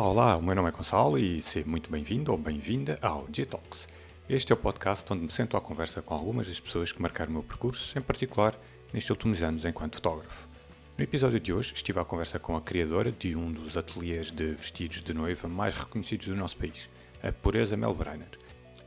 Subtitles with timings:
[0.00, 3.86] Olá, olá, o meu nome é Gonçalo e seja muito bem-vindo ou bem-vinda ao G-Talks.
[4.30, 7.28] Este é o podcast onde me sento à conversa com algumas das pessoas que marcaram
[7.28, 8.58] o meu percurso, em particular
[8.94, 10.48] nestes últimos anos enquanto fotógrafo.
[10.96, 14.54] No episódio de hoje estive à conversa com a criadora de um dos ateliês de
[14.54, 16.88] vestidos de noiva mais reconhecidos do nosso país,
[17.22, 18.30] a Pureza Mel Breiner.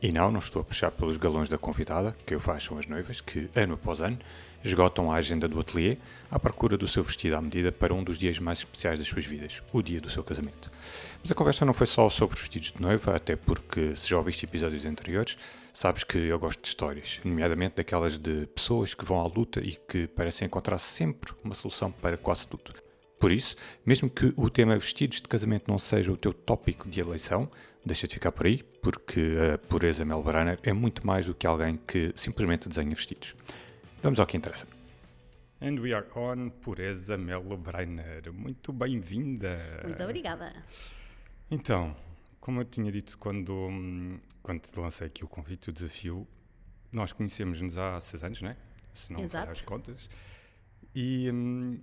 [0.02, 2.86] E não, não estou a puxar pelos galões da convidada, que eu faço são as
[2.86, 4.18] noivas, que, ano após ano,
[4.64, 5.98] esgotam a agenda do ateliê
[6.30, 9.24] à procura do seu vestido à medida para um dos dias mais especiais das suas
[9.24, 10.70] vidas, o dia do seu casamento.
[11.22, 14.44] Mas a conversa não foi só sobre vestidos de noiva, até porque, se já ouviste
[14.44, 15.36] episódios anteriores,
[15.72, 19.72] sabes que eu gosto de histórias, nomeadamente daquelas de pessoas que vão à luta e
[19.72, 22.72] que parecem encontrar sempre uma solução para quase tudo.
[23.18, 27.00] Por isso, mesmo que o tema vestidos de casamento não seja o teu tópico de
[27.00, 27.50] eleição,
[27.84, 31.46] deixa de ficar por aí, porque a pureza Mel Brainer é muito mais do que
[31.46, 33.34] alguém que simplesmente desenha vestidos.
[34.02, 34.66] Vamos ao que interessa.
[35.60, 38.32] And we are on Pureza Mel Breiner.
[38.32, 39.58] Muito bem-vinda.
[39.84, 40.52] Muito obrigada.
[41.50, 41.96] Então,
[42.40, 43.70] como eu tinha dito quando,
[44.42, 46.28] quando te lancei aqui o convite, o desafio,
[46.92, 48.56] nós conhecemos-nos há seis anos, não é?
[48.92, 49.50] Se não Exato.
[49.50, 50.08] as contas.
[50.94, 51.80] E, hum,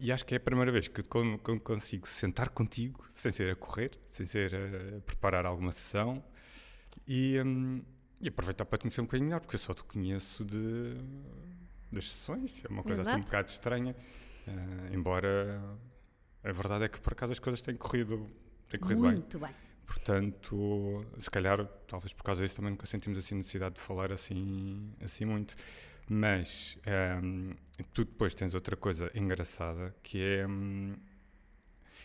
[0.00, 3.54] e acho que é a primeira vez que eu consigo sentar contigo, sem ser a
[3.54, 6.24] correr, sem ser a preparar alguma sessão.
[7.06, 7.82] E, hum,
[8.20, 10.94] e aproveitar para te conhecer um bocadinho melhor, porque eu só te conheço de,
[11.92, 13.16] das sessões, é uma coisa Exato.
[13.16, 13.96] assim um bocado estranha.
[14.46, 15.62] Uh, embora
[16.42, 18.26] a verdade é que por acaso as coisas têm corrido,
[18.68, 19.54] têm corrido Muito bem.
[19.86, 24.94] Portanto, se calhar, talvez por causa disso também nunca sentimos assim necessidade de falar assim,
[25.04, 25.56] assim muito.
[26.12, 26.76] Mas
[27.22, 27.54] um,
[27.94, 30.44] tu depois tens outra coisa engraçada que é.
[30.44, 30.96] Um,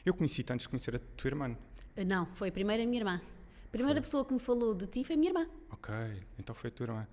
[0.05, 1.57] eu conheci-te antes de conhecer a tua irmã.
[2.05, 3.19] Não, foi a primeira minha irmã.
[3.65, 4.03] A primeira Foi.
[4.03, 5.49] pessoa que me falou de ti foi a minha irmã.
[5.71, 5.91] Ok,
[6.37, 7.07] então foi a tua irmã.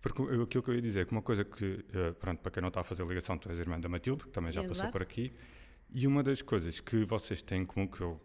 [0.00, 2.62] Porque aquilo que eu ia dizer, é que uma coisa que, eh, pronto, para quem
[2.62, 4.92] não está a fazer ligação, tu és irmã da Matilde, que também já passou Exato.
[4.92, 5.30] por aqui,
[5.92, 8.18] e uma das coisas que vocês têm em comum, que eu,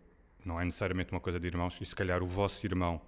[0.46, 3.02] não é necessariamente uma coisa de irmãos, e se calhar o vosso irmão,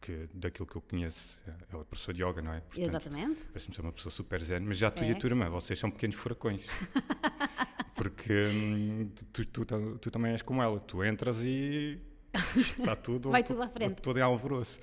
[0.00, 2.60] que daquilo que eu conheço, eh, ele é professor de yoga, não é?
[2.60, 3.40] Portanto, Exatamente.
[3.52, 5.12] Parece-me ser uma pessoa super zen, mas já tu e É.
[5.12, 6.64] a tua irmã, vocês são pequenos furacões.
[7.94, 11.98] Porque hum, tu, tu, tu- tu também és como ela, tu entras e
[12.56, 14.00] está tudo, Vai tudo à frente.
[14.00, 14.80] Todo em alvoroço.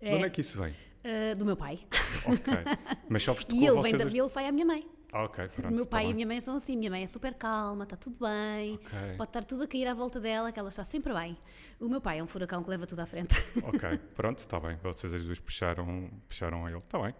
[0.00, 0.74] De onde é que isso vem?
[1.04, 1.78] Ah, do meu pai.
[2.26, 2.52] Ok.
[3.08, 4.14] Mas só vos tocou E ele, vem da, dois?
[4.14, 4.84] ele sai à minha mãe.
[5.12, 5.74] Ok, pronto.
[5.74, 6.14] meu tá pai e a bem.
[6.14, 6.74] minha mãe são assim.
[6.74, 8.74] Minha mãe é super calma, está tudo bem.
[8.76, 9.16] Ok.
[9.18, 11.36] Pode estar tudo a cair à volta dela, que ela está sempre bem.
[11.78, 13.34] O meu pai é um furacão que leva tudo à frente.
[13.64, 14.76] Ok, pronto, está bem.
[14.82, 16.78] Vocês as duas puxaram, puxaram a ele.
[16.78, 17.14] Está bem.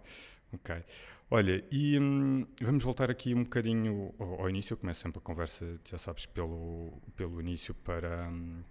[0.53, 0.83] Ok.
[1.29, 4.73] Olha, e hum, vamos voltar aqui um bocadinho ao, ao início.
[4.73, 8.27] Eu começo sempre a conversa, já sabes, pelo, pelo início para.
[8.27, 8.63] hum,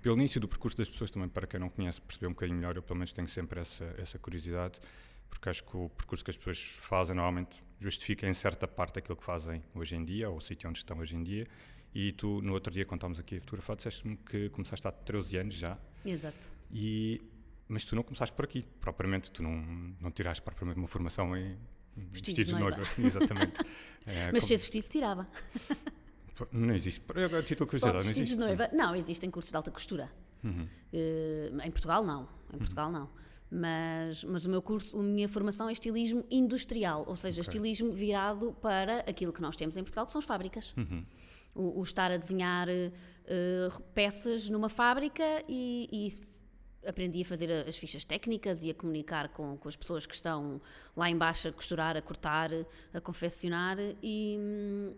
[0.00, 2.76] pelo início do percurso das pessoas também, para quem não conhece, perceber um bocadinho melhor.
[2.76, 4.80] Eu, pelo menos, tenho sempre essa, essa curiosidade,
[5.28, 9.16] porque acho que o percurso que as pessoas fazem normalmente justifica em certa parte aquilo
[9.16, 11.46] que fazem hoje em dia, ou o sítio onde estão hoje em dia.
[11.94, 15.54] E tu, no outro dia, estávamos aqui a fotografar, disseste-me que começaste há 13 anos
[15.54, 15.78] já.
[16.04, 16.52] Exato.
[16.70, 17.22] E,
[17.68, 19.30] mas tu não começaste por aqui, propriamente.
[19.30, 19.56] Tu não,
[20.00, 21.56] não tiraste propriamente uma formação em
[21.96, 22.82] Vestidos de noiva.
[22.98, 23.60] Exatamente.
[24.08, 25.26] É, Mas como- se existisse, tirava.
[26.52, 27.02] Não existe.
[27.10, 28.34] A título Só de vestidos existe.
[28.34, 28.68] de noiva.
[28.72, 30.08] Não, existem cursos de alta costura.
[30.44, 30.68] Uhum.
[30.92, 32.28] Eh, em Portugal, não.
[32.54, 33.10] Em Portugal, não.
[33.50, 37.48] Mas, mas o meu curso, a minha formação é estilismo industrial, ou seja, Ok.
[37.48, 40.74] estilismo virado para aquilo que nós temos em Portugal, que são as fábricas.
[40.76, 41.04] Uhum.
[41.54, 47.76] O, o estar a desenhar eh, peças numa fábrica e, e aprendi a fazer as
[47.76, 50.60] fichas técnicas e a comunicar com, com as pessoas que estão
[50.96, 52.50] lá embaixo a costurar, a cortar,
[52.92, 54.94] a confeccionar e hum,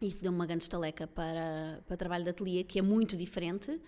[0.00, 3.78] isso deu-me uma grande estaleca para, para trabalho de ateliê, que é muito diferente,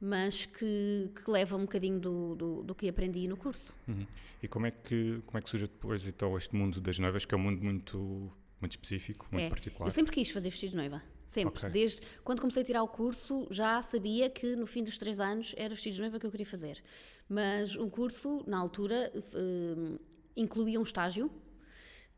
[0.00, 3.74] mas que, que leva um bocadinho do, do, do que aprendi no curso.
[3.86, 4.06] Uhum.
[4.42, 7.34] E como é, que, como é que surge depois então este mundo das noivas, que
[7.34, 9.86] é um mundo muito, muito específico, muito É, particular?
[9.86, 11.02] Eu sempre quis fazer vestidos de noiva.
[11.26, 11.58] Sempre.
[11.58, 11.70] Ok.
[11.70, 15.54] Desde quando comecei a tirar o curso, já sabia que no fim dos três anos
[15.56, 16.82] era vestidos de noiva que eu queria fazer.
[17.28, 19.98] Mas o curso, na altura, eh,
[20.36, 21.30] incluía um estágio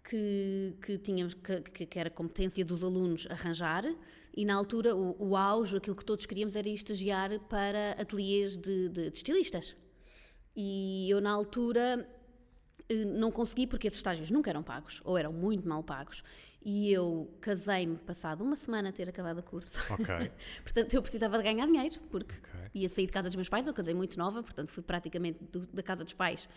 [0.03, 3.85] que, que tínhamos que- que era competência dos alunos arranjar
[4.35, 8.57] e na altura o, o auge, aquilo que todos queríamos era ir estagiar para ateliês
[8.57, 9.77] de, de- de estilistas.
[10.57, 12.09] E eu na altura
[12.89, 16.23] eh, não consegui porque esses estágios nunca eram pagos ou eram muito mal pagos
[16.65, 19.79] e eu casei-me passado uma semana a ter acabado o curso.
[19.91, 20.07] Ok.
[20.63, 22.71] portanto, eu precisava de ganhar dinheiro porque Ok.
[22.75, 25.67] ia sair de casa dos meus pais, eu casei muito nova, portanto fui praticamente do-
[25.67, 26.49] da casa dos pais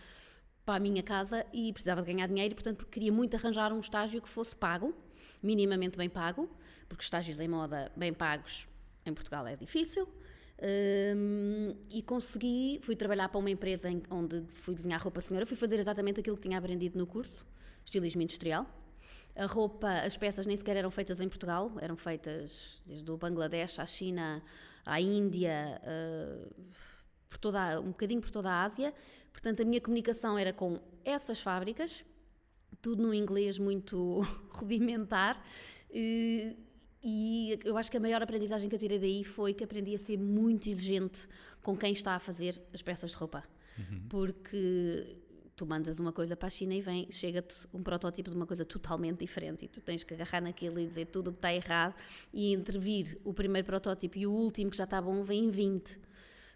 [0.64, 4.20] para a minha casa e precisava de ganhar dinheiro, portanto queria muito arranjar um estágio
[4.20, 4.94] que fosse pago,
[5.42, 6.48] minimamente bem pago,
[6.88, 8.68] porque estágios em moda bem pagos
[9.04, 10.08] em Portugal é difícil.
[10.58, 15.44] Hum, e consegui, fui trabalhar para uma empresa em- onde fui desenhar roupa de senhora,
[15.44, 17.46] fui fazer exatamente aquilo que tinha aprendido no curso,
[17.84, 18.66] estilismo industrial.
[19.34, 23.78] A roupa, as peças nem sequer eram feitas em Portugal, eram feitas desde o Bangladesh
[23.78, 24.42] à China,
[24.84, 26.54] à Índia, uh,
[27.28, 28.94] por toda, um bocadinho por toda a Ásia.
[29.30, 32.02] Portanto, a minha comunicação era com essas fábricas,
[32.80, 35.44] tudo no inglês muito rudimentar.
[35.90, 36.56] E,
[37.02, 39.98] e eu acho que a maior aprendizagem que eu tirei daí foi que aprendi a
[39.98, 41.28] ser muito exigente
[41.62, 43.44] com quem está a fazer as peças de roupa.
[43.78, 44.02] Uhum.
[44.08, 45.16] Porque
[45.54, 48.64] tu mandas uma coisa para a China e vem, chega-te um protótipo de uma coisa
[48.64, 51.94] totalmente diferente e tu tens que agarrar naquilo e dizer tudo o que está errado
[52.32, 55.98] e intervir o primeiro protótipo e o último que já está bom vem em 20.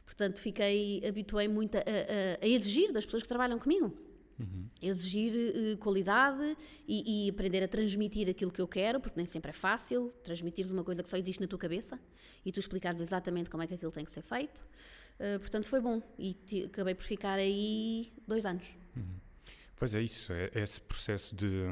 [0.04, 4.09] Portanto, fiquei, habituei muito a, a, a exigir das pessoas que trabalham comigo.
[4.40, 4.70] Uhum.
[4.80, 6.56] Exigir uh, qualidade
[6.88, 10.70] e, e, aprender a transmitir aquilo que eu quero, porque nem sempre é fácil transmitires
[10.70, 12.00] uma coisa que só existe na tua cabeça
[12.44, 14.64] e tu explicares exatamente como é que aquilo tem que ser feito.
[15.18, 18.74] Uh, portanto, foi bom e te, acabei por ficar aí dois anos.
[18.96, 19.20] Uhum.
[19.76, 21.64] Pois é isso, é, é esse processo de,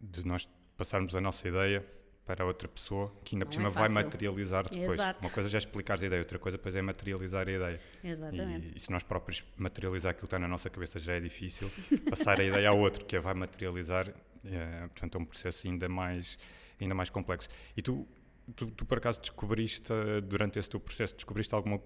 [0.00, 1.84] de nós passarmos a nossa ideia
[2.26, 4.92] para outra pessoa que ainda por cima é vai materializar depois.
[4.92, 5.20] Exato.
[5.20, 7.80] Uma coisa já é explicar a ideia, outra coisa depois é materializar a ideia.
[8.02, 8.68] Exatamente.
[8.68, 11.70] E, e, se nós próprios materializar aquilo que está na nossa cabeça já é difícil,
[12.08, 14.08] passar a ideia ao outro que a vai materializar,
[14.44, 16.38] é, portanto é um processo ainda mais,
[16.80, 17.48] ainda mais complexo.
[17.76, 18.08] E tu,
[18.56, 19.92] tu, tu por acaso descobriste,
[20.26, 21.78] durante esse teu processo, descobriste alguma,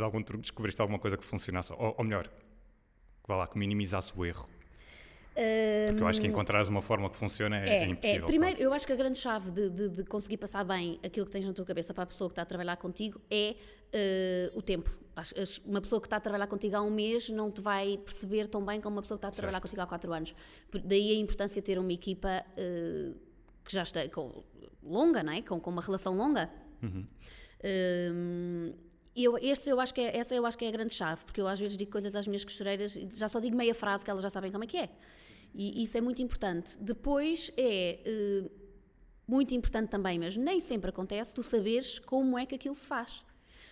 [0.00, 4.12] algum truque, descobriste alguma coisa que funcionasse, ou, ou melhor, que, vá lá, que minimizasse
[4.16, 4.48] o erro?
[5.88, 8.24] Porque eu acho que encontrar uma forma que funciona é, é, é impossível.
[8.24, 8.26] É.
[8.26, 8.64] Primeiro, quase.
[8.64, 11.46] eu acho que a grande chave de, de, de, conseguir passar bem aquilo que tens
[11.46, 13.56] na tua cabeça para a pessoa que está a trabalhar contigo é
[13.94, 14.90] uh, o tempo.
[15.64, 18.64] Uma pessoa que está a trabalhar contigo há um mês não te vai perceber tão
[18.64, 19.62] bem como uma pessoa que está a trabalhar certo.
[19.62, 20.34] contigo há quatro anos.
[20.84, 23.14] Daí a importância de ter uma equipa uh,
[23.64, 24.42] que já está com,
[24.82, 25.42] longa, não é?
[25.42, 26.50] com, com uma relação longa.
[26.82, 27.06] Uhum.
[27.60, 28.74] Uh,
[29.14, 31.40] eu, este eu acho que é, essa eu acho que é a grande chave, porque
[31.40, 34.10] eu às vezes digo coisas às minhas costureiras e já só digo meia frase que
[34.10, 34.88] elas já sabem como é que é.
[35.54, 36.78] E isso é muito importante.
[36.78, 38.50] Depois é uh,
[39.26, 43.24] muito importante também, mas nem sempre acontece, tu saberes como é que aquilo se faz.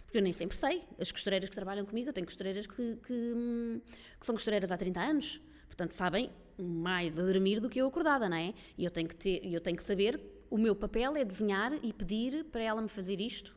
[0.05, 0.83] Porque eu nem sempre sei.
[0.99, 3.83] As costureiras que trabalham comigo, eu tenho costureiras que, que,
[4.19, 8.29] que são costureiras há 30 anos, portanto sabem mais a dormir do que eu acordada,
[8.29, 8.53] não é?
[8.77, 11.93] E eu tenho que, ter, eu tenho que saber, o meu papel é desenhar e
[11.93, 13.57] pedir para ela me fazer isto.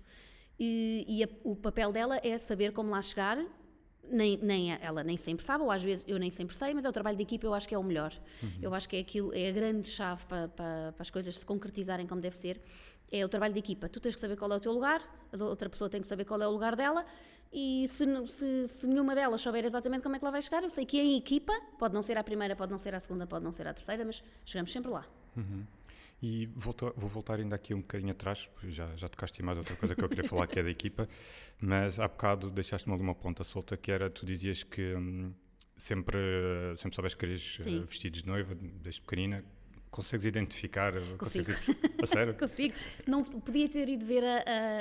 [0.59, 3.43] E, e a, o papel dela é saber como lá chegar
[4.09, 6.89] nem, nem ela nem sempre sabe, ou às vezes eu nem sempre sei, mas é
[6.89, 8.13] o trabalho de equipa eu acho que é o melhor.
[8.41, 8.49] Uhum.
[8.61, 11.45] Eu acho que é aquilo, é a grande chave para, para, para, as coisas se
[11.45, 12.61] concretizarem como deve ser.
[13.11, 13.87] É o trabalho de equipa.
[13.87, 15.01] Tu tens que saber qual é o teu lugar,
[15.31, 17.05] a outra pessoa tem que saber qual é o lugar dela,
[17.51, 20.69] e se, se, se nenhuma delas souber exatamente como é que ela vai chegar, eu
[20.69, 23.45] sei que em equipa, pode não ser a primeira, pode não ser a segunda, pode
[23.45, 25.05] não ser a terceira, mas chegamos sempre lá.
[25.37, 25.63] Uhum.
[26.25, 29.93] E volto, vou voltar ainda aqui um bocadinho atrás, já, já tocaste mais outra coisa
[29.93, 31.05] que eu queria falar, que é da equipa,
[31.59, 35.33] mas há bocado deixaste-me ali uma ponta solta, que era, tu dizias que hum,
[35.75, 36.17] sempre,
[36.77, 39.43] sempre soubeste que querias uh, vestidos de noiva, desde pequenina,
[39.93, 40.91] Consegues identificar?
[41.19, 41.51] Consigo.
[42.01, 42.33] a sério?
[42.39, 42.73] Consigo.
[43.05, 44.37] Não, podia ter ido ver a,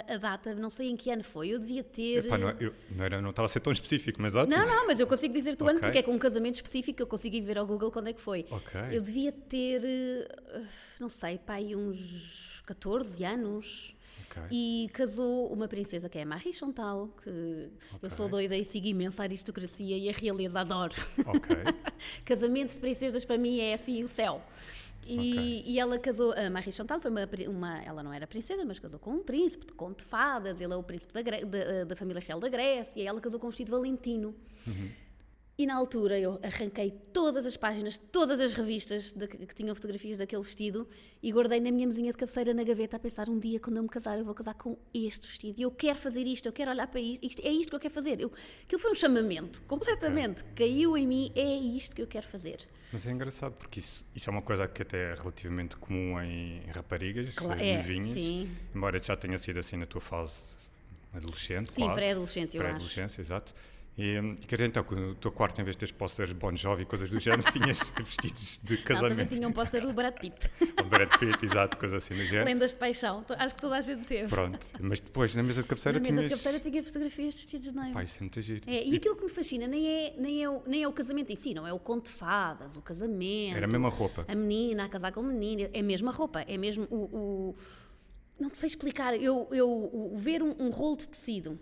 [0.08, 1.48] a, a, data, não sei em que ano foi.
[1.48, 2.24] Eu devia ter.
[2.24, 4.56] Epá, não, é, eu, não, era, não estava a ser tão específico, mas ótimo.
[4.56, 5.76] Não, não, mas eu consigo dizer-te o okay.
[5.76, 8.14] ano porque é com um casamento específico eu consigo ir ver ao Google quando é
[8.14, 8.46] que foi.
[8.50, 8.96] Okay.
[8.96, 10.62] Eu devia ter, eh,
[10.98, 13.94] não sei, pai, uns 14 anos.
[14.30, 14.44] Okay.
[14.50, 17.98] E casou uma princesa que é a Marie Chantal, que okay.
[18.00, 20.94] eu sou doida e sigo imenso a aristocracia e a realeza adoro.
[21.18, 21.64] Okay.
[22.24, 24.42] Casamentos de princesas para mim é assim o céu.
[25.12, 25.62] E, okay.
[25.66, 28.98] e, ela casou, a Marie Chantal foi uma, uma, ela não era princesa, mas casou
[28.98, 32.22] com um príncipe, de conto de fadas, ele é o príncipe da, da, da, família
[32.24, 34.34] real da Grécia, e ela casou com um vestido valentino.
[34.66, 34.90] Uhum.
[35.58, 40.16] E na altura eu arranquei todas as páginas, todas as revistas de, que tinham fotografias
[40.16, 40.88] daquele vestido
[41.22, 43.82] e guardei na minha mesinha de cabeceira na gaveta a pensar um dia quando eu
[43.82, 46.70] me casar eu vou casar com este vestido e eu quero fazer isto, eu quero
[46.70, 48.18] olhar para isto, isto é isto que eu quero fazer.
[48.20, 48.32] Eu,
[48.64, 50.68] aquilo foi um chamamento, completamente, okay.
[50.68, 52.66] caiu em mim, é isto que eu quero fazer.
[52.90, 56.62] Mas é engraçado porque isso, isso é uma coisa que até é relativamente comum em
[56.70, 58.50] raparigas, claro, em é, vinhos, sim.
[58.74, 60.32] embora já tenha sido assim na tua fase
[61.12, 61.72] adolescente.
[61.72, 63.54] Sim, pré-adolescência, eu pré-adolescência, exato.
[63.96, 66.34] E, e quer dizer, então, que no teu quarto, em vez de teres pósteres de
[66.34, 69.30] Bon Jovi e coisas do género, tinhas vestidos de casamento.
[69.30, 70.50] Não, tinha um póster do Brad Pitt.
[70.80, 72.46] o Brad Pitt, exato, coisa assim do género.
[72.46, 74.28] Lendas de paixão, acho que toda a gente teve.
[74.28, 76.16] Pronto, mas depois, na mesa de cabeceira, na tinhas...
[76.16, 77.92] Na mesa de cabeceira tinha fotografias de vestidos de noiva.
[77.92, 78.62] Pai, isso é muito giro.
[78.66, 80.92] É, e, e aquilo que me fascina nem é, nem, é o, nem é o
[80.92, 83.56] casamento em si, não é o conto de fadas, o casamento.
[83.56, 84.24] Era a mesma roupa.
[84.26, 86.96] A menina a casar com o menino, é a mesma roupa, é mesmo o...
[86.96, 87.56] o
[88.40, 91.60] não sei explicar, eu, eu o, ver um, um rolo de tecido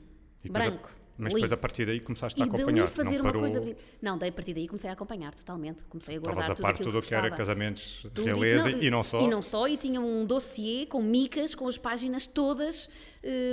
[0.49, 1.00] branco...
[1.21, 2.89] Mas depois a partir daí começaste a acompanhar.
[2.89, 3.77] fazer não uma coisa.
[4.01, 5.85] Não, daí a partir daí comecei a acompanhar totalmente.
[5.85, 8.91] Comecei a guardar Estavas a par tudo o que, era casamentos tudo, realeza e, e,
[8.91, 9.21] não só.
[9.21, 12.89] E não só, e tinha um dossiê com micas, com as páginas todas uh,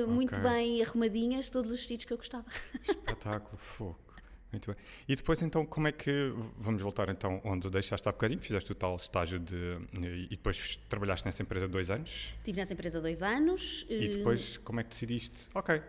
[0.03, 0.05] okay.
[0.05, 2.45] muito bem arrumadinhas, todos os vestidos que eu gostava.
[2.87, 4.07] Espetáculo, fogo.
[4.51, 4.79] Muito bem.
[5.07, 6.33] E depois, então, como é que.
[6.57, 9.77] Vamos voltar, então, onde deixaste há bocadinho, fizeste o tal estágio de.
[9.93, 12.33] E depois trabalhaste nessa empresa dois anos.
[12.37, 13.85] Estive nessa empresa dois anos.
[13.89, 15.49] E eh, depois, como é que decidiste?
[15.53, 15.81] Ok.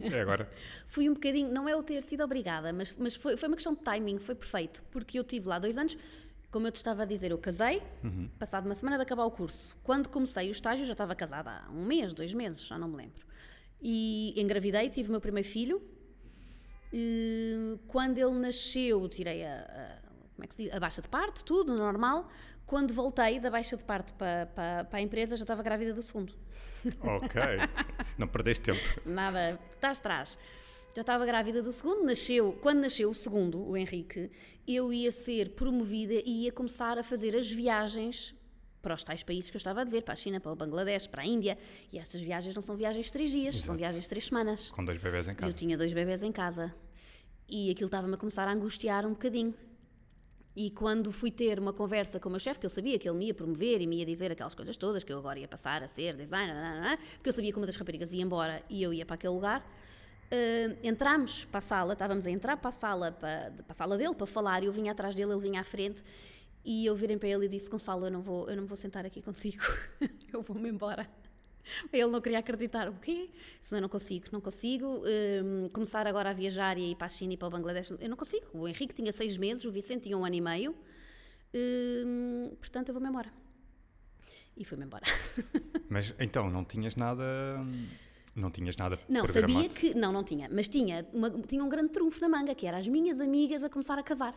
[0.00, 0.50] É agora.
[0.86, 3.74] Fui um bocadinho, não é o ter sido obrigada, mas, mas foi, foi uma questão
[3.74, 5.96] de timing, foi perfeito, porque eu tive lá dois anos,
[6.50, 7.82] como eu te estava a dizer, eu casei,
[8.38, 9.76] passado uma semana de acabar o curso.
[9.82, 12.96] Quando comecei o estágio, já estava casada há um mês, dois meses, já não me
[12.96, 13.24] lembro.
[13.82, 15.82] E engravidei, tive o meu primeiro filho.
[16.92, 19.98] E quando ele nasceu, tirei a-
[20.34, 20.72] como é que se diz?
[20.74, 22.28] a baixa de parto, tudo normal.
[22.66, 26.02] Quando voltei da baixa de parto para, para, para a empresa, já estava grávida do
[26.02, 26.34] segundo.
[27.02, 27.40] Ok.
[28.18, 28.80] Não perdeste tempo.
[29.06, 30.38] Nada, estás atrás.
[30.94, 34.30] Já estava grávida do segundo, nasceu, quando nasceu o segundo, o Henrique,
[34.66, 38.32] eu ia ser promovida e ia começar a fazer as viagens
[38.80, 41.06] para os tais países que eu estava a dizer, para a China, para o Bangladesh,
[41.08, 41.58] para a Índia.
[41.92, 43.78] E estas viagens não são viagens de três dias, são Exato.
[43.78, 44.70] viagens de três semanas.
[44.70, 45.52] Com dois bebés em E Eu casa.
[45.54, 46.72] tinha dois bebés em casa.
[47.48, 49.52] E aquilo estava-me a começar a angustiar um bocadinho.
[50.56, 53.18] E quando fui ter uma conversa com o meu chefe, que eu sabia que ele
[53.18, 55.82] me ia promover e me ia dizer aquelas coisas todas, que eu agora ia passar
[55.82, 59.04] a ser designer, porque eu sabia que uma das raparigas ia embora e eu ia
[59.04, 59.68] para aquele lugar,
[60.30, 63.98] eh, entramos para a sala, estávamos a entrar para a sala, para, para a sala
[63.98, 66.04] dele para falar, e eu vinha atrás dele, ele vinha à frente,
[66.64, 69.04] e eu virei para ele e disse, Gonçalo, eu não vou, eu não vou sentar
[69.04, 69.62] aqui contigo,
[70.32, 71.08] eu vou-me embora.
[71.92, 72.88] Ele não queria acreditar.
[72.88, 73.30] O quê?
[73.60, 75.02] Isso eu não consigo, não consigo.
[75.44, 78.08] Hum, começar agora a viajar e ir para a China e para o Bangladesh, eu
[78.08, 78.46] não consigo.
[78.52, 80.74] O Henrique tinha seis meses, o Vicente tinha um ano e meio.
[81.54, 83.32] Hum, portanto, eu vou-me embora.
[84.56, 85.04] E fui-me embora.
[85.88, 87.24] Mas então, não tinhas nada.
[88.36, 89.94] Não tinhas nada Não, sabia que.
[89.94, 90.48] Não, não tinha.
[90.52, 93.70] Mas tinha, uma- tinha um grande trunfo na manga, que era as minhas amigas a
[93.70, 94.34] começar a casar.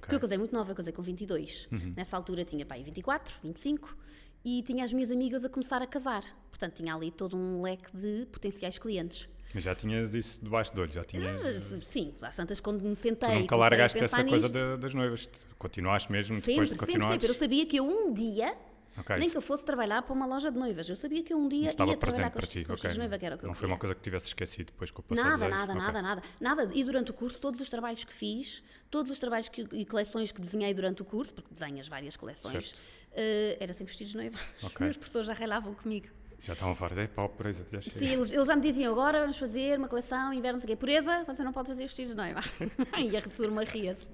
[0.00, 1.68] Porque eu casei muito nova, eu casei com 22.
[1.96, 3.96] Nessa altura tinha pai 24, 25
[4.44, 6.22] e tinha as minhas amigas a começar a casar.
[6.50, 9.28] Portanto, tinha ali todo um leque de potenciais clientes.
[9.54, 11.64] Mas já tinhas isso debaixo de olho, já tinhas.
[11.64, 15.28] Sim, às tantas quando me sentei Tu nunca largaste essa coisa nisto, da- das noivas.
[15.56, 17.14] Continuaste mesmo depois Sempre, de sempre, continuares.
[17.14, 17.28] sempre.
[17.28, 18.56] Eu sabia que eu um dia,
[18.96, 21.32] Ok, nem isso- que eu fosse trabalhar para uma loja de noivas, eu sabia que
[21.32, 22.64] eu um dia estava ia trabalhar presente com para os, ti.
[22.64, 22.80] com os ok.
[22.80, 23.74] filhos de noiva, que era o que eu Não foi queria.
[23.74, 25.82] uma coisa que tivesse esquecido depois com o passar Nada, nada, Ok.
[25.82, 26.70] nada, nada, nada.
[26.74, 30.30] E durante o curso, todos os trabalhos que fiz, todos os trabalhos que- e coleções
[30.30, 32.74] que desenhei durante o curso, porque desenhas várias coleções,
[33.12, 34.38] eh, era sempre vestidos de noiva.
[34.62, 34.86] Ok.
[34.88, 36.06] As pessoas já railavam comigo.
[36.40, 37.96] Já estavam a falar, é pá, presa, já chega.
[37.98, 40.76] Sim, eles, eles já me diziam agora vamos fazer uma coleção, inverno, não sei o
[40.76, 40.76] quê.
[40.76, 42.40] Pureza, você não pode fazer vestidos de noiva.
[43.02, 44.10] e a turma ria-se.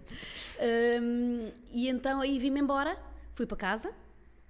[1.02, 2.96] Hum, e então aí vim-me embora,
[3.34, 3.92] fui para casa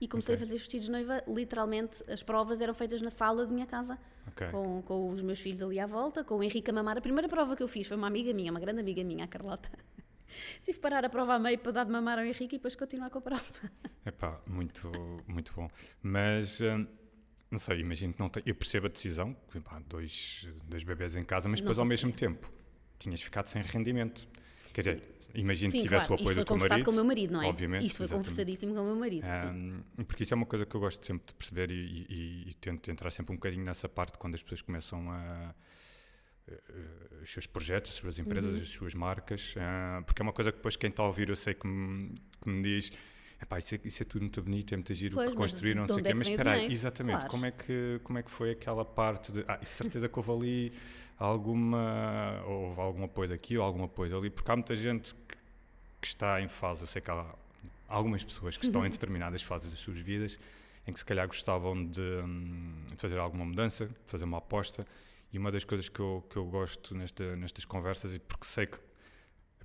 [0.00, 0.42] e comecei Ok.
[0.42, 1.22] a fazer vestidos de noiva.
[1.28, 3.98] Literalmente, as provas eram feitas na sala de minha casa.
[4.28, 4.48] Ok.
[4.48, 6.96] Com, com os meus filhos ali à volta, com o Henrique a mamar.
[6.96, 9.28] A primeira prova que eu fiz foi uma amiga minha, uma grande amiga minha, a
[9.28, 9.70] Carlota.
[10.62, 12.74] Tive que parar a prova a meio para dar de mamar ao Henrique e depois
[12.76, 13.42] continuar com a prova.
[14.06, 14.90] Epá, muito,
[15.26, 15.68] muito bom.
[16.02, 16.86] Mas, hum,
[17.50, 18.42] não sei, imagino que não tem.
[18.46, 21.84] Eu percebo a decisão, que, pá, dois, dois bebés em casa, mas Não depois ao
[21.84, 22.06] consigo.
[22.06, 22.50] mesmo tempo
[22.98, 24.28] tinhas ficado sem rendimento.
[24.72, 25.02] Quer dizer,
[25.34, 26.12] imagino Sim, que tivesse claro.
[26.12, 26.84] o apoio Isto foi do teu conversado marido.
[26.84, 27.46] com o meu marido, não é?
[27.46, 27.86] Obviamente.
[27.86, 28.26] Isto foi exatamente.
[28.28, 29.26] conversadíssimo com o meu marido.
[29.26, 32.54] Um, porque isso é uma coisa que eu gosto sempre de perceber e, e- e
[32.54, 35.54] tento entrar sempre um bocadinho nessa parte quando as pessoas começam a.
[36.48, 38.60] eh, eh, os seus projetos, as suas empresas, Uhum.
[38.62, 41.36] as suas marcas, ah, porque é uma coisa que depois quem está a ouvir eu
[41.36, 42.92] sei que me, que me diz
[43.42, 45.86] Epá, isso, é, isso é tudo muito bonito, é muito giro Pois, que construíram, não
[45.86, 47.30] sei o quê, é mas espera aí, exatamente, Claro.
[47.30, 50.30] como, é que, como é que foi aquela parte de, ah, de certeza que houve
[50.30, 50.72] ali
[51.18, 55.36] alguma, houve algum apoio daqui ou algum apoio dali, porque há muita gente que,
[56.00, 57.24] que está em fase, eu sei que há
[57.88, 58.68] algumas pessoas que Uhum.
[58.70, 60.38] estão em determinadas fases das suas vidas
[60.86, 64.86] em que se calhar gostavam de, hum, de fazer alguma mudança, de fazer uma aposta,
[65.32, 68.66] e uma das coisas que eu, que eu gosto nesta, nestas conversas, e porque sei
[68.66, 68.78] que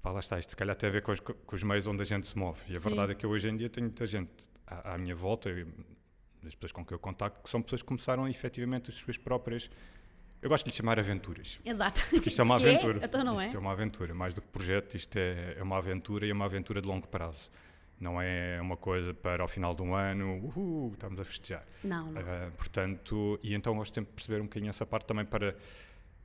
[0.05, 2.01] epá, lá está, isto se calhar tem a ver com os, com os meios onde
[2.01, 2.89] a gente se move, e a Sim.
[2.89, 4.31] verdade é que eu hoje em dia tenho muita gente
[4.67, 5.65] à, à minha volta, e
[6.43, 9.69] das pessoas com quem eu contacto, que são pessoas que começaram efetivamente as suas próprias,
[10.41, 12.03] eu gosto de lhe chamar aventuras, Exato.
[12.09, 12.59] porque isto é uma é?
[12.59, 12.99] aventura.
[13.03, 13.57] Então não isto é?
[13.57, 16.45] é uma aventura, mais do que projeto, isto é, é uma aventura e é uma
[16.45, 17.49] aventura de longo prazo.
[17.97, 21.65] Não é uma coisa para ao final de um ano, uhul, estamos a festejar.
[21.81, 22.21] Não, não.
[22.21, 25.55] Uh, portanto, e então gosto sempre de perceber um bocadinho essa parte também para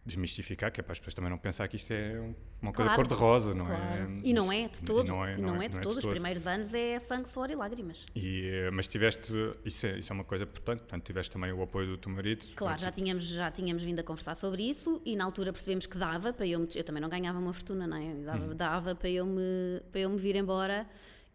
[0.05, 2.91] desmistificar, que é para as pessoas também não pensar que isto é um- uma coisa
[2.91, 3.83] Claro, cor-de-rosa, não Claro.
[3.83, 4.09] é?
[4.25, 5.05] E não é de todo.
[5.07, 5.99] E não é, E não é de todo.
[5.99, 8.05] Os primeiros anos é sangue, suor e lágrimas.
[8.15, 9.33] E, eh, mas tiveste,
[9.65, 12.45] isso é, isso é uma coisa importante, portanto, tiveste também o apoio do teu marido.
[12.55, 15.97] Claro, já tínhamos, já tínhamos vindo a conversar sobre isso e na altura percebemos que
[15.97, 18.15] dava para eu me, eu também não ganhava uma fortuna, não é?
[18.25, 18.57] Dava, Uhum.
[18.57, 20.87] dava para, eu me, para eu me vir embora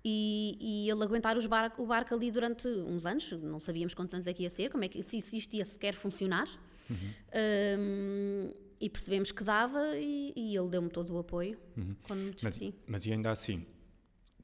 [0.03, 4.13] e, e ele aguentar os bar, o barco ali durante uns anos, não sabíamos quantos
[4.13, 6.47] anos é que ia ser, como é que, se, se isto ia sequer funcionar.
[6.89, 11.57] Um, e percebemos que dava e, e ele deu-me todo o apoio
[12.03, 12.33] quando me Uhum.
[12.43, 12.75] Mas, despedi.
[12.85, 13.65] mas e ainda assim,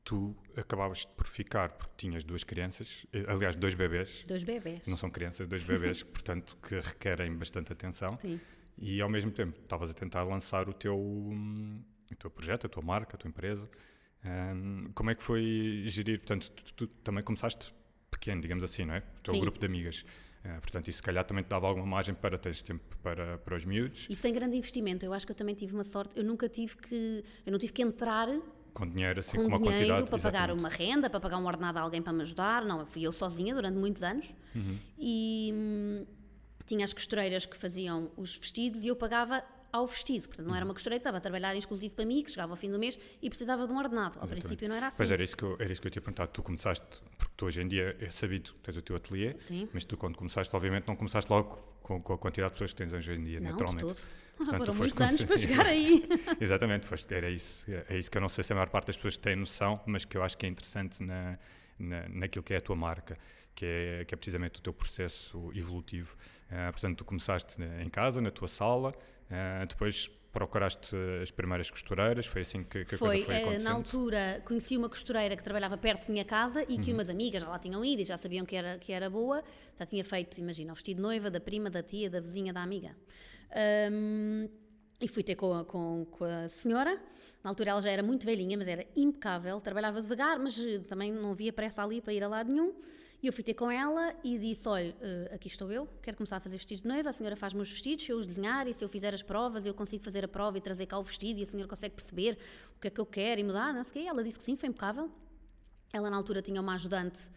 [0.04, 4.88] tu acabavas por ficar, porque tinhas duas crianças, eh, aliás, dois bebês, Dois bebés.
[4.88, 8.18] não são crianças, dois bebês, portanto, que requerem bastante atenção.
[8.20, 8.40] Sim.
[8.78, 12.82] E ao mesmo tempo, estavas a tentar lançar o teu, o teu projeto, a tua
[12.82, 13.70] marca, a tua empresa.
[14.24, 16.20] Um, como é que foi gerir?
[16.20, 17.74] Portanto, tu, tu, também começaste
[18.10, 19.00] pequeno, digamos assim, não é?
[19.00, 19.40] O teu Sim.
[19.42, 20.06] grupo de amigas.
[20.44, 23.56] Uh, portanto, isso se calhar também te dava alguma margem para teres tempo para, para
[23.56, 24.08] os miúdos.
[24.10, 25.06] E sem grande investimento.
[25.06, 26.18] Eu acho que eu também tive uma sorte.
[26.18, 27.24] Eu nunca tive que.
[27.46, 28.28] Eu não tive que entrar
[28.74, 30.10] Com dinheiro, assim, com com uma dinheiro quantidade.
[30.10, 30.60] para pagar exatamente.
[30.60, 32.66] uma renda, para pagar um ordenado a alguém para me ajudar.
[32.66, 34.34] Não, fui eu sozinha durante muitos anos.
[34.56, 34.78] Uhum.
[34.98, 36.06] E hum,
[36.66, 40.28] tinha as costureiras que faziam os vestidos e eu pagava ao vestido.
[40.28, 40.70] Portanto, não era Uhum.
[40.70, 43.00] uma costureira que estava a trabalhar exclusivo para mim, que chegava ao fim do mês
[43.22, 44.18] e precisava de um ordenado.
[44.20, 44.98] Ao princípio não era assim.
[44.98, 46.28] Pois era isso, que eu, era isso que eu te ia perguntar.
[46.28, 46.86] Tu começaste,
[47.18, 49.68] porque tu hoje em dia é sabido que tens o teu ateliê, Sim.
[49.74, 52.78] mas tu quando começaste, obviamente, não começaste logo com, com a quantidade de pessoas que
[52.78, 53.86] tens hoje em dia, Não, de naturalmente.
[53.88, 53.98] todo.
[54.38, 56.08] Portanto, Foram muitos anos para chegar aí.
[56.42, 58.96] Exatamente, foste, era isso, é isso que eu não sei se a maior parte das
[58.96, 61.38] pessoas tem noção, mas que eu acho que é interessante na,
[61.78, 63.20] na, naquilo que é a tua marca,
[63.56, 66.16] que é, que é precisamente o teu processo evolutivo.
[66.50, 68.94] Ah, portanto, tu começaste em casa, na tua sala,
[69.30, 73.38] ah, depois procuraste as primeiras costureiras, foi assim que, que a Foi, coisa foi eh,
[73.42, 73.64] acontecendo.
[73.66, 76.94] na altura conheci uma costureira que trabalhava perto de minha casa e que Uhum.
[76.96, 79.44] umas amigas já lá tinham ido e já sabiam que era, que era boa.
[79.78, 82.64] Já tinha feito, imagina, o vestido de noiva da prima, da tia, da vizinha, da
[82.64, 82.96] amiga.
[83.54, 84.48] Ahm,
[85.02, 86.98] e fui ter com a, com, com a senhora.
[87.44, 89.60] Na altura ela já era muito velhinha, mas era impecável.
[89.60, 92.74] Trabalhava devagar, mas também não havia pressa ali para ir a lado nenhum.
[93.22, 96.38] E eu fui ter com ela e disse: Olha, eh, aqui estou eu, quero começar
[96.38, 97.12] a fazer vestidos de noiva.
[97.12, 99.66] A senhora faz-me os vestidos, se eu os desenhar e se eu fizer as provas,
[99.66, 102.38] eu consigo fazer a prova e trazer cá o vestido e a senhora consegue perceber
[102.76, 104.10] o que é que eu quero e mudar, não sei o quê.
[104.10, 105.12] Ela disse que sim, foi impecável.
[105.94, 107.30] Ela na altura tinha uma ajudante,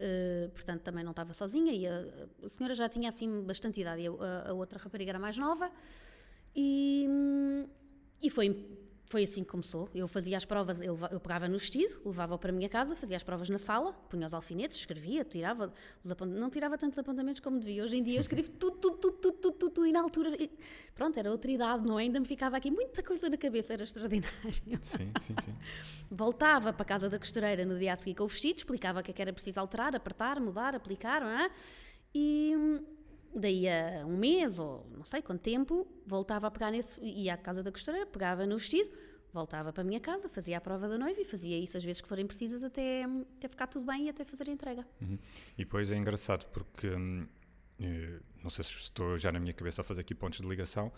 [0.00, 4.06] eh, portanto também não estava sozinha e a, senhora já tinha assim bastante idade e
[4.08, 5.70] a outra rapariga era mais nova.
[6.56, 7.68] E, hum,
[8.20, 8.66] e foi,
[9.08, 9.88] foi assim que começou.
[9.94, 13.16] Eu fazia as provas, eu, eu pegava no vestido, levava-o para a minha casa, fazia
[13.16, 15.72] as provas na sala, punha os alfinetes, escrevia, tirava,
[16.04, 17.82] os não tirava tantos apontamentos como devia.
[17.84, 20.36] Hoje em dia eu escrevo tudo, tudo, tudo, tudo, tudo, tudo, tudo, e na altura,
[20.40, 20.50] e-
[20.94, 22.02] pronto, era outra idade, não é?
[22.02, 24.52] Ainda me ficava aqui muita coisa na cabeça, era extraordinário.
[24.52, 25.54] Sim, sim, sim.
[26.10, 29.02] Voltava para a casa da costureira no dia a seguir com o vestido, explicava o
[29.02, 31.50] que é que era preciso alterar, apertar, mudar, aplicar, não é?
[32.14, 32.84] E hum,
[33.34, 37.36] daí a um mês ou não sei quanto tempo, voltava a pegar nesse, ia à
[37.36, 38.90] casa da costureira, pegava no vestido,
[39.32, 42.00] voltava para a minha casa, fazia a prova da noiva e fazia isso às vezes
[42.00, 43.04] que forem precisas até,
[43.36, 44.86] até ficar tudo bem e até fazer a entrega.
[45.00, 45.18] Uhum.
[45.56, 47.26] E depois é engraçado porque, hum,
[47.80, 50.92] eh, não sei se estou já na minha cabeça a fazer aqui pontos de ligação,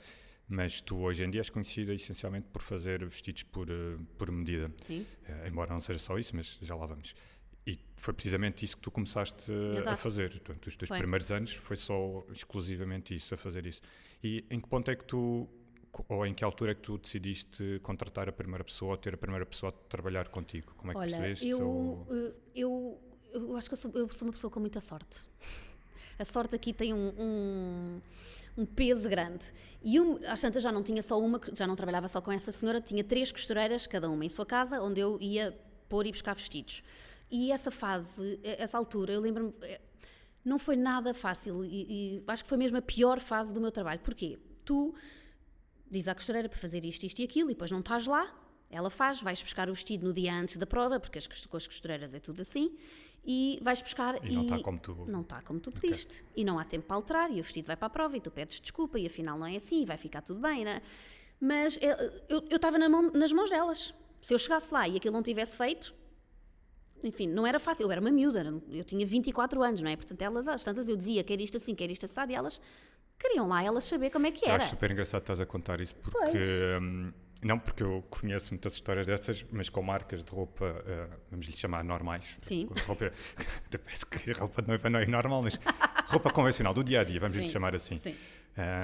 [0.49, 4.73] mas tu hoje em dia és conhecida essencialmente por fazer vestidos por, eh, por medida.
[4.83, 5.07] Sim.
[5.29, 7.15] Eh, embora não seja só isso, mas já lá vamos.
[7.67, 9.97] E foi precisamente isso que tu começaste eh, a Exato.
[9.99, 10.31] fazer.
[10.31, 10.99] Portanto, os teus Foi.
[10.99, 13.81] primeiros anos foi só exclusivamente isso, a fazer isso.
[14.23, 15.49] E em que ponto é que tu,
[16.09, 19.19] ou em que altura é que tu decidiste contratar a primeira pessoa ou ter a
[19.19, 20.73] primeira pessoa a trabalhar contigo?
[20.77, 21.49] Como é que Olha, percebeste?
[21.49, 23.01] eu, ou- eh, eu,
[23.35, 25.21] eu acho que eu sou, eu sou uma pessoa com muita sorte.
[26.19, 28.01] A sorte aqui tem um, um,
[28.59, 29.45] um peso grande.
[29.83, 32.53] E um, às tantas já não tinha só uma, já não trabalhava só com essa
[32.53, 36.35] senhora, tinha três costureiras, cada uma em sua casa, onde eu ia pôr e buscar
[36.35, 36.83] vestidos.
[37.31, 39.81] E essa fase, essa altura, eu lembro-me, eh,
[40.45, 43.71] não foi nada fácil e, e acho que foi mesmo a pior fase do meu
[43.71, 44.01] trabalho.
[44.01, 44.39] Porquê?
[44.65, 44.95] Tu
[45.91, 48.35] diz à costureira para fazer isto, isto e aquilo, e depois não estás lá,
[48.71, 51.67] ela faz, vais buscar o vestido no dia antes da prova, porque as, com as
[51.67, 52.77] costureiras é tudo assim,
[53.25, 56.25] e vais buscar E não está como tu- Não está como tu pediste.
[56.37, 58.31] E não há tempo para alterar, e o vestido vai para a prova, e tu
[58.31, 60.81] pedes desculpa, e afinal não é assim, e vai ficar tudo bem, né?
[61.41, 63.93] Mas eh, eu eu estava na mão- nas mãos delas.
[64.23, 65.93] Se eu chegasse lá e aquilo não tivesse feito,
[67.05, 69.97] enfim, não era fácil, eu era uma miúda, eu tinha 24 anos, não é?
[69.97, 72.61] Portanto, elas, às tantas, eu dizia, quer isto assim, quer isto assado, e elas
[73.19, 74.63] queriam lá elas saber como é que Eu era.
[74.63, 76.39] acho super engraçado estás a contar isso porque
[76.81, 81.47] hum, não porque eu conheço muitas histórias dessas, mas com marcas de roupa, eh, vamos
[81.47, 82.37] lhe chamar normais.
[82.41, 82.69] Sim.
[82.87, 83.11] Roupa,
[83.67, 85.59] até parece que roupa de noiva não é normal, mas
[86.07, 87.97] roupa convencional do dia a dia, vamos lhe chamar assim.
[87.97, 88.15] sim.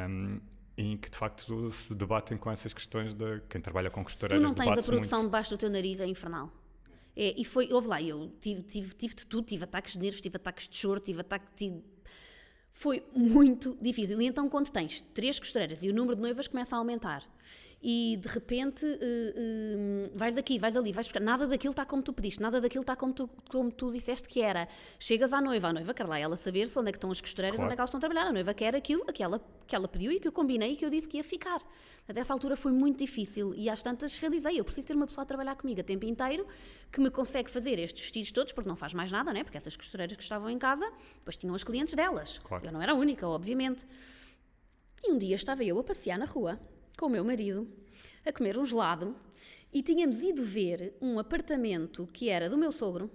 [0.09, 0.40] Hum,
[0.79, 4.38] em que de facto se debatem com essas questões de quem trabalha com Se costureiras.
[4.38, 5.29] tu não tens a produção muito.
[5.31, 6.52] debaixo do teu nariz, é infernal.
[7.16, 10.20] É, e foi, houve lá, eu tive, tive, tive de tudo, tive ataques de nervos,
[10.20, 11.83] tive ataques de choro, tive ataques de...
[12.72, 14.20] Foi muito difícil.
[14.20, 17.26] E então, quando tens três costureiras e o número de noivas começa a aumentar,
[17.83, 18.99] e de repente eh,
[19.37, 22.81] eh, vais aqui, vais ali, vais buscar, nada daquilo está como tu pediste, nada daquilo
[22.81, 24.67] está como tu, como tu disseste que era.
[24.99, 27.57] Chegas à noiva, a noiva quer lá ela saber onde é que estão as costureiras,
[27.57, 27.67] Claro.
[27.67, 28.27] onde é que elas estão a trabalhar.
[28.27, 30.85] A noiva quer aquilo que ela, que ela pediu e que eu combinei e que
[30.85, 31.62] eu disse que ia ficar.
[32.09, 35.23] Até essa altura foi muito difícil e às tantas realizei, eu preciso ter uma pessoa
[35.23, 36.47] a trabalhar comigo a tempo inteiro
[36.91, 39.45] que me consegue fazer estes vestidos todos, porque não faz mais nada, né?
[39.45, 42.39] Porque essas costureiras que estavam em casa, depois tinham as clientes delas.
[42.43, 42.65] Claro.
[42.67, 43.87] Eu não era a única, obviamente.
[45.05, 46.59] E um dia estava eu a passear na rua
[46.96, 47.68] com o meu marido,
[48.24, 49.14] a comer um gelado,
[49.72, 53.11] e tínhamos ido ver um apartamento que era do meu sogro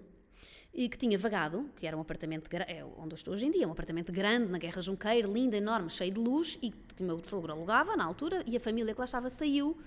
[0.74, 3.68] e que tinha vagado, que era um apartamento é onde eu estou hoje em dia,
[3.68, 7.20] um apartamento grande na Guerra Junqueiro, lindo, enorme, cheio de luz, e que o meu
[7.26, 9.78] sogro alugava na altura, e a família que lá estava saiu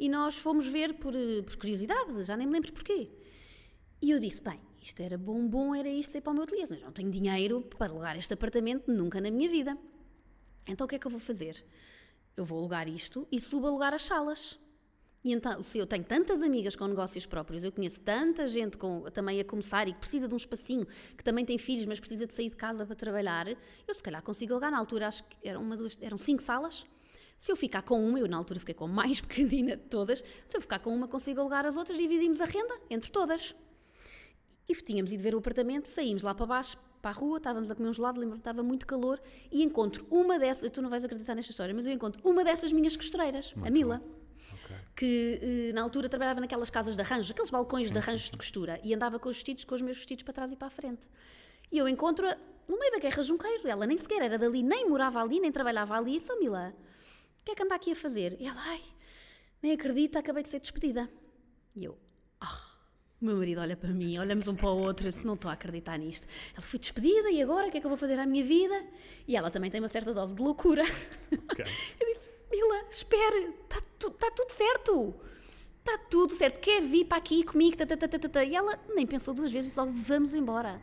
[0.00, 3.10] e nós fomos ver por, eh, por curiosidade, já nem me lembro porquê.
[4.00, 6.66] E eu disse: bem, isto era bom, bom, era isto ir para o meu ateliê.
[6.70, 9.76] Mas não tenho dinheiro para alugar este apartamento nunca na minha vida.
[10.66, 11.62] Então o que é que eu vou fazer?
[12.40, 14.58] Eu vou alugar isto e subo a alugar as salas.
[15.22, 19.02] E então, se eu tenho tantas amigas com negócios próprios, eu conheço tanta gente com,
[19.12, 22.26] também a começar e que precisa de um espacinho, que também tem filhos, mas precisa
[22.26, 24.70] de sair de casa para trabalhar, eu se calhar consigo alugar.
[24.70, 26.86] Na altura, acho que eram, uma, duas, eram cinco salas.
[27.36, 30.24] Se eu ficar com uma, eu na altura fiquei com a mais pequenina de todas,
[30.48, 33.54] se eu ficar com uma, consigo alugar as outras, dividimos a renda entre todas.
[34.66, 37.74] E tínhamos ido ver o apartamento, saímos lá para baixo, para a rua, estávamos a
[37.74, 41.34] comer um gelado, lembro-me estava muito calor, e encontro uma dessas, tu não vais acreditar
[41.34, 44.02] nesta história, mas eu encontro uma dessas minhas costureiras, muito a Mila.
[44.64, 44.76] Okay.
[44.94, 48.26] Que eh, na altura trabalhava naquelas casas de arranjo, aqueles balcões sim, de arranjos sim,
[48.26, 48.32] sim.
[48.32, 50.68] de costura, e andava com os vestidos, com os meus vestidos para trás e para
[50.68, 51.08] a frente.
[51.72, 52.36] E eu encontro-a
[52.68, 55.96] no meio da Guerra Junqueiro, ela nem sequer era dali, nem morava ali, nem trabalhava
[55.96, 56.74] ali, e sou Mila,
[57.40, 58.36] o que é que anda aqui a fazer?
[58.38, 58.82] E ela, ai,
[59.62, 61.08] nem acredita, acabei de ser despedida.
[61.74, 61.96] E eu,
[63.20, 65.50] o meu marido olha para mim, olhamos um para o outro, eu disse, não estou
[65.50, 66.26] a acreditar nisto.
[66.52, 68.82] Ela foi despedida e agora o que é que eu vou fazer à minha vida?
[69.28, 70.84] E ela também tem uma certa dose de loucura.
[71.52, 71.66] Okay.
[72.00, 75.14] Eu disse, Mila, espere, está tu, tá tudo certo.
[75.78, 76.60] Está tudo certo.
[76.60, 77.76] Quer vir para aqui comigo?
[77.76, 80.80] Tá, tá, tá, tá, E ela nem pensou duas vezes, só vamos embora.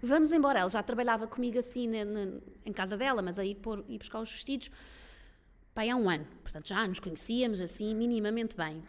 [0.00, 0.60] Vamos embora.
[0.60, 4.20] Ela já trabalhava comigo assim na, na, em casa dela, mas aí pôr, ir buscar
[4.20, 4.70] os vestidos,
[5.74, 6.26] pai, há um ano.
[6.42, 8.82] Portanto, já nos conhecíamos assim minimamente bem.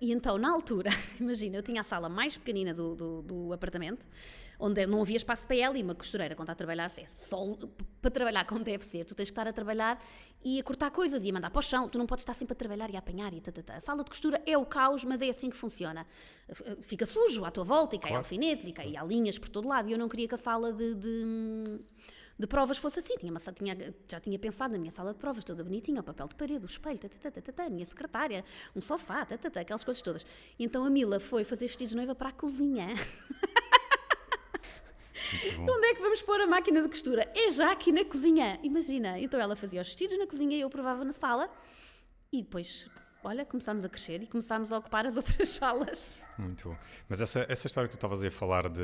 [0.00, 4.06] E então, na altura, imagina, eu tinha a sala mais pequenina do, do, do, apartamento,
[4.56, 7.36] onde não havia espaço para ela e uma costureira, quando está a trabalhar, é só
[8.00, 10.00] para trabalhar como deve ser, tu tens que estar a trabalhar
[10.44, 12.52] e a cortar coisas e a mandar para o chão, tu não podes estar sempre
[12.52, 13.72] a trabalhar e a apanhar e tata.
[13.72, 16.06] A sala de costura é o caos, mas é assim que funciona.
[16.82, 18.18] Fica sujo à tua volta e cai claro.
[18.18, 20.94] alfinetes e cai linhas por todo lado e eu não queria que a sala de,
[20.94, 21.80] de
[22.38, 23.16] de provas fosse assim.
[23.16, 26.28] Tinha uma, tinha, já tinha pensado na minha sala de provas toda bonitinha, o papel
[26.28, 28.44] de parede, o espelho, tata, tata, tata, a minha secretária,
[28.76, 29.26] um sofá,
[29.60, 30.26] aquelas coisas todas.
[30.58, 32.88] E então a Mila foi fazer vestidos de noiva para a cozinha.
[35.60, 37.30] Onde é que vamos pôr a máquina de costura?
[37.34, 38.58] É já aqui na cozinha.
[38.62, 39.18] Imagina.
[39.18, 41.50] Então ela fazia os vestidos na cozinha e eu provava na sala.
[42.32, 42.88] E depois,
[43.22, 46.24] olha, começámos a crescer e começámos a ocupar as outras salas.
[46.38, 46.76] Muito bom.
[47.08, 48.82] Mas essa, essa história que tu estavas a falar de,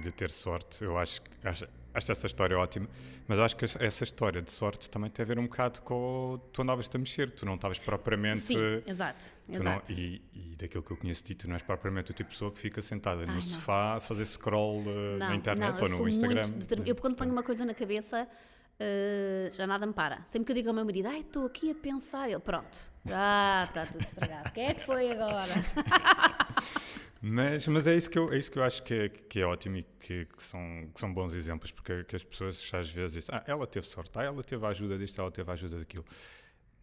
[0.00, 2.86] de ter sorte, eu acho, acho Acho essa história ótima,
[3.26, 6.60] mas acho que essa história de sorte também tem a ver um bocado com tu
[6.60, 8.40] andavas a mexer, tu não estavas propriamente.
[8.40, 9.24] Sim, exato.
[9.48, 9.64] exato.
[9.64, 12.28] Não, e, e, daquilo que eu conheço de ti, tu não és propriamente o tipo
[12.28, 13.40] de pessoa que fica sentada Ai, no não.
[13.40, 16.42] sofá a fazer scroll uh, não, na internet ou no Instagram.
[16.84, 20.22] eu, quando ponho uma coisa na cabeça, uh, já nada me para.
[20.26, 23.64] Sempre que eu digo ao meu marido, ai, estou aqui a pensar, ele, pronto, já
[23.68, 24.50] está tudo estragado.
[24.50, 25.52] O que é que foi agora?
[27.28, 29.44] Mas, mas é, isso que eu, é isso que eu acho que é, que é
[29.44, 33.12] ótimo e que, que, são, que são bons exemplos, porque que as pessoas às vezes
[33.14, 35.78] dizem, ah, ela teve sorte, ah, ela teve a ajuda disto, ela teve a ajuda
[35.80, 36.04] daquilo.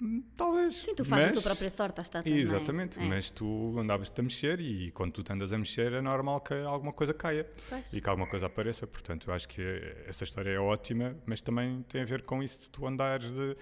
[0.02, 0.76] Hum, talvez.
[0.76, 3.04] Sim, tu fazes mas, a tua própria sorte, está tudo Exatamente, é?
[3.04, 6.54] mas tu andavas-te a mexer e quando tu te andas a mexer é normal que
[6.54, 7.94] alguma coisa caia pois.
[7.94, 8.86] e que alguma coisa apareça.
[8.86, 9.62] Portanto, eu acho que
[10.06, 13.56] essa história é ótima, mas também tem a ver com isso de tu andares de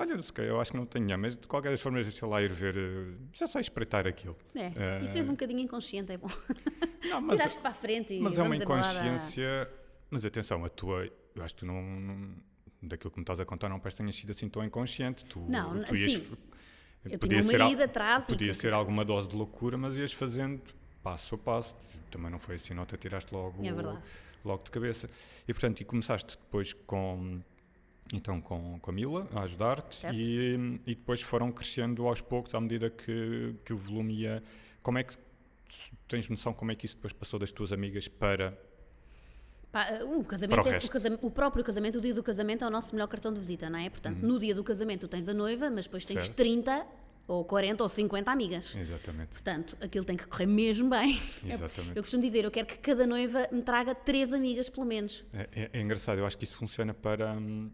[0.00, 2.74] Olha, se eu acho que não tenho, mas de qualquer forma, deixa lá ir ver,
[2.74, 4.34] eh, já só espreitar aquilo.
[4.54, 6.26] É, uh, isso és um bocadinho inconsciente, é bom.
[7.04, 9.70] Não, mas, Tiraste para a frente e Mas é uma inconsciência,
[10.08, 12.34] mas atenção, a tua, eu acho que tu não, não
[12.82, 15.24] daquilo que me estás a contar, não parece que tenhas sido assim tão inconsciente.
[15.26, 16.26] Tu, não, tu ias, sim.
[17.04, 18.26] Eu tinha uma ida atrás.
[18.26, 20.62] Podia ser alguma dose de loucura, mas ias fazendo
[21.02, 21.76] passo a passo.
[22.10, 23.70] Também não foi assim, não te atiraste logo, é
[24.44, 25.10] logo de cabeça.
[25.46, 27.40] E portanto, e começaste depois com
[28.12, 32.60] então com, com a Mila a ajudar-te e, e depois foram crescendo aos poucos à
[32.60, 34.42] medida que, que o volume ia.
[34.82, 35.16] Como é que
[36.08, 38.58] tens noção como é que isso depois passou das tuas amigas para
[39.72, 42.66] Pá, o, casamento, o, é, o, casamento, o, próprio casamento, o dia do casamento é
[42.66, 43.88] o nosso melhor cartão de visita, não é?
[43.88, 44.28] Portanto, uhum.
[44.28, 46.36] no dia do casamento tu tens a noiva, mas depois tens certo.
[46.36, 46.86] 30
[47.28, 48.74] ou 40 ou 50 amigas.
[48.74, 49.28] Exatamente.
[49.28, 51.16] Portanto, aquilo tem que correr mesmo bem.
[51.46, 51.96] Exatamente.
[51.96, 55.24] Eu costumo dizer, eu quero que cada noiva me traga três amigas, pelo menos.
[55.32, 57.70] É, é, é engraçado, eu acho que isso funciona para, hum,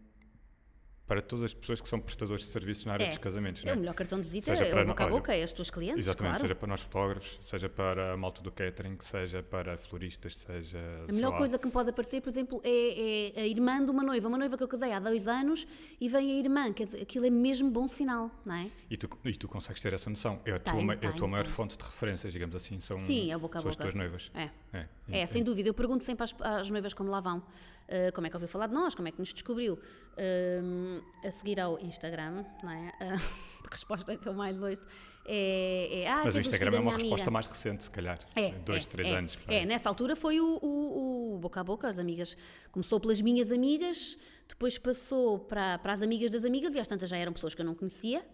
[1.07, 3.09] para todas as pessoas que são prestadores de serviços na área é.
[3.09, 3.63] dos casamentos.
[3.65, 5.53] É, o melhor cartão de visita seja é para, o boca a boca, é as
[5.53, 5.99] tuas clientes.
[5.99, 6.43] Exatamente, claro.
[6.43, 10.79] seja para nós fotógrafos, seja para a malta do catering, seja para floristas, seja.
[11.09, 11.39] A melhor lá.
[11.39, 14.39] coisa que me pode aparecer, por exemplo, é, é, a irmã de uma noiva, uma
[14.39, 15.67] noiva que eu casei há dois anos
[16.01, 18.71] e vem a irmã, quer dizer, aquilo é mesmo bom sinal, não é?
[18.91, 20.41] E tu, e tu consegues ter essa noção.
[20.45, 23.33] É a tua, tem, é a tua maior fonte de referências, digamos assim, são, Sim,
[23.33, 23.71] é boca a boca.
[23.71, 24.31] as tuas noivas.
[24.35, 25.69] É, é, é sem dúvida.
[25.69, 27.43] Eu pergunto sempre às, às noivas quando lá vão.
[27.87, 29.75] Uh, como é que ouviu falar de nós, como é que nos descobriu.
[29.75, 32.93] Uh, a seguir ao Instagram, não é?
[33.01, 34.87] Uh, a resposta que eu mais ouço
[35.25, 36.03] é.
[36.03, 37.31] é ah, Mas o Instagram é uma resposta amiga.
[37.31, 38.19] mais recente, se calhar.
[38.35, 39.39] É, dois, é, três é, anos.
[39.49, 42.37] É, nessa altura foi o, o, o, boca a boca, as amigas.
[42.71, 44.17] Começou pelas minhas amigas,
[44.49, 47.61] depois passou para, para as amigas das amigas, e às tantas já eram pessoas que
[47.61, 48.25] eu não conhecia.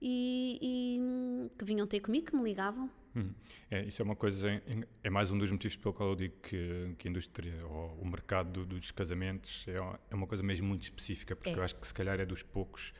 [0.00, 0.58] e,
[1.50, 2.90] e que vinham ter comigo, que me ligavam.
[3.16, 3.30] Hum.
[3.70, 4.62] É, isso é uma coisa,
[5.02, 8.06] é mais um dos motivos pelo qual eu digo que, que a indústria ou o
[8.06, 9.74] mercado do, dos casamentos é,
[10.10, 11.54] é uma coisa mesmo muito específica, porque É.
[11.54, 12.92] eu acho que se calhar é dos poucos.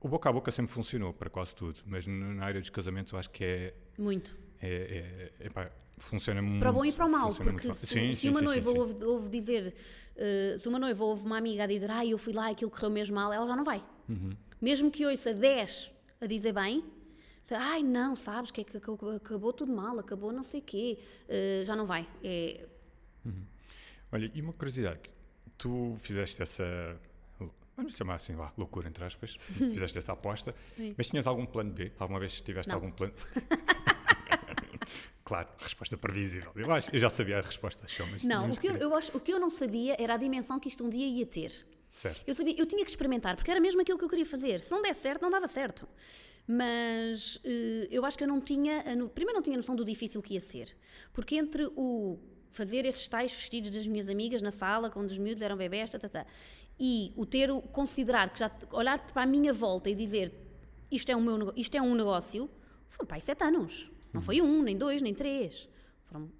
[0.00, 3.18] O boca a boca sempre funcionou para quase tudo, mas na área dos casamentos eu
[3.18, 3.74] acho que é.
[3.98, 4.36] Muito.
[4.60, 6.60] é, é, epá, funciona muito.
[6.60, 8.70] Para o bom e para o mal, porque se, Sim, se sim, uma sim, noiva
[8.70, 9.74] ouve, ouve dizer,
[10.14, 12.70] eh, se uma noiva ouve uma amiga a dizer, ah, eu fui lá e aquilo
[12.70, 13.84] correu mesmo mal, ela já não vai.
[14.08, 14.30] Uhum.
[14.60, 16.84] Mesmo que ouça 10 a dizer bem,
[17.56, 21.62] ai não, sabes que, é que acabou, tudo mal, acabou não sei o quê, eh,
[21.64, 22.08] já não vai.
[22.22, 22.66] É,
[24.10, 25.12] Olha, e uma curiosidade,
[25.58, 26.64] tu fizeste essa,
[27.76, 30.94] vamos chamar assim, vá, loucura entre aspas, fizeste essa aposta, Sim.
[30.96, 31.92] mas tinhas algum plano B?
[31.98, 32.76] Alguma vez tiveste Não.
[32.76, 33.12] algum plano?
[35.24, 36.50] claro, resposta previsível.
[36.56, 39.14] Eu, acho, eu já sabia a resposta, achou, mas não, o que, eu, eu acho,
[39.16, 41.52] o que eu não sabia era a dimensão que isto um dia ia ter.
[41.90, 42.22] Certo.
[42.26, 44.60] Eu sabia, eu tinha que experimentar, porque era mesmo aquilo que eu queria fazer.
[44.60, 45.88] Se não desse certo, não dava certo.
[46.48, 48.82] Mas eh, eu acho que eu não tinha,
[49.14, 50.74] primeiro não tinha noção do difícil que ia ser.
[51.12, 52.18] Porque entre o
[52.50, 55.98] fazer esses tais vestidos das minhas amigas na sala, quando os miúdos eram bebés, tá,
[55.98, 56.26] tá, tá,
[56.80, 60.32] e o ter, o considerar, que já olhar para a minha volta e dizer
[60.90, 62.48] isto é, um meu, isto é um negócio,
[62.88, 63.90] foram para aí sete anos.
[64.10, 65.68] Não foi um, nem dois, nem três.
[66.06, 66.32] Foram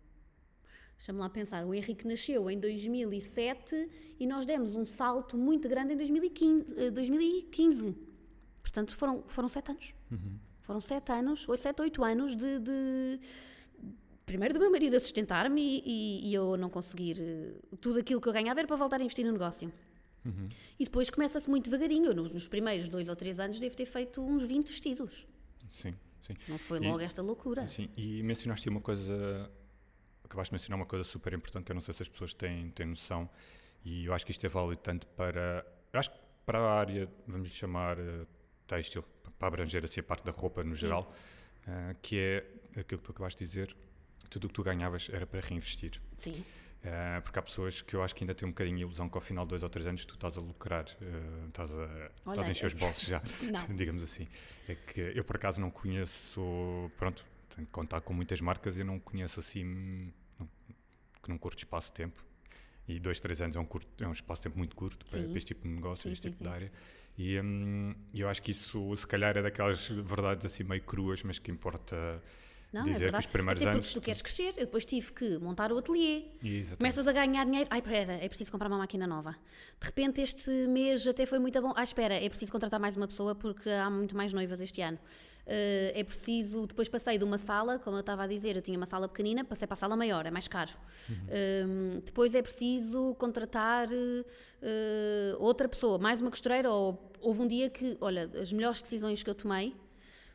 [0.97, 5.95] Deixa-me lá pensar, o Henrique nasceu em 2007 e nós demos um salto muito grande
[5.95, 6.75] em 2015.
[6.77, 7.97] eh, 2015.
[8.61, 9.95] Portanto, foram, foram sete anos.
[10.63, 13.21] Foram sete anos, oito, sete, oito anos de, de-
[14.27, 17.17] Primeiro do meu marido a sustentar-me e, e- e eu não conseguir.
[17.19, 19.73] eh, Tudo aquilo que eu ganhava era para voltar a investir no negócio.
[20.79, 22.13] E depois começa-se muito devagarinho.
[22.13, 25.27] Nos, nos primeiros dois ou três anos, devo ter feito uns 20 vestidos.
[25.71, 26.35] Sim, sim.
[26.47, 27.67] Não foi E- logo esta loucura.
[27.67, 29.51] Sim, e mencionaste uma coisa,
[30.23, 32.69] acabaste de mencionar uma coisa super importante que eu não sei se as pessoas têm,
[32.73, 33.27] têm noção,
[33.83, 37.09] e eu acho que isto é válido tanto para, eu acho que para a área,
[37.27, 38.27] vamos chamar eh,
[38.67, 39.03] têxtil,
[39.39, 41.15] para abranger assim a parte da roupa no geral,
[41.67, 43.77] eh, que é aquilo que tu acabaste de dizer,
[44.31, 46.01] tudo o que tu ganhavas era para reinvestir.
[46.17, 46.45] Sim.
[46.83, 49.17] Eh, porque há pessoas que eu acho que ainda têm um bocadinho a ilusão que
[49.17, 52.11] ao final de dois ou três anos tu estás a lucrar, eh, estás, a, Olha,
[52.31, 53.21] estás a encher os bolsos já,
[53.75, 54.29] digamos assim.
[54.69, 57.25] É que eu por acaso não conheço, pronto,
[57.55, 60.49] tenho que contar com muitas marcas e eu não conheço assim, não-
[61.23, 62.25] que num curto espaço de tempo.
[62.87, 65.21] E dois, três anos é um, curto, é um espaço de tempo muito curto para,
[65.21, 65.29] Sim.
[65.29, 66.73] para este tipo de negócio, Sim, este sim, tipo de área.
[67.19, 71.41] E hum, eu acho que isso, se calhar, é daquelas verdades assim meio cruas, mas
[71.41, 72.23] que importa
[72.73, 73.93] Não, dizer é que os primeiros Até anos.
[73.93, 76.27] tu queres crescer, eu depois tive que montar o ateliê.
[76.41, 76.77] Exatamente.
[76.77, 77.69] Começas a ganhar dinheiro.
[77.73, 79.33] Ai, espera, é preciso comprar uma máquina nova.
[79.81, 81.73] De repente, este mês até foi muito bom.
[81.75, 84.99] Ah, espera, é preciso contratar mais uma pessoa porque há muito mais noivas este ano.
[85.51, 86.67] Eh, é preciso.
[86.67, 89.43] Depois passei de uma sala, como eu estava a dizer, eu tinha uma sala pequenina,
[89.45, 90.73] passei para a sala maior, é mais caro.
[91.29, 91.65] Eh,
[92.05, 96.71] depois é preciso contratar eh, outra pessoa, mais uma costureira.
[96.71, 99.75] Ou houve um dia que, olha, as melhores decisões que eu tomei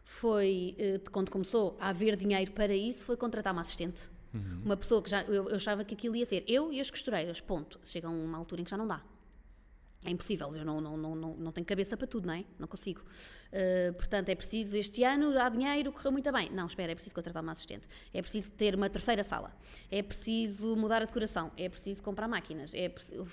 [0.03, 4.09] foi, de quando começou a haver dinheiro para isso, foi contratar uma assistente.
[4.65, 7.39] Uma pessoa que já, eu, eu achava que aquilo ia ser eu e as costureiras,
[7.39, 7.79] ponto.
[7.83, 9.01] Chega a uma altura em que já não dá.
[10.05, 12.43] É impossível, eu não, não, não, não, tenho cabeça para tudo, não é?
[12.59, 13.01] Não consigo.
[13.01, 16.49] Uh, portanto, é preciso, este ano há dinheiro, correu muito bem.
[16.51, 17.87] Não, espera, é preciso contratar uma assistente.
[18.13, 19.55] É preciso ter uma terceira sala.
[19.89, 21.51] É preciso mudar a decoração.
[21.55, 22.73] É preciso comprar máquinas.
[22.73, 23.25] É preciso...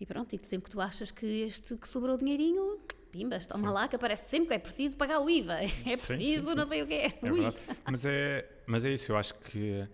[0.00, 2.78] E pronto, e sempre que tu achas que este que sobrou dinheirinho,
[3.10, 5.58] pimbas, toma lá, que aparece sempre que é preciso pagar o IVA.
[5.84, 6.54] É sim, preciso, sim.
[6.54, 7.18] não sei o que é.
[7.90, 9.88] Mas é, mas é isso, eu acho que.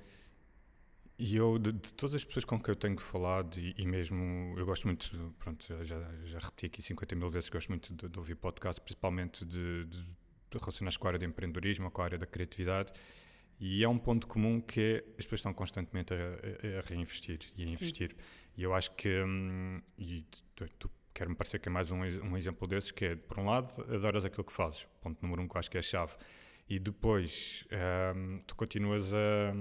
[1.17, 4.55] E eu, de, de todas as pessoas com que eu tenho falado, e, e mesmo
[4.59, 8.19] eu gosto muito, pronto, já, já, repeti aqui 50 mil vezes, gosto muito de, de
[8.19, 10.05] ouvir podcast, principalmente de, de,
[10.61, 12.93] relacionados com a área de empreendedorismo, com a área da criatividade,
[13.61, 17.39] e é um ponto comum que é as pessoas estão constantemente a, a- a reinvestir
[17.57, 18.17] e a investir.
[18.57, 20.25] E eu acho que, hum, e
[20.79, 23.71] tu, quer-me parecer que é mais um, um exemplo desses, que é, por um lado,
[23.95, 26.13] adoras aquilo que fazes, ponto número um que eu acho que é a chave,
[26.69, 27.65] e depois
[28.17, 29.53] hum, tu continuas a.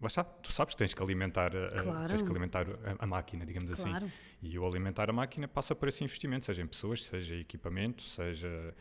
[0.00, 2.08] Lá está, tu sabes que tens que alimentar a, Claro.
[2.08, 3.88] tens que alimentar a, a máquina, digamos assim.
[3.90, 4.10] Claro.
[4.42, 8.02] E o alimentar a máquina passa por esse investimento, seja em pessoas, seja em equipamento,
[8.02, 8.74] seja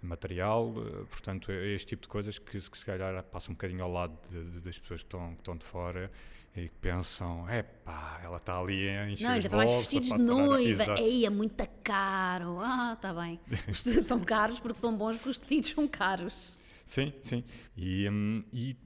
[0.00, 3.82] material, eh, portanto, é este tipo de coisas que, que se calhar passa um bocadinho
[3.82, 6.10] ao lado de- de- das pessoas que estão, que estão de fora
[6.54, 10.16] e que pensam, epá, ela está ali a encher Não, ainda para mais vestidos de
[10.18, 10.82] faturar." noiva.
[10.84, 11.02] Exato.
[11.02, 12.60] Ei, é muito caro.
[12.60, 13.40] Ah, está bem.
[13.68, 16.56] Os tecidos são caros porque são bons, porque os tecidos são caros.
[16.84, 17.44] Sim, sim.
[17.76, 18.76] E, hum, e,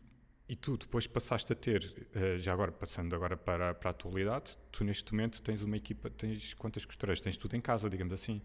[0.52, 4.58] e tu depois passaste a ter, eh, já agora passando agora para, para a atualidade,
[4.70, 7.20] tu neste momento tens uma equipa, tens quantas costureiras?
[7.22, 8.42] Tens tudo em casa, digamos assim.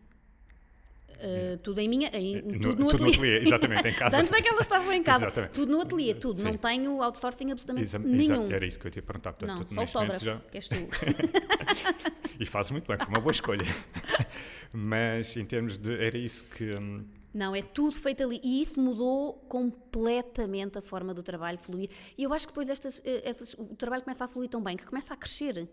[1.20, 2.08] Uh, tudo em minha.
[2.13, 3.10] Em, Eh, No- tudo no tudo no ateliê.
[3.15, 4.17] ateliê, exatamente, em casa.
[4.24, 5.26] Tanto é que elas estavam em casa.
[5.26, 5.52] Exatamente.
[5.52, 6.38] Tudo no ateliê, tudo.
[6.38, 6.43] Sim.
[6.46, 8.52] Não tenho outsourcing absolutamente Exa- nenhum.
[8.52, 9.34] Era isso que eu te ia perguntar.
[9.34, 10.76] Portanto, Não, tu só fotógrafo, já- que és tu.
[12.39, 13.65] E fazes muito bem, foi uma boa escolha.
[14.72, 15.91] Mas em termos de.
[16.02, 16.72] Era isso que.
[16.76, 17.04] hum,
[17.38, 18.41] Não, é tudo feito ali.
[18.43, 21.88] E isso mudou completamente a forma do trabalho fluir.
[22.17, 24.76] E eu acho que depois estas, eh, essas, o trabalho começa a fluir tão bem
[24.76, 25.69] que começa a crescer.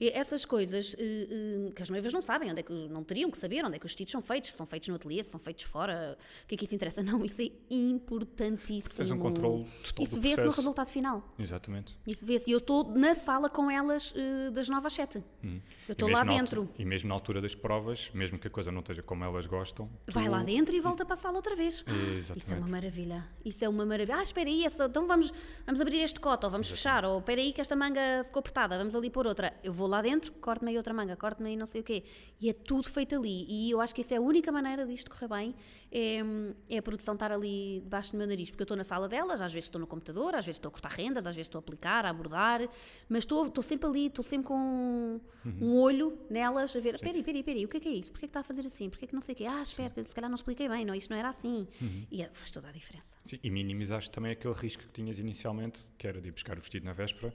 [0.00, 1.26] E essas coisas eh,
[1.68, 3.78] eh, que as noivas não sabem, onde é que não teriam que saber, onde é
[3.78, 6.46] que os vestidos são feitos, se são feitos no ateliê, se são feitos fora, o
[6.46, 7.02] que é que isso interessa?
[7.08, 8.94] Não, isso é importantíssimo.
[8.94, 11.34] Tens um controle total Isso vê-se no resultado final.
[11.38, 11.96] Exatamente.
[12.06, 12.48] Isso vê-se.
[12.50, 15.22] E eu estou na sala com elas eh, das 9 às 7.
[15.42, 16.68] Eu estou lá dentro.
[16.78, 19.88] E mesmo na altura das provas, mesmo que a coisa não esteja como elas gostam,
[20.06, 21.84] Vai tu- lá dentro e volta para a sala outra vez.
[21.86, 22.38] Exatamente.
[22.38, 23.28] Isso é uma maravilha.
[23.44, 24.16] Isso é uma maravilha.
[24.18, 25.32] Ah, espera aí, essa- então vamos,
[25.66, 28.76] vamos abrir este cote, ou vamos fechar, ou espera aí que esta manga ficou apertada,
[28.78, 29.52] vamos ali pôr outra.
[29.62, 32.04] Eu vou lá dentro, corto-me aí outra manga, corto-me aí não sei o quê.
[32.40, 33.44] E é tudo feito ali.
[33.48, 35.54] E eu acho que isso é a única maneira disto correr bem,
[35.90, 36.20] é,
[36.68, 38.50] é a produção estar ali debaixo do meu nariz.
[38.50, 40.72] Porque eu estou na sala delas, às vezes estou no computador, às vezes estou a
[40.72, 42.68] cortar rendas, às vezes estou a aplicar, a abordar,
[43.08, 45.20] mas estou, estou sempre ali, estou sempre com
[45.60, 47.88] um olho nelas, a ver, espera aí, espera aí, espera aí, o que é que
[47.88, 48.10] é isso?
[48.12, 48.90] Porquê é que está a fazer assim?
[48.90, 49.46] Porquê é que não sei o quê?
[49.46, 51.66] Ah, espera, se calhar não expliquei bem, não, isto não era assim.
[52.10, 53.16] E é- faz toda a diferença.
[53.24, 56.60] Sim, e minimizaste também aquele risco que tinhas inicialmente, que era de ir buscar o
[56.60, 57.32] vestido na véspera.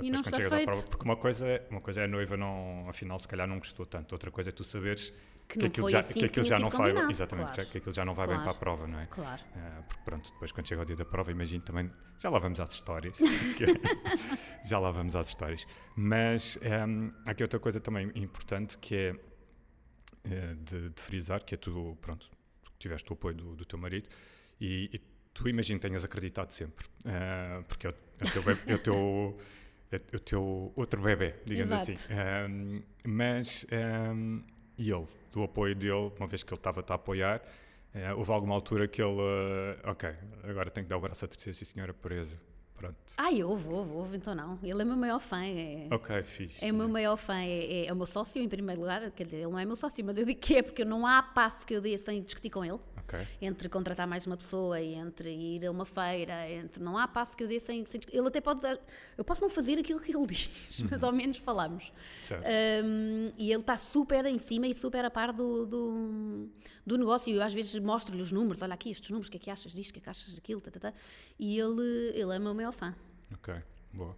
[0.00, 0.64] E não está feito.
[0.64, 3.58] prova- porque uma coisa, é, uma coisa é a noiva não, afinal, se calhar não
[3.58, 4.12] gostou tanto.
[4.12, 5.12] Outra coisa é tu saberes
[5.48, 7.70] Que aquilo já, assim que aquilo já não vai, exatamente, claro.
[7.70, 8.50] que aquilo já não vai bem Claro.
[8.50, 9.06] para a prova, não é?
[9.06, 9.42] Claro.
[9.56, 12.60] Ah, porque pronto, depois quando chega o dia da prova, imagino também, já lá vamos
[12.60, 13.16] às histórias,
[14.64, 19.14] já lá vamos às histórias, mas ehm, há aqui outra coisa também importante que é
[20.24, 22.30] eh, de, de frisar, que é tu, pronto,
[22.78, 24.08] tiveste o apoio do, do teu marido
[24.60, 24.98] e, e
[25.32, 28.78] tu imagino que tenhas acreditado sempre, ah, porque é o, é o teu, é o
[28.78, 29.38] teu-
[30.14, 31.92] o teu outro bebê, digamos Exato.
[31.92, 32.12] assim.
[32.14, 34.40] Ahm, mas, ahm,
[34.76, 37.42] e ele, do apoio dele, uma vez que ele estava-te a apoiar,
[37.94, 40.10] eh, houve alguma altura que ele, eh, ok,
[40.44, 42.38] agora tenho que dar o braço a terceira, sim senhora, presa.
[42.74, 42.94] Pronto.
[43.16, 44.56] Ah, eu vou, vou, então não.
[44.62, 45.42] Ele é o meu maior fã.
[45.44, 46.64] É, Ok, fixe.
[46.64, 47.34] é o meu maior fã.
[47.40, 49.10] É, é- é o meu sócio, em primeiro lugar.
[49.10, 51.20] Quer dizer, ele não é meu sócio, mas eu digo que é porque não há
[51.20, 52.78] passo que eu dê sem discutir com ele.
[53.08, 53.26] Ok.
[53.40, 57.42] Entre contratar mais uma pessoa, entre ir a uma feira, entre não há passo que
[57.42, 57.98] eu dê sem, sem.
[58.12, 58.78] Ele até pode dar.
[59.16, 61.90] Eu posso não fazer aquilo que ele diz, mas ao menos falamos.
[62.30, 66.48] Um, e ele está super em cima e super a par do, do,
[66.84, 67.32] do negócio.
[67.32, 69.50] E eu às vezes mostro-lhe os números: olha aqui estes números, o que é que
[69.50, 70.92] achas disto, o que é que achas daquilo, tá, tá, tá.
[71.38, 72.94] e ele, ele é o meu maior fã.
[73.32, 73.54] Ok,
[73.98, 74.16] boa.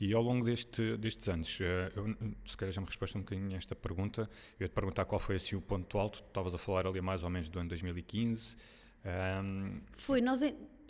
[0.00, 2.14] E ao longo deste, destes anos, eh, eu,
[2.46, 5.18] se calhar já me respondeste um bocadinho a esta pergunta, eu ia te perguntar qual
[5.18, 8.56] foi assim o ponto alto, estavas a falar ali mais ou menos do ano 2015,
[9.04, 10.40] ahm, Foi, nós,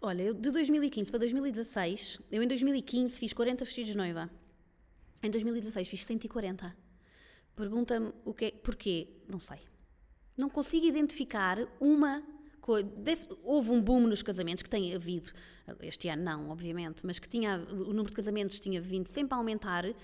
[0.03, 4.31] olha, eu de 2015 para 2016, eu em 2015 fiz 40 vestidos de noiva.
[5.23, 6.77] Em 2016 fiz 140.
[7.55, 9.09] Pergunta-me o que é, porquê?
[9.29, 9.59] Não sei.
[10.37, 12.23] Não consigo identificar uma.
[12.97, 15.31] Deve- houve um boom nos casamentos que tem havido,
[15.83, 19.37] este ano não, obviamente, mas que tinha, o número de casamentos tinha vindo sempre a
[19.39, 19.95] aumentar hum,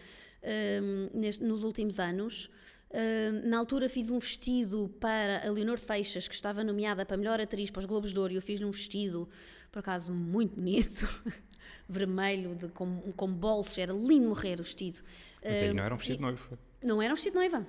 [1.15, 2.51] neste- nos últimos anos.
[2.91, 7.39] Hum, na altura fiz um vestido para a Leonor Seixas, que estava nomeada para melhor
[7.41, 9.29] atriz para os Globos de Ouro, e eu fiz-lhe um vestido,
[9.71, 11.07] por acaso, muito bonito,
[11.89, 15.01] vermelho, de, com, com bolsos, era lindo morrer o vestido.
[15.45, 16.59] mas aí Hum, não era um vestido de noivo.
[16.83, 17.67] não era um vestido de noiva.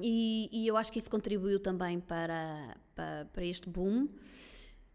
[0.00, 4.08] E, e eu acho que isso contribuiu também para, para, para este boom.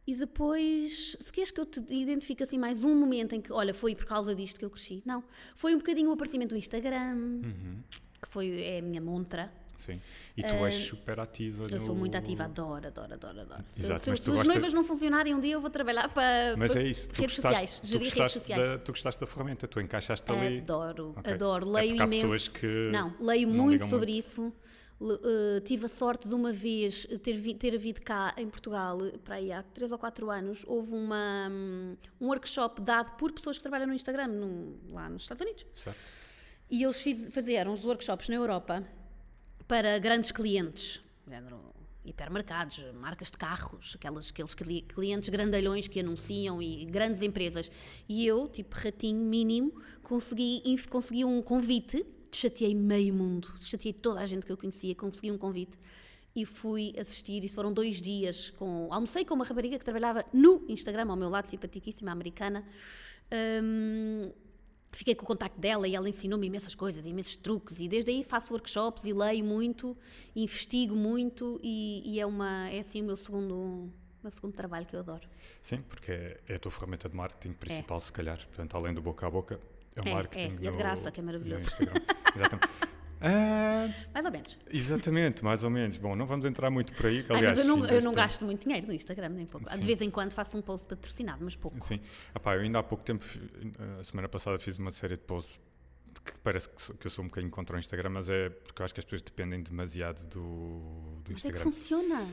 [0.05, 3.73] E depois, se queres que eu te identifique assim mais um momento em que, olha,
[3.73, 5.01] foi por causa disto que eu cresci.
[5.05, 5.23] Não.
[5.55, 7.83] Foi um bocadinho o aparecimento do Instagram, Uhum.
[8.21, 9.51] que foi, é a minha montra.
[9.77, 10.01] Sim.
[10.35, 11.85] E tu és super ativa Eu no...
[11.85, 13.63] sou muito ativa, adoro, adoro, adoro, adoro.
[13.69, 16.57] Se- Exato, se tu se as noivas não funcionarem um dia, eu vou trabalhar para,
[16.57, 18.67] Mas para é isso, redes gostaste, sociais, gerir redes sociais.
[18.67, 20.57] Da, tu gostaste da ferramenta, tu encaixaste ali.
[20.59, 21.31] Adoro, Ok.
[21.33, 21.65] adoro.
[21.69, 22.51] É Leio há imenso.
[22.51, 24.51] que não, leio não muito sobre isso.
[25.01, 29.17] Eh, tive a sorte de uma vez ter, vi- ter havido cá em Portugal, eh,
[29.23, 33.57] para aí há 3 ou 4 anos, houve uma, hum, um workshop dado por pessoas
[33.57, 35.65] que trabalham no Instagram, num- lá nos Estados Unidos.
[35.75, 35.97] Certo?
[36.69, 38.83] E eles fiz, faziam os workshops na Europa
[39.67, 41.01] para grandes clientes,
[42.03, 47.71] hipermercados, marcas de carros, aquelas, aqueles cli- clientes grandalhões que anunciam e grandes empresas.
[48.07, 54.25] E eu, tipo ratinho mínimo, consegui, consegui um convite, chateei meio mundo, chateei toda a
[54.25, 55.77] gente que eu conhecia, consegui um convite.
[56.35, 58.51] E fui assistir, isso foram dois dias.
[58.51, 62.63] Com, almocei com uma rapariga que trabalhava no Instagram, ao meu lado, simpaticíssima, americana.
[63.63, 64.31] Hum,
[64.91, 68.23] Fiquei com o contacto dela e ela ensinou-me imensas coisas, imensos truques e desde aí
[68.23, 69.95] faço workshops e leio muito,
[70.35, 73.91] investigo muito e, e é uma é assim o meu segundo, o
[74.23, 75.27] meu segundo trabalho que eu adoro.
[75.61, 78.39] Sim, porque é, é a tua ferramenta de marketing principal, se calhar.
[78.47, 79.59] Portanto, além do boca a boca,
[79.99, 80.45] é o É, marketing.
[80.45, 81.63] é, e é de no- graça, que é no maravilhoso.
[81.65, 82.01] Instagram.
[82.35, 82.69] Exatamente.
[83.21, 84.57] Ah, Mais ou menos.
[84.71, 85.97] exatamente, mais ou menos.
[85.97, 87.21] Bom, não vamos entrar muito por aí.
[87.21, 89.69] que, Ai, Aliás, mas eu não, eu não gasto muito dinheiro no Instagram, nem pouco.
[89.69, 89.77] Sim.
[89.77, 91.83] De vez em quando faço um post patrocinado, mas pouco.
[91.83, 91.99] Sim.
[92.33, 93.25] Epá, eu ainda há pouco tempo,
[93.99, 95.59] a semana passada, fiz uma série de posts
[96.23, 98.93] que parece que, eu sou um bocadinho contra o Instagram, mas é porque eu acho
[98.93, 100.39] que as pessoas dependem demasiado do,
[101.25, 102.27] do Mas é que Instagram.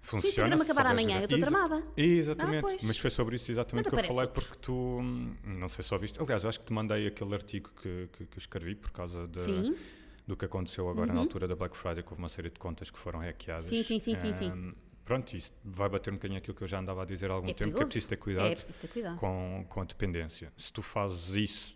[0.00, 0.20] Funciona.
[0.20, 1.82] Se o Instagram acabar amanhã, eu estou tramada.
[1.96, 4.42] Exatamente, Ah, mas foi sobre isso exatamente Mas que eu falei, outro.
[4.42, 7.34] porque tu, hum, não sei se só viste, aliás, eu acho que te mandei aquele
[7.34, 9.58] artigo que, que, que eu escrevi por causa de, Sim.
[9.70, 9.76] Uhum.
[10.26, 12.90] do que aconteceu agora na altura da Black Friday, que houve uma série de contas
[12.90, 13.64] que foram hackeadas.
[13.64, 14.50] Sim, sim, sim, sim, sim.
[14.50, 14.74] Hum,
[15.04, 17.48] Pronto, isso vai bater um bocadinho aquilo que eu já andava a dizer há algum
[17.48, 17.86] É tempo, que é perigoso.
[17.86, 19.16] preciso ter cuidado É preciso ter cuidado.
[19.16, 20.52] com, com a dependência.
[20.54, 21.74] Se tu fazes isso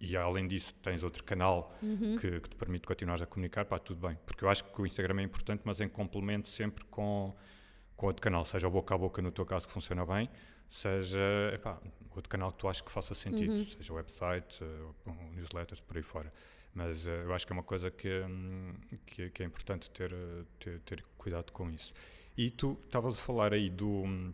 [0.00, 2.16] e além disso tens outro canal Uhum.
[2.18, 4.16] que, que te permite continuar a comunicar, pá, tudo bem.
[4.24, 7.34] Porque eu acho que o Instagram é importante, mas em complemento sempre com,
[7.98, 10.30] com outro canal, seja o boca a boca no teu caso que funciona bem,
[10.70, 11.18] seja
[11.52, 11.78] epá,
[12.14, 13.66] outro canal que tu achas que faça sentido, Uhum.
[13.66, 16.32] seja website, eh, um newsletters, por aí fora.
[16.74, 18.72] Mas eh, eu acho que é uma coisa que, hum,
[19.04, 21.92] que, que é importante ter, eh, ter, ter cuidado com isso.
[22.36, 23.88] E tu estavas a falar aí do.
[23.88, 24.32] hum,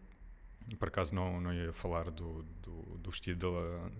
[0.78, 3.50] Por acaso não, não ia falar do, do, do vestido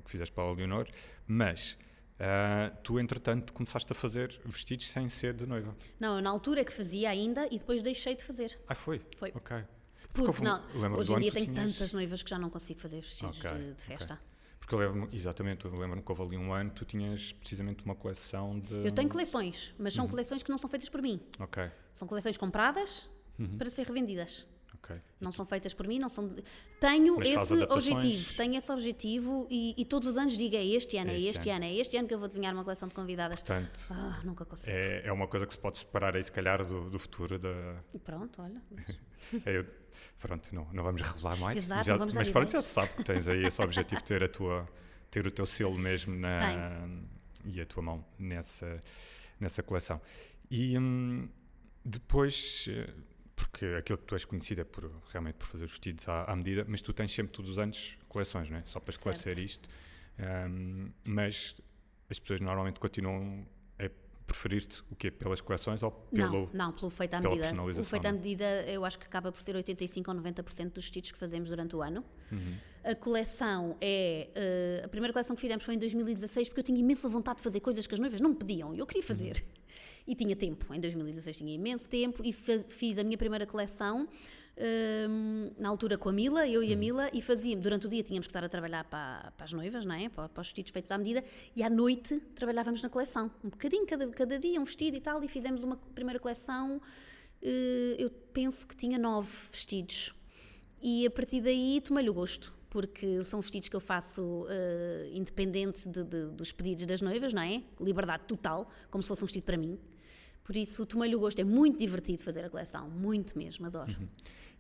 [0.05, 0.87] que fizeste para a Leonor,
[1.27, 1.79] mas
[2.21, 5.75] ah, tu entretanto começaste a fazer vestidos sem ser de noiva.
[5.99, 8.59] Não, eu na altura é que fazia ainda e depois deixei de fazer.
[8.69, 9.01] Ah, foi?
[9.17, 9.33] Foi.
[9.35, 9.57] Ok.
[10.13, 12.79] Porque um- não, lembro-me hoje em dia tenho tinhas- tantas noivas que já não consigo
[12.81, 14.21] fazer vestidos Ok, de, de festa.
[14.61, 17.95] Porque eu lembro exatamente, eu lembro-me que houve ali um ano, tu tinhas precisamente uma
[17.95, 18.75] coleção de.
[18.87, 20.03] Eu tenho coleções, mas Uhum.
[20.05, 21.21] são coleções que não são feitas por mim.
[21.39, 23.09] Ok, São coleções compradas
[23.39, 23.59] Uhum.
[23.59, 24.47] para ser revendidas.
[24.85, 24.97] Ok.
[25.21, 26.27] Não são feitas por mim, não são.
[26.29, 26.43] de-
[26.79, 30.97] Tenho Mas esse objetivo, tenho esse objetivo e, e todos os anos digo é este
[30.99, 32.95] ano, é Este este ano, é este ano que eu vou desenhar uma coleção de
[32.95, 33.41] convidadas.
[33.41, 34.71] Portanto, Ah, nunca consigo.
[34.77, 37.83] é, é uma coisa que se pode separar aí, se calhar, do, do futuro da.
[38.05, 38.61] Pronto, olha.
[39.47, 39.65] É,
[40.21, 41.57] pronto, não, não vamos revelar mais.
[41.57, 44.23] Exato, já- vamos mas pronto, já se sabe que tens aí esse objetivo de ter,
[44.23, 44.69] a tua,
[45.11, 46.87] ter o teu selo mesmo na,
[47.47, 48.79] e a tua mão nessa,
[49.41, 49.99] nessa coleção.
[50.51, 51.27] E hum,
[51.83, 52.91] depois, eh,
[53.35, 56.37] porque aquilo que tu és conhecida é por, realmente por fazer os vestidos à, à
[56.37, 58.63] medida, mas tu tens sempre todos os anos coleções, não é?
[58.67, 59.47] Só para esclarecer Certo.
[59.47, 59.69] isto.
[60.19, 61.57] Hum, mas
[62.09, 63.47] as pessoas normalmente continuam
[63.79, 63.91] a
[64.27, 65.11] preferir-te o quê?
[65.11, 66.51] Pelas coleções ou pelo.
[66.53, 67.81] Não, não, pelo feito à medida.
[67.81, 68.13] O feito à é?
[68.13, 71.75] medida eu acho que acaba por ser 85 ou 90% dos vestidos que fazemos durante
[71.75, 72.05] o ano.
[72.31, 72.57] Uhum.
[72.85, 74.29] A coleção é.
[74.35, 77.43] eh, a primeira coleção que fizemos foi em 2016 porque eu tinha imensa vontade de
[77.43, 79.37] fazer coisas que as noivas não me pediam e eu queria fazer.
[79.47, 79.65] Uhum.
[80.07, 80.73] E tinha tempo.
[80.75, 84.07] Em 2016 tinha imenso tempo e faz- fiz a minha primeira coleção.
[84.57, 86.73] hum, na altura com a Mila, eu e Uhum.
[86.75, 89.53] a Mila, e fazíamos, durante o dia tínhamos que estar a trabalhar para, para as
[89.53, 90.09] noivas, não é?
[90.09, 91.25] para, para os vestidos feitos à medida,
[91.57, 95.25] e à noite trabalhávamos na coleção, um bocadinho cada, cada dia, um vestido e tal,
[95.25, 96.81] e fizemos uma primeira coleção,
[97.43, 100.15] eh, eu penso que tinha nove vestidos,
[100.81, 105.89] e a partir daí tomei-lhe o gosto, porque são vestidos que eu faço eh, independente
[105.89, 107.63] de- de- dos pedidos das noivas, não é?
[107.81, 109.79] Liberdade total, como se fosse um vestido para mim.
[110.43, 111.39] Por isso, tomei-lhe o gosto.
[111.41, 113.93] É muito divertido fazer a coleção, muito mesmo, adoro.
[113.93, 114.09] Uhum.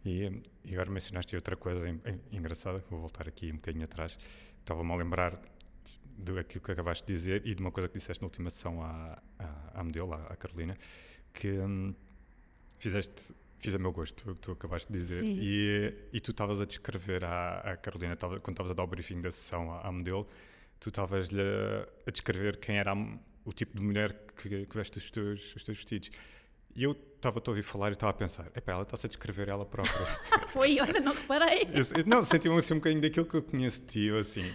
[0.07, 4.17] E, e agora mencionaste outra coisa en- en- engraçada, vou voltar aqui um bocadinho atrás.
[4.61, 5.43] Estava-me a lembrar
[6.17, 8.81] do aquilo que acabaste de dizer e de uma coisa que disseste na última sessão
[8.81, 10.79] à, à, à modelo, à, à Carolina,
[11.33, 11.93] que hum,
[12.79, 15.21] fizeste, fiz a meu gosto, o que tu acabaste de dizer.
[15.21, 15.39] Sim.
[15.41, 18.87] E, e tu estavas a descrever à, à Carolina, tava- quando estavas a dar o
[18.87, 20.29] briefing da sessão à, à modelo,
[20.81, 24.97] tu estavas-lhe a, a descrever quem era a o tipo de mulher que, que veste
[24.97, 26.11] os teus, os teus vestidos.
[26.75, 29.49] E eu estava-te a ouvir falar e estava a pensar, epá, ela está-se a descrever
[29.49, 29.95] ela própria.
[30.49, 31.63] Foi, olha, não reparei.
[31.65, 34.51] Eu- eu- não, senti-me assim um bocadinho daquilo que eu conheço de ti, eu assim,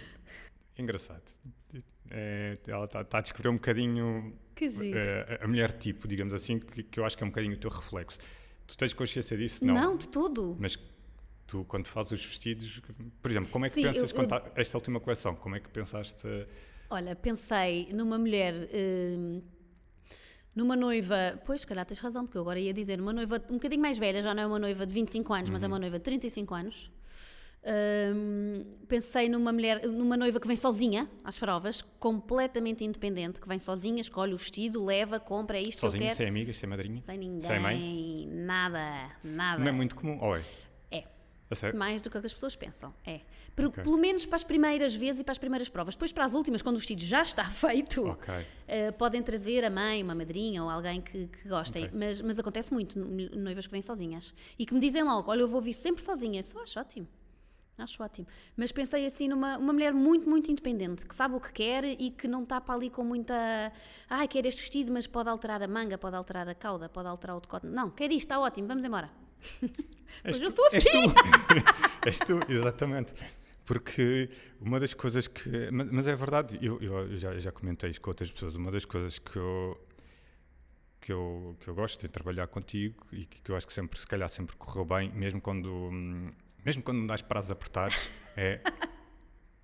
[0.78, 1.22] engraçado.
[2.10, 4.36] É, ela está está a descrever um bocadinho
[4.96, 7.58] eh, a mulher tipo, digamos assim, que, que eu acho que é um bocadinho o
[7.58, 8.18] teu reflexo.
[8.70, 9.64] Tu tens consciência disso?
[9.64, 9.96] não.
[9.96, 10.56] de todo.
[10.60, 10.78] Mas
[11.46, 12.80] tu, quando fazes os vestidos,
[13.20, 15.34] por exemplo, como é que Sim, pensas eu- eu- à- esta última coleção?
[15.34, 16.26] Como é que pensaste?
[16.88, 18.54] Olha, pensei numa mulher.
[18.72, 19.42] hum,
[20.54, 21.40] numa noiva.
[21.46, 23.98] Pois, se calhar tens razão, porque eu agora ia dizer uma noiva um bocadinho mais
[23.98, 26.54] velha, já não é uma noiva de 25 anos, mas é uma noiva de 35
[26.54, 26.90] anos.
[27.62, 33.58] Hum, pensei numa mulher, numa noiva que vem sozinha às provas, completamente independente, que vem
[33.58, 36.16] sozinha, escolhe o vestido, leva, compra, é isto que eu Sozinha, quero.
[36.16, 37.02] sem amigas, sem madrinha?
[37.02, 38.26] Sem ninguém, Sem mãe?
[38.30, 39.60] nada, nada.
[39.60, 40.42] Não é muito comum, ou é?
[40.90, 41.04] É.
[41.74, 42.94] Mais do que as pessoas pensam.
[43.04, 43.20] É.
[43.56, 43.82] Pelo, Ok.
[43.82, 45.96] pelo menos para as primeiras vezes e para as primeiras provas.
[45.96, 48.32] Depois, para as últimas, quando o vestido já está feito, Ok.
[48.68, 51.86] eh, podem trazer a mãe, uma madrinha ou alguém que, que gostem.
[51.86, 51.98] Ok.
[51.98, 54.32] Mas, mas acontece muito, no- noivas que vêm sozinhas.
[54.58, 56.40] E que me dizem logo: Olha, eu vou vir sempre sozinha.
[56.44, 57.08] Só acho ótimo.
[57.82, 58.26] Acho ótimo.
[58.56, 62.10] Mas pensei assim numa uma mulher muito, muito independente, que sabe o que quer e
[62.10, 63.34] que não está para ali com muita.
[64.08, 67.36] Ai, quer este vestido, mas pode alterar a manga, pode alterar a cauda, pode alterar
[67.36, 67.66] o decote.
[67.66, 69.10] Não, quer isto, está ótimo, vamos embora.
[70.24, 71.08] És Pois eu sou És assim.
[71.08, 71.14] tu,
[72.06, 73.14] és tu, exatamente.
[73.64, 74.28] Porque
[74.60, 75.70] uma das coisas que.
[75.70, 78.56] Mas, mas é verdade, eu, eu já, já comentei isto com outras pessoas.
[78.56, 79.80] Uma das coisas que eu,
[81.00, 83.98] que eu, que eu gosto de trabalhar contigo e que, que eu acho que sempre,
[83.98, 86.32] se calhar, sempre correu bem, mesmo quando, hum,
[86.64, 87.96] mesmo quando me dás prazos apertados,
[88.36, 88.60] é.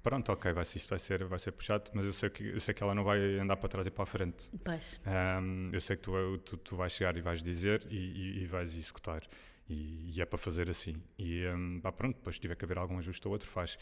[0.02, 2.72] Pronto, ok, vai, isto vai ser, vai ser puxado, mas eu sei, que, eu sei
[2.72, 4.48] que ela não vai andar para trás e para a frente.
[4.64, 5.00] Pois.
[5.04, 8.46] Um, eu sei que tu, tu, tu vais chegar e vais dizer e, e- e
[8.46, 9.22] vais executar.
[9.68, 11.02] E, e é para fazer assim.
[11.18, 13.76] E um, pá, pronto, depois se tiver que haver algum ajuste ou outro, faz.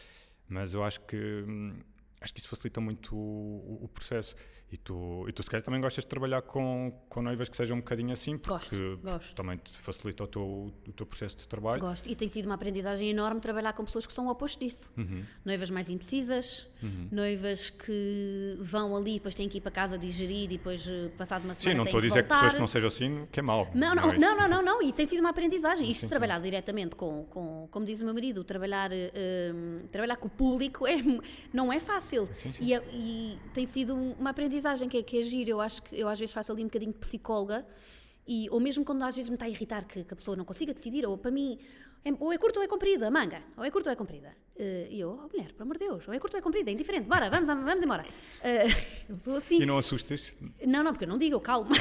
[0.49, 1.45] Mas eu acho que.
[1.47, 1.79] Hum,
[2.23, 4.35] acho que isso facilita muito o, o, processo.
[4.73, 7.77] E tu, e tu, se calhar, também gostas de trabalhar com, com noivas que sejam
[7.77, 9.35] um bocadinho assim, porque gosto, gosto.
[9.37, 10.43] também te facilita o teu,
[10.89, 11.81] o teu processo de trabalho.
[11.81, 14.91] Gosto, e tem sido uma aprendizagem enorme trabalhar com pessoas que são o oposto disso.
[14.97, 15.23] Uhum.
[15.45, 17.09] Noivas mais indecisas, uhum.
[17.13, 21.45] noivas que vão ali, depois têm que ir para casa digerir e depois, eh, passado
[21.45, 22.35] uma semana, Sim, não estou a dizer voltar.
[22.35, 23.71] que pessoas que não sejam assim, que é mau.
[23.75, 25.89] Não, não, não, não, não, não, e tem sido uma aprendizagem.
[25.89, 26.43] Isto sim, trabalhar sim.
[26.43, 29.53] diretamente com, com, como diz o meu marido, trabalhar, um, eh,
[29.93, 30.97] trabalhar com o público é,
[31.55, 32.29] não é fácil.
[32.35, 34.54] Sim, e, é, e, tem sido uma aprendizagem
[34.89, 35.51] que é, que é giro.
[35.51, 37.67] Eu acho que eu às vezes faço ali um bocadinho de psicóloga,
[38.27, 40.45] e, ou mesmo quando às vezes me está a irritar que, que a pessoa não
[40.45, 41.59] consiga decidir, ou para mim,
[42.05, 44.29] é, ou é curta ou é comprida, manga, ou é curta ou é comprida.
[44.57, 46.71] Uh, e eu, oh, mulher, pelo amor de Deus, ou é curta ou é comprida,
[46.71, 48.05] é indiferente, bora, vamos, vamos embora.
[48.05, 49.61] Uh, eu sou assim.
[49.61, 50.35] E não assustas?
[50.65, 51.71] Não, não, porque eu não digo, eu calmo.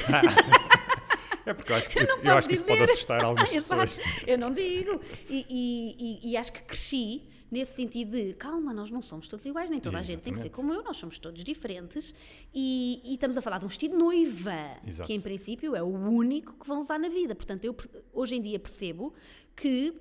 [1.45, 3.99] É porque eu acho que, eu eu acho que isso pode assustar algumas pessoas.
[4.25, 5.01] eu não digo.
[5.29, 7.21] E, e, e, e, acho que cresci
[7.53, 10.11] nesse sentido de calma, nós não somos todos iguais, nem toda Exatamente.
[10.11, 12.13] a gente tem que ser como eu, nós somos todos diferentes
[12.53, 15.05] e, e estamos a falar de um vestido noiva, Exato.
[15.07, 17.35] que em princípio é o único que vão usar na vida.
[17.35, 17.75] Portanto, eu
[18.11, 19.13] hoje em dia percebo
[19.55, 19.93] que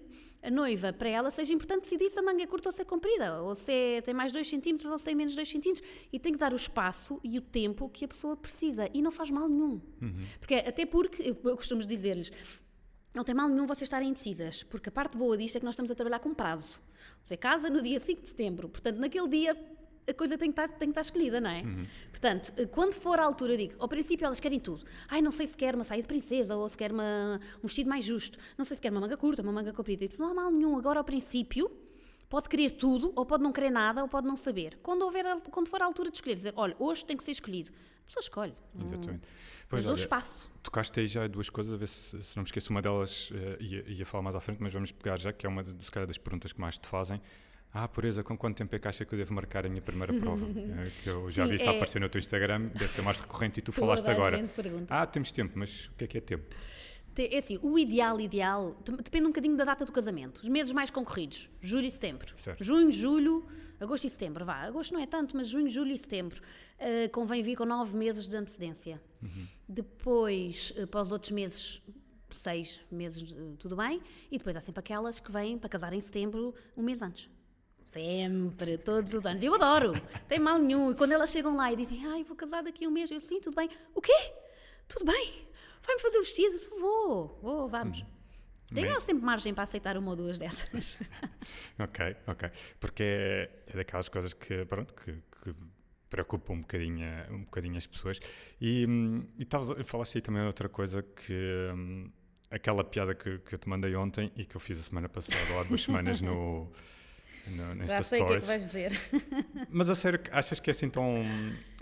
[0.42, 2.84] a noiva, para ela, seja importante decidir se a manga é curta ou se é
[2.84, 5.86] comprida, ou se é, tem mais 2 centímetros ou se tem menos 2 centímetros.
[6.12, 8.88] E tem que dar o espaço e o tempo que a pessoa precisa.
[8.92, 9.80] E não faz mal nenhum.
[10.00, 10.24] Uhum.
[10.40, 12.32] Porque, até porque, eu, eu costumo dizer-lhes,
[13.14, 15.74] não tem mal nenhum vocês estarem indecisas, porque a parte boa disto é que nós
[15.74, 16.80] estamos a trabalhar com prazo.
[17.22, 19.56] Você casa no dia 5 de setembro, portanto, naquele dia
[20.08, 21.62] a coisa tem que estar, tem que estar escolhida, não é?
[21.62, 21.86] Uhum.
[22.10, 24.84] Portanto, quando for a altura, eu digo, ao princípio elas querem tudo.
[25.08, 27.88] Ai, não sei se quer uma saia de princesa ou se quer uma, um vestido
[27.88, 28.36] mais justo.
[28.58, 30.04] Não sei se quer uma manga curta, uma manga comprida.
[30.04, 30.76] Eu disse, não há mal nenhum.
[30.76, 31.70] Agora, ao princípio,
[32.32, 34.78] pode querer tudo, ou pode não querer nada, ou pode não saber.
[34.82, 37.70] Quando, houver, quando for a altura de escolher, dizer, olha, hoje tem que ser escolhido.
[37.70, 38.54] A pessoa escolhe.
[38.74, 39.28] Exatamente.
[39.68, 40.50] Pois, mas dou espaço.
[40.62, 43.62] Tocaste aí já duas coisas, a ver se, se não me esqueço, uma delas uh,
[43.62, 46.06] ia, ia falar mais à frente, mas vamos pegar já, que é uma de, calhar,
[46.06, 47.20] das perguntas que mais te fazem
[47.74, 50.12] ah, pureza, com quanto tempo é que acha que eu devo marcar a minha primeira
[50.12, 50.46] prova?
[50.46, 51.74] É, que eu já Sim, vi isso é...
[51.74, 54.44] aparecer no teu Instagram, deve ser mais recorrente e tu Toda falaste agora.
[54.90, 56.44] Ah, temos tempo, mas o que é que é tempo?
[57.16, 60.38] É assim, o ideal, ideal, depende um bocadinho da data do casamento.
[60.38, 62.32] Os meses mais concorridos, julho e setembro.
[62.38, 62.64] Certo.
[62.64, 63.46] Junho, julho,
[63.78, 64.62] agosto e setembro, vá.
[64.62, 66.40] Agosto não é tanto, mas junho, julho e setembro.
[66.78, 69.00] Uh, convém vir com nove meses de antecedência.
[69.22, 69.46] Uhum.
[69.68, 71.82] Depois, uh, para os outros meses,
[72.30, 74.00] seis meses, uh, tudo bem.
[74.30, 77.28] E depois há sempre aquelas que vêm para casar em setembro, um mês antes.
[77.92, 79.44] Sempre, todos os anos.
[79.44, 79.92] Eu adoro,
[80.26, 80.90] tem mal nenhum.
[80.90, 83.20] E quando elas chegam lá e dizem, ai, vou casar daqui a um mês, eu
[83.20, 83.68] sim, tudo bem.
[83.94, 84.32] O quê?
[84.88, 85.51] Tudo bem?
[85.84, 86.56] Vai-me fazer o vestido?
[86.78, 88.00] Vou, vou, vamos.
[88.00, 88.06] Hum.
[88.74, 90.98] Tem ela sempre margem para aceitar uma ou duas dessas.
[91.78, 92.50] ok, ok.
[92.80, 95.54] Porque é, é daquelas coisas que, pronto, que, que
[96.08, 98.18] preocupam um bocadinho, um bocadinho as pessoas.
[98.60, 101.70] E, hum, e tavas, falaste aí também outra coisa que.
[101.74, 102.10] Hum,
[102.50, 105.38] aquela piada que, que eu te mandei ontem e que eu fiz a semana passada,
[105.54, 106.70] ou há duas semanas, no,
[107.48, 108.92] no, Já sei o que é que vais dizer.
[109.68, 111.24] Mas a sério, achas que é assim tão,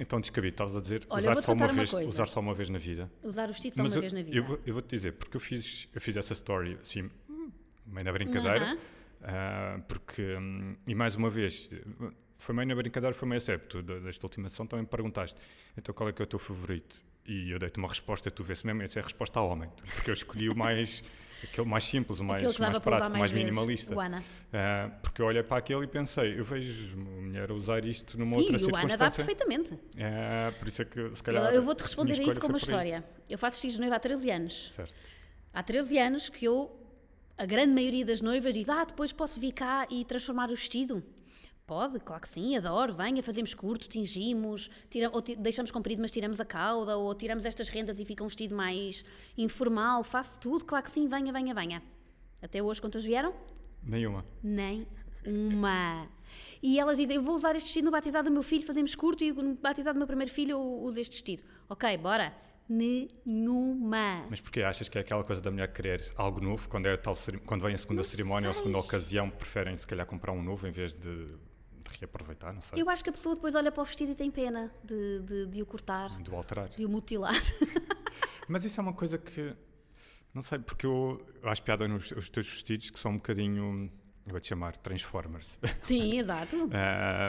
[0.09, 0.55] tão descabido?
[0.55, 3.11] Estavas a dizer Olha, usar, só uma, vez, usar só uma vez na vida?
[3.23, 4.37] Usar o vestido só uma eu, vez na vida.
[4.37, 7.11] Eu, eu vou-te dizer, porque eu fiz, eu fiz essa story assim,
[7.87, 8.79] meio na brincadeira, uh
[9.27, 9.79] -huh.
[9.79, 11.69] uh, porque, um, e mais uma vez,
[12.39, 15.39] foi meio na brincadeira, foi meio a sério, tu desta última sessão também me perguntaste,
[15.77, 17.05] então qual é que é o teu favorito?
[17.27, 20.11] E eu dei-te uma resposta, tu vês mesmo, essa é a resposta a homem, porque
[20.11, 21.05] eu escolhi o mais...
[21.43, 23.95] Aquele mais simples, o mais, mais prático, mais, mais minimalista.
[23.95, 28.43] Uh, porque eu olhei para aquele e pensei, eu vejo mulher usar isto numa Sim,
[28.43, 28.89] outra circunstância.
[28.89, 29.75] Sim, o Ana dá perfeitamente.
[29.75, 31.55] Uh, por isso é que, se calhar.
[31.55, 33.05] Eu vou-te responder a isso com uma história.
[33.29, 34.73] Eu faço X de noiva há 13 anos.
[34.73, 34.95] Certo.
[35.53, 36.71] Há 13 anos que eu,
[37.37, 41.03] a grande maioria das noivas diz: Ah, depois posso vir cá e transformar o vestido.
[41.71, 42.93] Pode, claro que sim, adoro.
[42.93, 47.69] Venha, fazemos curto, tingimos, tira, ou deixamos comprido, mas tiramos a cauda, ou tiramos estas
[47.69, 49.05] rendas e fica um vestido mais
[49.39, 50.03] informal.
[50.03, 51.81] Faço tudo, claro que sim, venha, venha, venha.
[52.43, 53.33] Até hoje, quantas vieram?
[53.85, 54.25] Nenhuma.
[54.43, 54.85] Nem
[55.25, 56.09] uma.
[56.61, 59.23] E elas dizem: Eu vou usar este vestido no batizado do meu filho, fazemos curto,
[59.23, 61.45] e no batizado do meu primeiro filho eu uso este vestido.
[61.69, 62.35] Ok, bora.
[62.69, 64.27] Nenhuma.
[64.29, 66.69] Mas porquê achas que é aquela coisa da mulher querer algo novo?
[66.69, 67.15] Quando, é tal,
[67.47, 68.49] quando vem a segunda não cerimónia sei.
[68.49, 71.50] ou a segunda ocasião, preferem se calhar comprar um novo em vez de de
[71.99, 72.81] reaproveitar, não sei.
[72.81, 75.47] Eu acho que a pessoa depois olha para o vestido e tem pena de, de,
[75.47, 76.11] de o cortar.
[76.23, 76.69] De o alterar.
[76.69, 77.35] De o mutilar.
[78.49, 79.55] Mas isso é uma coisa que,
[80.35, 83.91] não sei, porque eu, eu acho piada nos os teus vestidos que são um bocadinho,
[84.27, 85.59] eu vou-te chamar Transformers.
[85.81, 86.57] Sim, exato.
[86.57, 86.71] uh,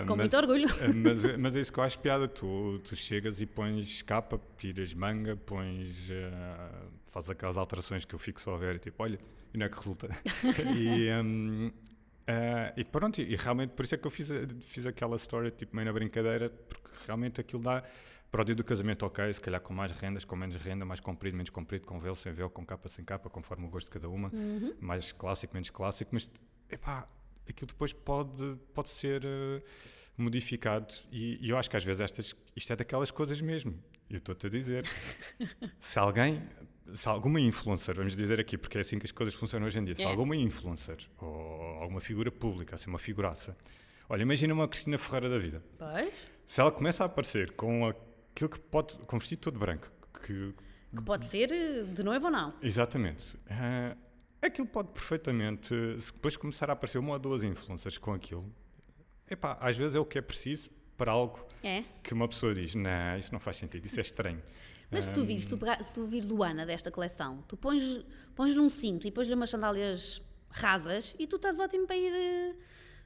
[0.08, 0.68] Com mas, muito orgulho.
[0.96, 4.94] mas, mas é isso que eu acho piada, tu, tu chegas e pões capa, tiras
[4.94, 9.20] manga, pões, uh, fazes aquelas alterações que eu fico só a ver e tipo, olha,
[9.54, 10.08] e não é que resulta.
[10.76, 11.72] e, um,
[12.22, 14.30] Uh, e pronto, e, e, realmente por isso é que eu fiz,
[14.62, 17.84] fiz aquela história tipo meio na brincadeira, porque realmente aquilo dá,
[18.30, 21.00] Para o dia do casamento, ok, se calhar com mais rendas, com menos renda, mais
[21.02, 23.92] comprido, menos comprido, com véu, sem véu, com capa, sem capa, conforme o gosto de
[23.92, 24.74] cada uma, Uhum.
[24.80, 26.32] mais clássico, menos clássico, mas
[26.70, 27.06] epá,
[27.50, 29.62] aquilo depois pode, pode ser eh,
[30.16, 33.74] modificado e, e eu acho que às vezes estas, isto é daquelas coisas mesmo.
[34.10, 34.86] Eu estou-te a dizer.
[35.80, 36.42] se alguém,
[36.96, 39.84] se alguma influencer, vamos dizer aqui, porque é assim que as coisas funcionam hoje em
[39.86, 40.06] dia, se É.
[40.06, 43.56] alguma influencer ou alguma figura pública, assim, uma figuraça,
[44.10, 45.64] olha, imagina uma Cristina Ferreira da vida.
[45.78, 46.12] Pois.
[46.46, 49.90] Se ela começa a aparecer com aquilo que pode, com vestido todo branco,
[50.26, 50.54] que,
[50.96, 52.54] Que pode ser eh, de noivo ou não.
[52.62, 53.96] exatamente, ah,
[54.42, 55.70] aquilo pode perfeitamente,
[56.02, 58.52] se depois começar a aparecer uma ou duas influencers com aquilo,
[59.30, 61.84] epá, às vezes é o que é preciso para algo É.
[62.04, 64.42] que uma pessoa diz, não, isso não faz sentido, isso é estranho.
[64.92, 67.56] Mas se tu vires, se tu, pegar- se tu vires o Ana desta coleção, tu
[67.56, 68.04] pões,
[68.36, 72.14] pões num cinto e pões-lhe umas sandálias rasas e tu estás ótimo para ir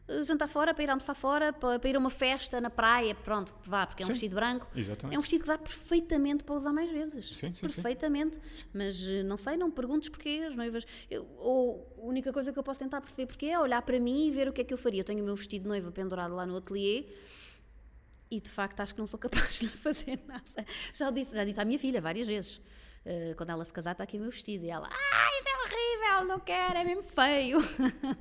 [0.07, 3.13] eh, jantar fora, para ir almoçar fora, para, para ir a uma festa na praia,
[3.13, 4.13] pronto, vá, porque é um Sim.
[4.13, 4.67] vestido branco.
[4.75, 5.15] Exatamente.
[5.15, 7.27] É um vestido que dá perfeitamente para usar mais vezes.
[7.27, 7.61] Sim, sim, sim.
[7.61, 8.39] perfeitamente.
[8.73, 10.85] Mas eh, não sei, não me perguntes porquê as noivas.
[11.09, 14.27] Eu- ou a única coisa que eu posso tentar perceber porquê é olhar para mim
[14.27, 15.01] e ver o que é que eu faria.
[15.01, 17.05] Eu tenho o meu vestido de noiva pendurado lá no ateliê
[18.29, 20.65] e de facto acho que não sou capaz de lhe fazer nada.
[20.93, 22.61] Já disse, já disse à minha filha várias vezes.
[23.05, 24.65] eh, quando ela se casar, está aqui o meu vestido.
[24.65, 25.55] E ela, ah, isso é
[26.15, 27.59] horrível, não quero, é mesmo feio.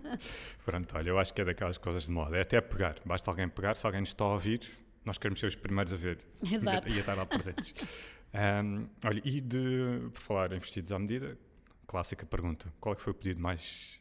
[0.65, 3.49] Pronto, olha, eu acho que é daquelas coisas de moda, é até pegar, basta alguém
[3.49, 4.61] pegar, se alguém nos está a ouvir,
[5.05, 6.89] nós queremos ser os primeiros a ver Exato.
[6.89, 7.75] e a, e a estar lá presentes.
[8.37, 11.39] Ahm, olha, e de, por falar em vestidos à medida,
[11.87, 14.01] clássica pergunta, qual é que foi o pedido mais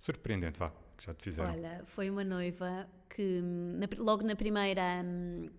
[0.00, 1.52] surpreendente, vá, que já te fizeram?
[1.52, 5.50] Olha, foi uma noiva que na logo na primeira, hum,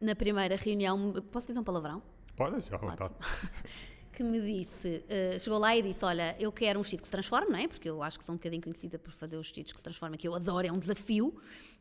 [0.00, 2.02] na primeira reunião, posso dizer um palavrão?
[2.36, 3.14] Pode, já à vontade.
[4.12, 7.12] que me disse, eh, chegou lá e disse: Olha, eu quero um vestido que se
[7.12, 7.68] transforme, não é?
[7.68, 10.18] Porque eu acho que sou um bocadinho conhecida por fazer os vestidos que se transformam,
[10.18, 11.34] que eu adoro, é um desafio.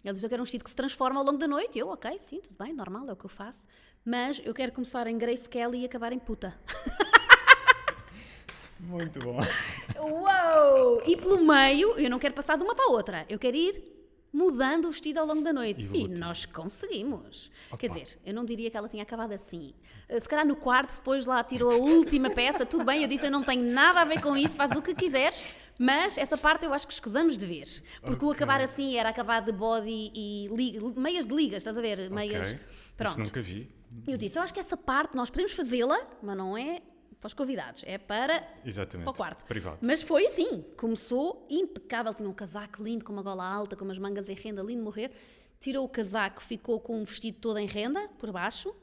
[0.04, 1.78] Ele disse: Eu quero um vestido que se transforma ao longo da noite.
[1.78, 3.66] Eu, ok, sim, tudo bem, normal, é o que eu faço.
[4.06, 6.58] Mas eu quero começar em Grace Kelly e acabar em puta.
[8.80, 9.38] Muito bom.
[10.00, 11.04] Uou!
[11.06, 14.01] E pelo meio, eu não quero passar de uma para a outra, eu quero ir
[14.34, 15.82] mudando o vestido ao longo da noite.
[15.82, 16.20] E Evolutivo.
[16.20, 17.52] nós conseguimos.
[17.68, 17.78] Opa.
[17.78, 19.74] Quer dizer, eu não diria que ela tinha acabado assim.
[20.08, 23.26] Eh, Se calhar no quarto, depois lá tirou a última peça, tudo bem, eu disse,
[23.26, 25.44] eu não tenho nada a ver com isso, faz o que quiseres.
[25.78, 27.68] Mas essa parte eu acho que escusamos de ver.
[28.02, 28.36] Porque o Ok.
[28.38, 30.50] acabar assim era acabar de body e
[30.96, 32.10] meias de ligas, estás a ver?
[32.10, 32.52] Meias.
[32.54, 32.60] Ok,
[32.96, 33.12] Pronto.
[33.12, 33.68] Isso nunca vi.
[34.08, 36.82] Eu disse, eu acho que essa parte nós podemos fazê-la, mas não é
[37.22, 39.06] para os convidados, é para Exatamente.
[39.06, 39.46] para o quarto.
[39.46, 39.78] Privado.
[39.80, 44.00] Mas foi assim, começou impecável, tinha um casaco lindo, com uma gola alta, com umas
[44.00, 45.12] mangas em renda, lindo de morrer.
[45.60, 48.76] Tirou o casaco, ficou com um vestido todo em renda, por baixo.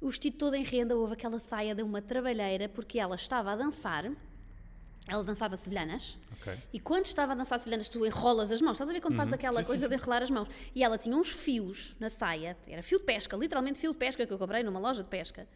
[0.00, 3.56] O vestido todo em renda, houve aquela saia, deu uma trabalheira, porque ela estava a
[3.56, 4.10] dançar,
[5.06, 6.52] ela dançava sevilhanas, Ok.
[6.72, 8.72] e quando estava a dançar sevilhanas, tu enrolas as mãos.
[8.72, 9.58] Estás a ver quando fazes aquela Uhum.
[9.58, 10.48] Sim, sim, coisa de enrolar as mãos?
[10.74, 14.26] E ela tinha uns fios na saia, era fio de pesca, literalmente fio de pesca
[14.26, 15.46] que eu comprei numa loja de pesca,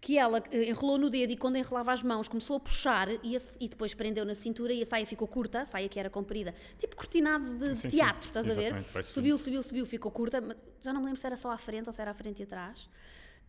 [0.00, 3.36] que ela eh, enrolou no dedo e quando enrolava as mãos começou a puxar e,
[3.36, 6.08] a- e depois prendeu na cintura e a saia ficou curta, a saia que era
[6.10, 7.96] comprida, tipo cortinado de Sim, sim.
[7.96, 8.74] teatro, estás a ver?
[8.76, 11.58] Exatamente, Subiu, subiu, subiu, ficou curta, mas já não me lembro se era só à
[11.58, 12.88] frente ou se era à frente e atrás.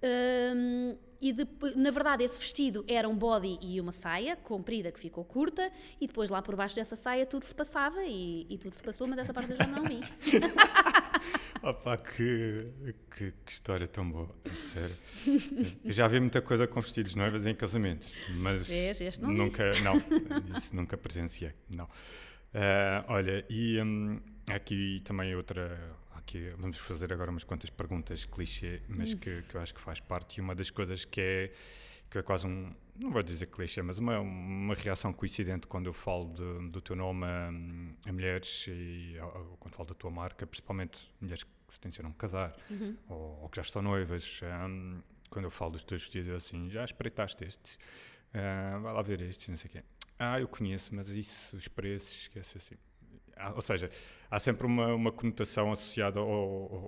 [0.03, 4.99] Hum, e depois, na verdade, esse vestido era um body e uma saia comprida que
[4.99, 8.73] ficou curta, e depois lá por baixo dessa saia tudo se passava e, e tudo
[8.73, 10.01] se passou, mas essa parte eu já não vi.
[11.63, 12.67] Opa, que,
[13.15, 14.95] que, que história tão boa, a sério.
[15.83, 19.01] Eu já vi muita coisa com vestidos de noivas em casamentos, mas Vês?
[19.01, 19.95] Este não nunca, não,
[20.55, 21.89] isso nunca presenciei, não.
[22.53, 25.77] Ah, olha, e hum, aqui também outra,
[26.57, 29.17] vamos fazer agora umas quantas perguntas clichê, mas Hum.
[29.17, 31.53] que, que eu acho que faz parte, e uma das coisas que é,
[32.09, 35.93] que é quase um, não vou dizer clichê, mas uma, uma reação coincidente quando eu
[35.93, 37.49] falo de- do teu nome a,
[38.09, 42.11] a mulheres e a- a- quando falo da tua marca, principalmente mulheres que se tencionam
[42.13, 42.55] casar
[43.09, 44.39] ou, ou que já estão noivas.
[44.67, 47.77] hum, quando eu falo dos teus vestidos, eu assim, já espreitaste estes?
[48.33, 49.83] Ah, vai lá ver estes, não sei o quê.
[50.17, 52.75] Ah, eu conheço, mas isso, os preços, esquece assim.
[53.55, 53.89] Ou seja,
[54.29, 56.27] há sempre uma, uma conotação associada ao,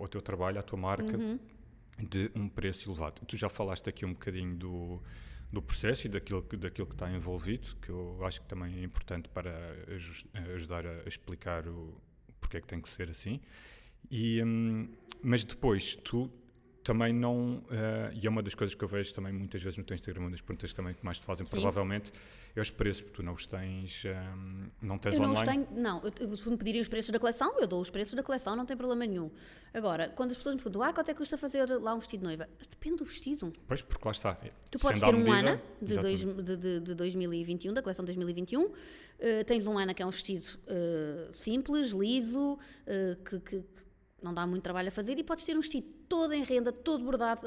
[0.01, 1.17] ao- teu trabalho, à tua marca,
[1.97, 3.21] de um preço elevado.
[3.25, 5.01] Tu já falaste aqui um bocadinho do,
[5.51, 8.83] do processo e daquilo, que- daquilo que está envolvido, que eu acho que também é
[8.83, 9.51] importante para
[9.93, 11.99] aju- ajudar a explicar o
[12.39, 13.39] porque é que tem que ser assim.
[14.09, 14.89] E, hum,
[15.21, 16.31] mas depois, tu
[16.83, 17.61] também não.
[17.69, 20.21] eh, e é uma das coisas que eu vejo também muitas vezes no teu Instagram,
[20.21, 21.51] uma das perguntas também que mais te fazem, Sim.
[21.51, 22.11] provavelmente,
[22.55, 24.03] é os preços, porque tu não os tens.
[24.05, 25.65] hum, não tens Eu não os online.
[25.65, 28.23] tenho, não, eu- se me pedirem os preços da coleção, eu dou os preços da
[28.23, 29.29] coleção, não tem problema nenhum.
[29.73, 32.19] Agora, quando as pessoas me perguntam, ah, quanto é que custa fazer lá um vestido
[32.21, 32.49] de noiva?
[32.69, 33.53] Depende do vestido.
[33.67, 34.35] Pois, porque lá está.
[34.71, 38.71] Tu podes ter um ANA de, dois, de, de- de 2021, da coleção 2021.
[39.21, 43.83] eh, tens um ANA que é um vestido eh, simples, liso, eh, que, que- que
[44.23, 47.03] não dá muito trabalho a fazer, e podes ter um vestido todo em renda, todo
[47.03, 47.41] bordado,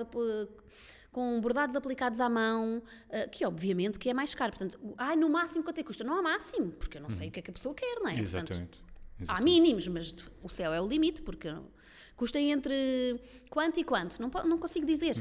[1.12, 4.52] com bordados aplicados à mão, eh, que obviamente que é mais caro.
[4.56, 6.02] Portanto, ai, no máximo quanto é que custa?
[6.02, 8.08] Não há máximo, porque eu não sei o que é que a pessoa quer, não
[8.08, 8.14] é?
[8.16, 8.80] Portanto, Exatamente.
[9.18, 9.44] Há Exatamente.
[9.44, 11.54] mínimos, mas o céu é o limite, porque
[12.16, 15.16] custa entre quanto e quanto, não, não consigo dizer.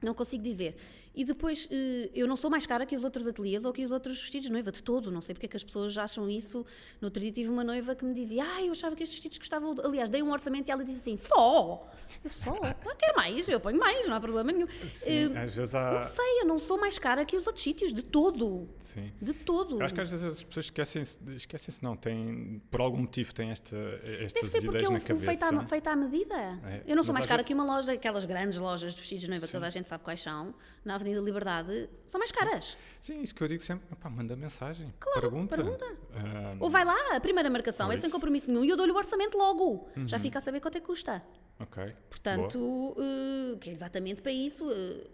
[0.00, 0.76] Não consigo dizer.
[1.18, 3.90] E depois, eh, eu não sou mais cara que os outros ateliês ou que os
[3.90, 5.10] outros vestidos de noiva, de todo.
[5.10, 6.64] Não sei porque é que as pessoas acham isso.
[7.00, 9.36] No outro dia tive uma noiva que me dizia: Ah, eu achava que estes vestidos
[9.38, 9.74] custavam.
[9.84, 11.88] Aliás, dei um orçamento e ela disse assim: Só?
[12.24, 12.54] Eu só?
[12.54, 14.66] Eu quero mais, eu ponho mais, não há problema nenhum.
[14.68, 16.02] Sim, Eh, às vezes não há.
[16.02, 18.68] sei, eu não sou mais cara que os outros sítios, de todo.
[18.78, 19.10] Sim.
[19.20, 19.80] De todo.
[19.80, 23.50] Eu acho que às vezes as pessoas esquecem-se, esquecem-se não, têm, por algum motivo têm
[23.50, 25.26] esta, estas Deve ser porque ideias é na o, o cabeça.
[25.26, 26.34] feito, à, feito à medida.
[26.64, 29.30] É, Eu não sou mais cara que uma loja, aquelas grandes lojas de vestidos de
[29.30, 30.54] noiva, que toda a gente sabe quais são,
[30.84, 32.76] na Avenida Liberdade, são mais caras.
[33.00, 35.56] Sim, isso que eu digo sempre, manda mensagem, pergunta.
[35.56, 35.86] pergunta.
[36.14, 37.94] Ah, Ou vai lá, a primeira marcação, é.
[37.94, 38.00] Uhum.
[38.00, 39.88] sem compromisso nenhum, e eu dou-lhe o orçamento logo.
[40.06, 41.22] Já fica a saber quanto é que custa.
[41.60, 41.94] ok.
[42.10, 44.70] Portanto, eh, que é exatamente para isso.
[44.70, 45.06] eh,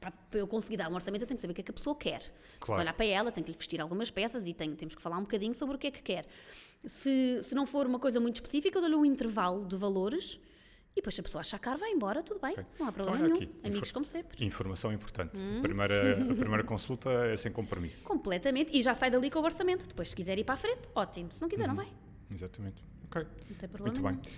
[0.00, 1.74] para eu conseguir dar um orçamento, eu tenho que saber o que é que a
[1.74, 2.22] pessoa quer.
[2.58, 2.80] Claro.
[2.80, 5.22] olhar para ela, tenho que lhe vestir algumas peças e tenho- temos que falar um
[5.22, 6.24] bocadinho sobre o que é que quer.
[6.86, 10.40] Se, se não for uma coisa muito específica, eu dou-lhe um intervalo de valores
[10.92, 12.64] e depois, se a pessoa achar caro, vai embora, tudo bem, Ok.
[12.78, 13.36] não há Então, problema olha nenhum.
[13.50, 14.44] aqui, Amigos, como sempre.
[14.44, 15.40] Informação importante.
[15.40, 15.58] Hum.
[15.58, 18.06] A, primeira, a primeira consulta é sem compromisso.
[18.06, 18.76] Completamente.
[18.76, 19.86] E já sai dali com o orçamento.
[19.88, 21.32] Depois, se quiser ir para a frente, ótimo.
[21.32, 21.88] Se não quiser, não vai.
[22.30, 22.82] Exatamente.
[23.06, 23.22] Ok.
[23.48, 24.02] Não tem problema Uhum.
[24.02, 24.32] Muito bem.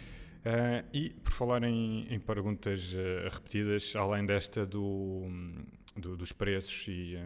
[0.44, 5.22] Ah, e por falar em, em perguntas ah, repetidas, além desta do,
[5.96, 7.16] do- dos preços, e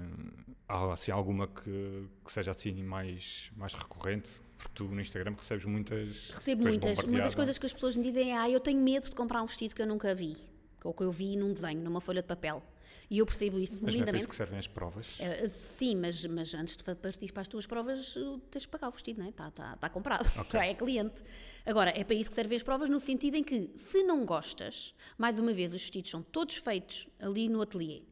[0.68, 4.30] ah, há assim, alguma que, que seja assim mais, mais recorrente?
[4.56, 6.30] Porque tu no Instagram recebes muitas.
[6.30, 6.90] Recebo muitas.
[6.90, 7.36] Uma das bombardeada.
[7.36, 9.74] coisas que as pessoas me dizem é: ah, eu tenho medo de comprar um vestido
[9.74, 10.36] que eu nunca vi.
[10.84, 12.62] Ou que eu vi num desenho, numa folha de papel.
[13.08, 14.22] E eu percebo isso Mas é para lindamente.
[14.22, 15.06] isso que servem as provas.
[15.20, 18.88] Eh, sim, mas, mas antes de partir para as tuas provas, eh, tens que pagar
[18.88, 19.28] o vestido, não é?
[19.30, 21.22] Está tá, tá comprado, já é cliente.
[21.64, 24.92] Agora, é para isso que servem as provas, no sentido em que, se não gostas,
[25.16, 28.02] mais uma vez, os vestidos são todos feitos ali no ateliê.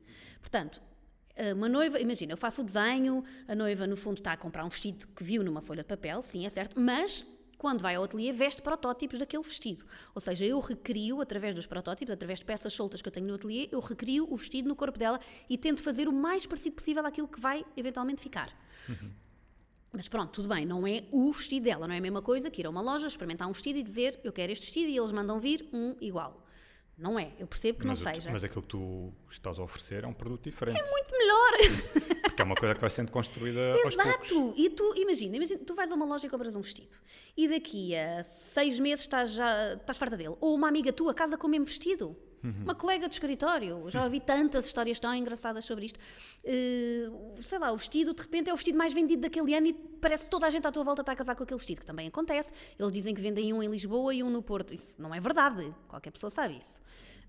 [0.40, 0.80] Portanto,
[1.54, 4.68] uma noiva, imagina, eu faço o desenho, a noiva, no fundo, está a comprar um
[4.68, 7.24] vestido que viu numa folha de papel, sim, é certo, mas
[7.58, 9.86] quando vai ao ateliê, veste protótipos daquele vestido.
[10.14, 13.34] Ou seja, eu recrio, através dos protótipos, através de peças soltas que eu tenho no
[13.34, 15.18] ateliê, eu recrio o vestido no corpo dela
[15.48, 18.52] e tento fazer o mais parecido possível àquilo que vai eventualmente ficar.
[19.94, 22.60] Mas pronto, tudo bem, não é o vestido dela, não é a mesma coisa que
[22.60, 25.12] ir a uma loja, experimentar um vestido e dizer eu quero este vestido e eles
[25.12, 26.44] mandam vir um igual.
[26.96, 28.30] Não é, eu percebo que mas, não o- seja.
[28.30, 30.80] mas aquilo que tu estás a oferecer é um produto diferente.
[30.80, 31.52] Muito melhor!
[32.22, 33.74] Porque é uma coisa que vai sendo construída.
[33.84, 34.54] Exato!
[34.56, 36.96] E tu, imagina, imagina, tu vais a uma loja e compras um vestido
[37.36, 40.36] e daqui a seis meses estás, já, estás farta dele.
[40.40, 42.16] Ou uma amiga tua casa com o mesmo vestido.
[42.44, 42.62] Uhum.
[42.62, 43.84] Uma colega de escritório.
[43.88, 45.98] Já ouvi tantas histórias tão engraçadas sobre isto.
[46.44, 47.08] Eh,
[47.40, 50.26] sei lá, o vestido de repente é o vestido mais vendido daquele ano e parece
[50.26, 52.06] que toda a gente à tua volta está a casar com aquele vestido, que também
[52.06, 52.52] acontece.
[52.78, 54.74] Eles dizem que vendem um em Lisboa e um no Porto.
[54.74, 55.74] Isso não é verdade.
[55.88, 56.82] Qualquer pessoa sabe isso.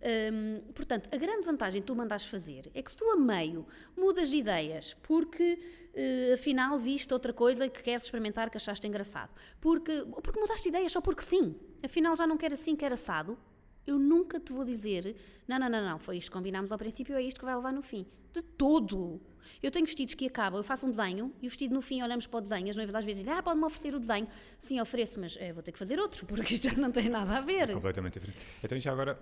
[0.06, 3.66] Hum, portanto, a grande vantagem que tu mandas fazer é que se tu a meio
[3.98, 5.58] mudas de ideias porque
[5.96, 10.70] eh, afinal viste outra coisa que queres experimentar que achaste engraçado, porque, porque mudaste de
[10.70, 13.38] ideias só porque sim, afinal já não quer assim, quer assado,
[13.86, 15.16] eu nunca te vou dizer
[15.48, 17.72] não, não, não, não, foi isto que combinámos ao princípio, é isto que vai levar
[17.74, 18.06] no fim.
[18.34, 19.22] De todo!
[19.62, 22.28] Eu tenho vestidos que acabam, eu faço um desenho e o vestido no fim olhamos
[22.28, 24.28] para o desenho, as noivas às vezes dizem, ah, pode-me oferecer o desenho.
[24.60, 27.38] Sim, ofereço, mas eh, vou ter que fazer outro, porque isto já não tem nada
[27.38, 27.72] a ver.
[27.72, 28.38] Completamente diferente.
[28.64, 29.20] Então, já agora,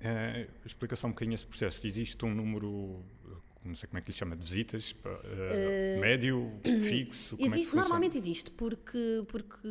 [0.00, 1.84] eh, explica só um bocadinho esse processo.
[1.86, 5.98] Existe um número, eh, não sei como é que lhe chama, de visitas, pa- eh,
[6.00, 6.52] médio,
[6.86, 7.36] fixo?
[7.40, 7.82] É Existe, funciona?
[7.82, 9.68] normalmente existe, porque, porque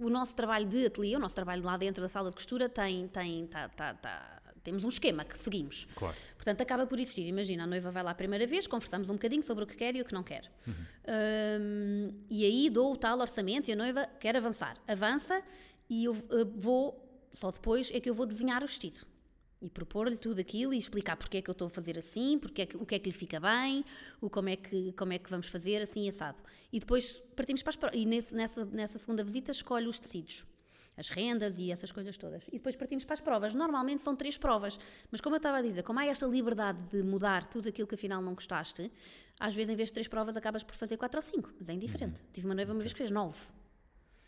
[0.00, 3.08] o nosso trabalho de ateliê, o nosso trabalho lá dentro da sala de costura tem,
[3.08, 5.86] tem, tá, tá, tá- temos um esquema que seguimos.
[5.94, 6.16] Claro.
[6.36, 7.26] Portanto, acaba por existir.
[7.26, 9.94] Imagina, a noiva vai lá a primeira vez, conversamos um bocadinho sobre o que quer
[9.94, 10.50] e o que não quer.
[10.66, 14.76] Hum, e aí dou o tal orçamento e a noiva quer avançar.
[14.88, 15.42] Avança
[15.88, 16.98] e eu eh, vou,
[17.32, 19.00] só depois é que eu vou desenhar o vestido.
[19.62, 22.62] E propor-lhe tudo aquilo e explicar porque é que eu estou a fazer assim, porque
[22.62, 23.84] é que, o que é que lhe fica bem,
[24.20, 26.38] o como é que, como é que vamos fazer assim assado.
[26.72, 27.98] E depois partimos para as provas.
[27.98, 30.44] E nesse- nessa, nessa segunda visita escolho os tecidos
[30.96, 32.46] as rendas e essas coisas todas.
[32.46, 33.52] E depois partimos para as provas.
[33.52, 34.78] Normalmente são três provas,
[35.10, 37.96] mas como eu estava a dizer, como há esta liberdade de mudar tudo aquilo que
[37.96, 38.92] afinal não gostaste,
[39.40, 41.72] às vezes em vez de três provas acabas por fazer quatro ou cinco, mas é
[41.72, 42.20] indiferente.
[42.32, 43.36] Tive uma noiva uma vez que fez nove.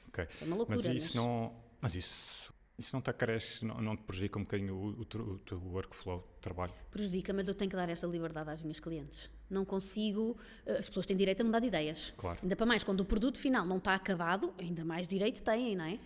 [0.09, 0.27] Ok.
[0.41, 0.77] É uma loucura.
[0.79, 1.55] Mas isso mas- não.
[1.81, 5.41] Mas isso, isso não te acresce, não, não te prejudica um bocadinho o, o, teu-
[5.73, 6.73] workflow de trabalho?
[6.91, 9.31] Prejudica, mas eu tenho que dar esta liberdade às minhas clientes.
[9.49, 10.37] Não consigo.
[10.67, 12.13] eh, As pessoas têm direito a mudar de ideias.
[12.17, 12.39] Claro.
[12.43, 15.85] Ainda para mais, quando o produto final não está acabado, ainda mais direito têm, não
[15.87, 15.99] é?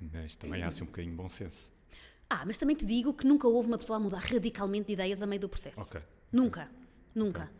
[0.00, 1.72] Mas também há assim um bocadinho de bom senso.
[2.28, 5.22] Ah, mas também te digo que nunca houve uma pessoa a mudar radicalmente de ideias
[5.22, 5.80] a meio do processo.
[5.80, 6.00] Ok.
[6.32, 6.68] Nunca.
[7.14, 7.50] Nunca.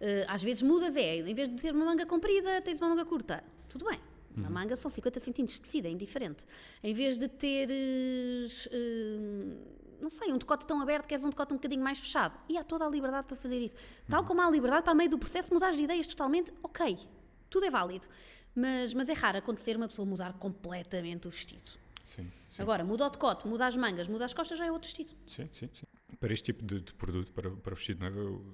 [0.00, 3.04] Eh, às vezes mudas, é, em vez de ter uma manga comprida, tens uma manga
[3.04, 3.44] curta.
[3.68, 4.00] Tudo bem.
[4.36, 4.54] Uma Uhum.
[4.54, 6.44] manga são 50 centímetros de tecido, é indiferente.
[6.82, 9.56] Em vez de teres, eh,
[10.00, 12.38] não sei, um decote tão aberto, queres um decote um bocadinho mais fechado.
[12.48, 13.76] E há toda a liberdade para fazer isso.
[14.08, 16.98] Tal como há a liberdade para, a meio do processo, mudar de ideias totalmente, ok,
[17.48, 18.06] tudo é válido.
[18.56, 21.70] Mas, mas é raro acontecer uma pessoa mudar completamente o vestido.
[22.04, 22.62] Sim, sim.
[22.62, 25.12] Agora, muda o decote, muda as mangas, muda as costas, já é outro vestido.
[25.26, 25.86] Sim, sim, sim.
[26.20, 28.44] Para este tipo de, de produto, para, para vestido noivo, eu,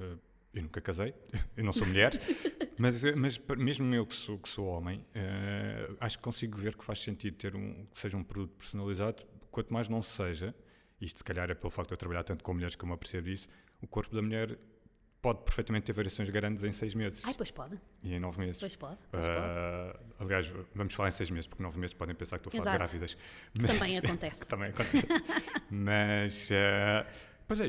[0.00, 0.16] eh,
[0.52, 1.14] eu nunca casei,
[1.56, 2.12] eu não sou mulher,
[2.78, 6.76] mas, eh, mas mesmo eu que sou, que sou homem, eh, acho que consigo ver
[6.76, 10.54] que faz sentido ter um, que seja um produto personalizado, quanto mais não seja,
[11.00, 12.94] isto se calhar é pelo facto de eu trabalhar tanto com mulheres que eu me
[12.94, 13.48] apercebo disso,
[13.80, 14.58] o corpo da mulher
[15.20, 18.60] pode perfeitamente ter variações grandes em seis meses Ai, pois pode, e em nove meses.
[18.60, 19.36] pois pode, pois pode.
[19.36, 22.64] Ah, aliás, vamos falar em seis meses, porque nove meses podem pensar que estou a
[22.64, 23.16] falar de grávidas.
[23.54, 24.46] Também acontece.
[24.46, 25.24] também acontece.
[25.70, 27.06] Mas, ah,
[27.46, 27.66] pois é,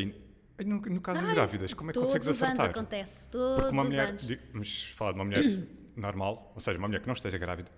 [0.65, 2.69] no, no caso de grávidas, como é que Todos consegues os anos acertar?
[2.77, 4.27] acontece, todos Porque uma os mulher, anos.
[4.53, 7.69] vamos falar de uma mulher normal, ou seja, uma mulher que não esteja grávida.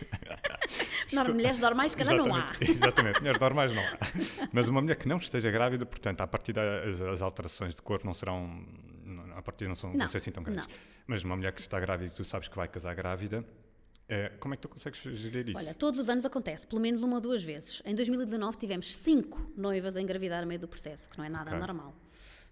[1.12, 2.46] Nor- mulheres normais, calhar não há.
[2.60, 3.98] Exatamente, mulheres normais não há.
[4.52, 8.06] Mas uma mulher que não esteja grávida, portanto, a partir das as alterações de corpo
[8.06, 8.64] não serão,
[9.36, 10.66] a partir não, são, não Não, ser assim tão grandes.
[10.66, 10.74] não.
[11.06, 13.42] Mas uma mulher que está grávida e tu sabes que vai casar grávida,
[14.08, 15.56] eh, como é que tu consegues gerir isso?
[15.58, 17.80] Olha, todos os anos acontece, pelo menos uma ou duas vezes.
[17.84, 21.50] Em 2019 tivemos cinco noivas a engravidar no meio do processo, que não é nada
[21.50, 21.58] Ok.
[21.60, 21.94] normal.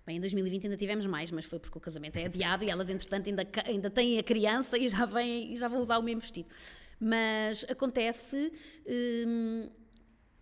[0.07, 2.89] Bem, em 2020 ainda tivemos mais, mas foi porque o casamento é adiado e elas,
[2.89, 6.21] entretanto, ainda, ainda têm a criança e já, vêm, e já vão usar o mesmo
[6.21, 6.49] vestido.
[7.01, 8.53] Mas acontece.
[9.27, 9.69] hum,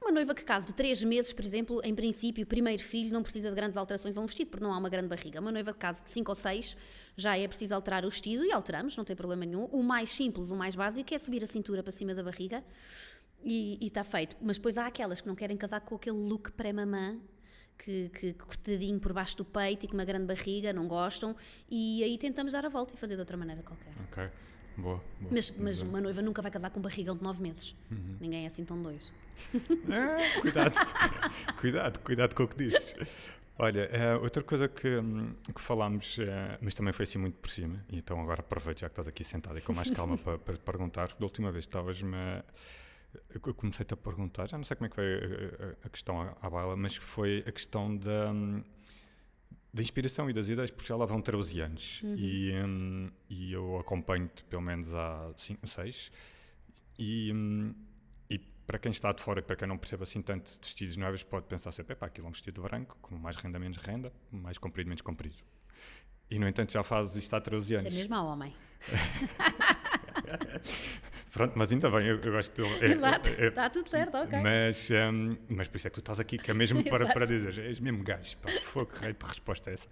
[0.02, 3.22] uma noiva que case de 3 meses, por exemplo, em princípio, o primeiro filho não
[3.22, 5.40] precisa de grandes alterações a um vestido, porque não há uma grande barriga.
[5.40, 6.76] Uma noiva que case de 5 ou 6
[7.16, 9.64] já é preciso alterar o vestido e alteramos, não tem problema nenhum.
[9.72, 12.62] O mais simples, o mais básico é subir a cintura para cima da barriga
[13.42, 14.36] e está feito.
[14.42, 17.18] Mas depois há aquelas que não querem casar com aquele look pré-mamã.
[17.76, 21.36] Que, que, que cortadinho por baixo do peito e com uma grande barriga, não gostam,
[21.68, 23.92] e aí tentamos dar a volta e fazer de outra maneira qualquer.
[24.10, 24.30] Ok,
[24.78, 24.96] boa.
[25.20, 25.30] boa.
[25.30, 27.76] Mas, mas uma noiva nunca vai casar com um barrigão de 9 meses.
[28.20, 29.04] Ninguém é assim tão doido.
[29.90, 30.74] Ah, cuidado,
[31.60, 32.94] cuidado, cuidado com o que dizes.
[33.58, 37.50] Olha, eh, outra coisa que, hum, que falámos, eh, mas também foi assim muito por
[37.50, 40.38] cima, e então agora aproveito já que estás aqui sentado e com mais calma para,
[40.38, 41.08] para te perguntar.
[41.18, 42.16] Da última vez estavas-me.
[42.16, 42.42] a-
[43.34, 46.20] Eu comecei-te a perguntar, já não sei como é que foi a, a- a questão
[46.20, 48.62] à, à baila, mas foi a questão da, hum,
[49.72, 53.78] da inspiração e das ideias, porque já lá vão 13 anos e, hum, e eu
[53.78, 56.10] acompanho-te pelo menos há 6
[56.98, 57.74] e, hum,
[58.30, 60.96] e para quem está de fora e para quem não percebe assim tanto de vestidos
[60.96, 64.12] novos, pode pensar sempre: epá, aquilo é um vestido branco, com mais renda, menos renda,
[64.32, 65.36] mais comprido, menos comprido.
[66.30, 67.94] E no entanto já fazes isto há 13 Isso é anos.
[67.94, 68.54] mesmo a homem.
[71.34, 72.84] Pronto, mas ainda bem, eu, eu gosto de.
[72.84, 74.38] é- Exato, é- é- está tudo certo, ok.
[74.40, 77.26] Mas, hum, mas por isso é que tu estás aqui, que é mesmo para, para
[77.26, 78.48] dizer, és mesmo gajo, pá,
[79.00, 79.88] rei de resposta é essa.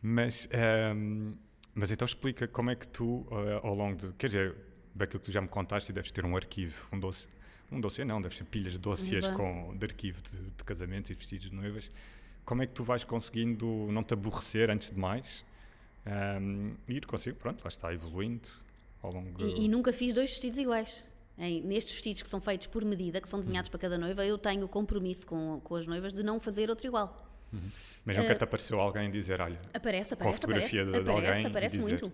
[0.00, 0.48] Mas,
[0.96, 1.32] hum,
[1.74, 4.54] mas então explica como é que tu, eh, ao longo de, quer dizer,
[4.94, 7.28] daquilo que tu já me contaste, deves ter um arquivo, um doce,
[7.70, 11.14] um dossiê não, deves ter pilhas de dossiês com, de arquivo de, de casamentos e
[11.14, 11.90] vestidos de noivas.
[12.46, 15.44] Como é que tu vais conseguindo não te aborrecer antes de mais
[16.88, 18.48] e ir consigo, pronto, lá está, evoluindo
[19.06, 21.04] ao longo E, e nunca fiz dois vestidos iguais.
[21.38, 24.38] Em- nestes vestidos que são feitos por medida, que são desenhados para cada noiva, eu
[24.38, 27.22] tenho o compromisso com, com as noivas de não fazer outro igual.
[28.04, 31.28] Mas nunca te apareceu alguém dizer, olha, Aparece, Com a aparece, fotografia aparece, de- aparece,
[31.30, 31.88] alguém aparece dizer.
[32.00, 32.12] muito.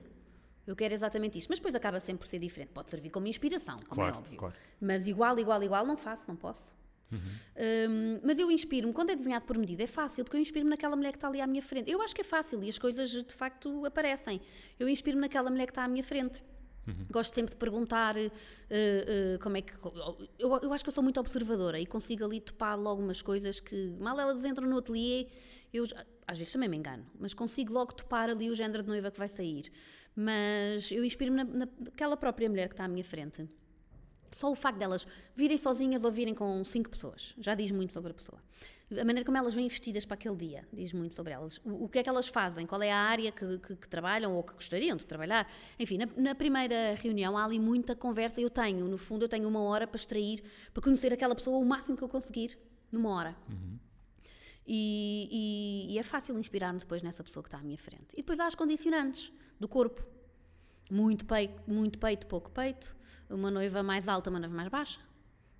[0.67, 2.71] Eu quero exatamente isto, mas depois acaba sempre por ser diferente.
[2.71, 4.39] Pode servir como inspiração, como Claro, é óbvio.
[4.39, 4.55] claro.
[4.81, 6.75] Mas igual, igual, igual, não faço, não posso.
[7.13, 10.97] Hum, mas eu inspiro-me, quando é desenhado por medida, é fácil, porque eu inspiro-me naquela
[10.97, 11.91] mulher que está ali à minha frente.
[11.91, 14.41] Eu acho que é fácil e as coisas de facto aparecem.
[14.79, 16.43] Eu inspiro-me naquela mulher que está à minha frente.
[17.11, 18.31] Gosto sempre de perguntar eh,
[18.71, 19.73] eh, como é que.
[20.39, 23.61] Eu, eu acho que eu sou muito observadora e consigo ali topar logo umas coisas
[23.61, 25.29] que, mal elas entram no ateliê,
[25.73, 25.85] eu
[26.27, 29.19] às vezes também me engano, mas consigo logo topar ali o género de noiva que
[29.19, 29.71] vai sair.
[30.15, 33.49] Mas eu inspiro-me na, naquela própria mulher que está à minha frente.
[34.31, 35.07] Só o facto delas
[35.37, 38.43] virem sozinhas ou virem com cinco pessoas já diz muito sobre a pessoa.
[39.01, 41.59] A maneira como elas vêm vestidas para aquele dia diz muito sobre elas.
[41.65, 42.67] O, o que é que elas fazem?
[42.67, 45.51] Qual é a área que, que- que trabalham ou que gostariam de trabalhar?
[45.79, 48.41] Enfim, na, na primeira reunião há ali muita conversa.
[48.41, 50.43] Eu tenho, no fundo, eu tenho uma hora para extrair,
[50.75, 52.59] para conhecer aquela pessoa o máximo que eu conseguir,
[52.91, 53.37] numa hora.
[54.67, 58.13] E, e- e é fácil inspirar-me depois nessa pessoa que está à minha frente.
[58.13, 60.05] E depois há as condicionantes do corpo.
[60.91, 62.95] Muito peito, muito peito, pouco peito.
[63.29, 65.01] Uma noiva mais alta, uma noiva mais baixa.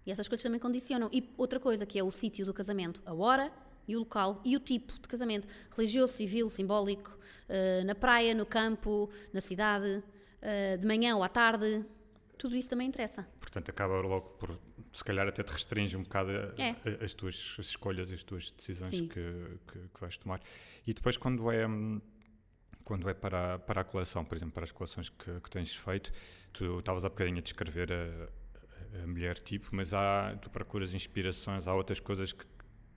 [0.07, 1.09] E essas coisas também condicionam.
[1.13, 3.01] E outra coisa, que é o sítio do casamento.
[3.07, 3.53] A hora
[3.87, 5.47] e o local e o tipo de casamento.
[5.77, 7.19] Religioso, civil, simbólico.
[7.49, 10.03] eh, na praia, no campo, na cidade.
[10.41, 11.85] eh, de manhã ou à tarde.
[12.39, 13.25] Tudo isso também interessa.
[13.39, 14.59] Portanto, acaba logo por,
[14.93, 16.71] se calhar, até te restringe um bocado É.
[16.71, 20.41] a- as tuas escolhas, as tuas decisões que, que, que vais tomar.
[20.85, 22.01] E depois, quando é, hum,
[22.85, 25.73] quando é para, a- para a coleção, por exemplo, para as coleções que, que tens
[25.77, 26.13] feito,
[26.53, 28.29] tu estavas há bocadinho a descrever a,
[29.03, 32.45] a mulher tipo, mas há, tu procuras inspirações, há outras coisas que,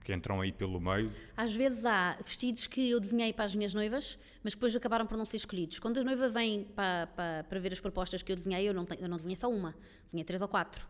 [0.04, 1.12] que entram aí pelo meio.
[1.36, 5.16] Às vezes há vestidos que eu desenhei para as minhas noivas, mas depois acabaram por
[5.16, 5.78] não ser escolhidos.
[5.78, 8.84] Quando a noiva vem para, para, para ver as propostas que eu desenhei, eu não,
[8.84, 9.74] tenho, eu não desenhei só uma,
[10.04, 10.86] desenhei três ou quatro.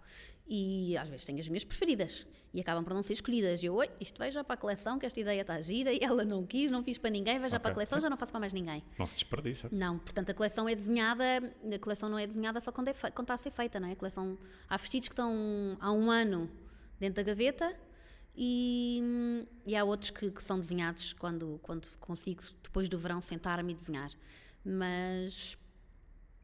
[0.48, 3.62] E às vezes tenho as minhas preferidas e acabam por não ser escolhidas.
[3.62, 5.98] E eu, oi, isto vai já para a coleção, que esta ideia está gira e
[6.00, 7.62] ela não quis, não fiz para ninguém, vai já okay.
[7.62, 8.82] para a coleção, já não faço para mais ninguém.
[8.98, 9.68] Não se desperdiça.
[9.72, 11.24] Não, portanto a coleção é desenhada,
[11.74, 13.92] a coleção não é desenhada só quando, é, quando está a ser feita, não é?
[13.92, 14.38] A coleção,
[14.68, 16.48] há vestidos que estão há um ano
[16.98, 17.76] dentro da gaveta
[18.36, 23.72] e, e há outros que, que, são desenhados quando, quando consigo, depois do verão, sentar-me
[23.72, 24.10] e desenhar.
[24.64, 25.56] Mas,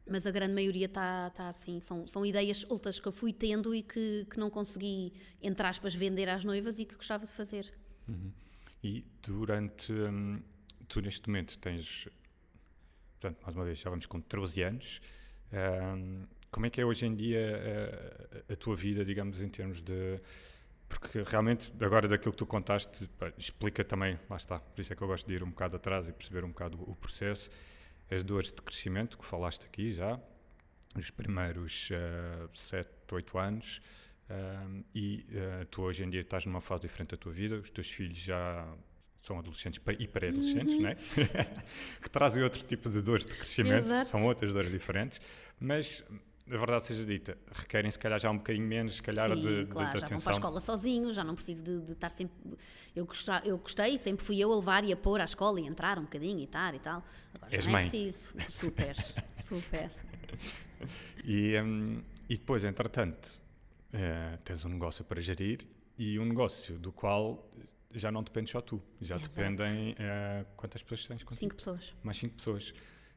[0.05, 3.73] mas a grande maioria está tá assim, são, são ideias outras que eu fui tendo
[3.73, 7.71] e que, que não consegui, entre aspas, vender às noivas e que gostava de fazer.
[8.07, 8.31] Uhum.
[8.83, 9.91] E durante.
[9.91, 10.41] Hum,
[10.87, 12.07] tu, neste momento, tens.
[13.19, 15.01] Portanto, mais uma vez, já vamos com 13 anos.
[15.53, 19.81] Hum, como é que é hoje em dia a, a tua vida, digamos, em termos
[19.81, 20.19] de
[20.93, 25.01] porque realmente, agora daquilo que tu contaste, explica também, lá está, por isso é que
[25.01, 27.49] eu gosto de ir um bocado atrás e perceber um bocado o processo,
[28.09, 30.19] as dores de crescimento que falaste aqui já,
[30.95, 33.81] os primeiros uh, 7, 8 anos,
[34.29, 37.69] uh, e uh, tu hoje em dia estás numa fase diferente da tua vida, os
[37.69, 38.67] teus filhos já
[39.21, 40.81] são adolescentes e pré-adolescentes, uhum.
[40.81, 40.97] né?
[42.01, 44.09] que trazem outro tipo de dores de crescimento, Exato.
[44.09, 45.21] são outras dores diferentes,
[45.59, 46.03] mas
[46.45, 49.65] a verdade seja dita, requerem se calhar já um bocadinho menos, se calhar, Sim, de,
[49.65, 50.09] claro, de, de já atenção.
[50.09, 52.35] vão para a escola sozinhos, já não preciso de, de estar sempre...
[52.93, 55.65] Eu, gostei, eu gostei, sempre fui eu a levar e a pôr à escola e
[55.65, 57.03] entrar um bocadinho e tal e tal.
[57.33, 58.33] Agora És já não é preciso.
[58.49, 58.95] Super,
[59.35, 59.91] super.
[61.23, 63.41] E, um, e depois, entretanto,
[63.93, 65.65] uh, tens um negócio para gerir
[65.97, 67.49] e um negócio do qual
[67.93, 69.29] já não depende só tu, já Exato.
[69.29, 69.91] dependem...
[69.93, 71.37] Uh, quantas pessoas tens?
[71.37, 71.93] Cinco pessoas.
[72.03, 72.73] Mais cinco pessoas.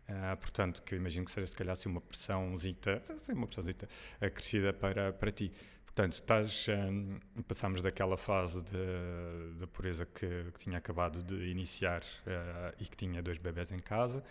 [0.09, 3.89] Uh, portanto, que eu imagino que seja se calhar assim, uma pressãozita, assim, uma pressãozita
[4.21, 5.53] acrescida para, para ti.
[5.85, 12.03] Portanto, estás, um, passamos daquela fase de, de pureza que, que, tinha acabado de iniciar
[12.03, 14.23] uh, e que tinha dois bebés em casa,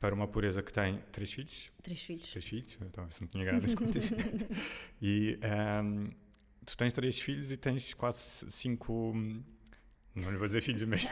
[0.00, 1.70] para uma pureza que tem três filhos.
[1.82, 2.28] Três filhos.
[2.28, 4.10] Três filhos, então se não tinha grandes contas.
[5.00, 5.38] e
[5.84, 6.10] um,
[6.66, 9.14] tu tens três filhos e tens quase cinco
[10.14, 11.10] não lhe vou dizer filhos mesmo.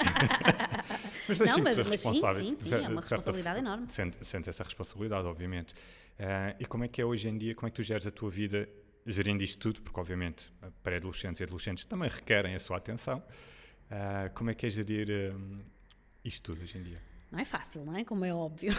[1.28, 2.48] mas tens não, mas, mas responsáveis.
[2.48, 3.86] Sim, sim, sim, é uma responsabilidade enorme.
[3.88, 5.72] Sentes, sentes essa responsabilidade, obviamente.
[5.72, 8.10] Uh, e como é que é hoje em dia, como é que tu geres a
[8.10, 8.68] tua vida
[9.06, 9.80] gerindo isto tudo?
[9.80, 13.18] Porque, obviamente, pré-adolescentes e adolescentes também requerem a sua atenção.
[13.90, 15.64] Uh, como é que é gerir uh,
[16.24, 17.09] isto tudo hoje em dia?
[17.30, 18.04] Não é fácil, não é?
[18.04, 18.72] Como é óbvio.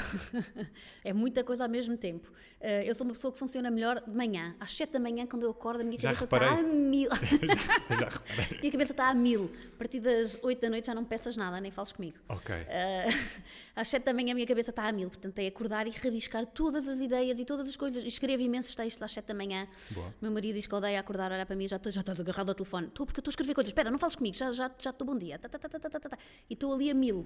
[1.06, 2.30] é muita coisa ao mesmo tempo.
[2.60, 4.56] Uh, eu sou uma pessoa que funciona melhor de manhã.
[4.60, 7.10] Às 7 da manhã, quando eu acordo, a minha cabeça está a mil.
[7.10, 8.60] já, já reparei.
[8.60, 9.50] minha cabeça está a mil.
[9.74, 12.18] A partir das 8 da noite já não peças nada, nem fales comigo.
[12.28, 12.54] Ok.
[12.54, 15.08] Uh, às 7 da manhã a minha cabeça está a mil.
[15.08, 18.04] Portanto, é acordar e rabiscar todas as ideias e todas as coisas.
[18.04, 19.66] Escrevo imensos textos às 7 da manhã.
[19.92, 20.14] Boa.
[20.22, 22.56] Meu marido diz que odeia acordar, olhar para mim já, estou, já estás agarrado ao
[22.56, 22.88] telefone.
[22.88, 23.70] Estou porque eu estou a escrever coisas.
[23.70, 25.40] Espera, não fales comigo, já, já, já estou bom dia.
[25.40, 26.10] Tá, tá, tá, tá, tá, tá.
[26.10, 26.18] tá.
[26.50, 27.26] E estou ali a mil.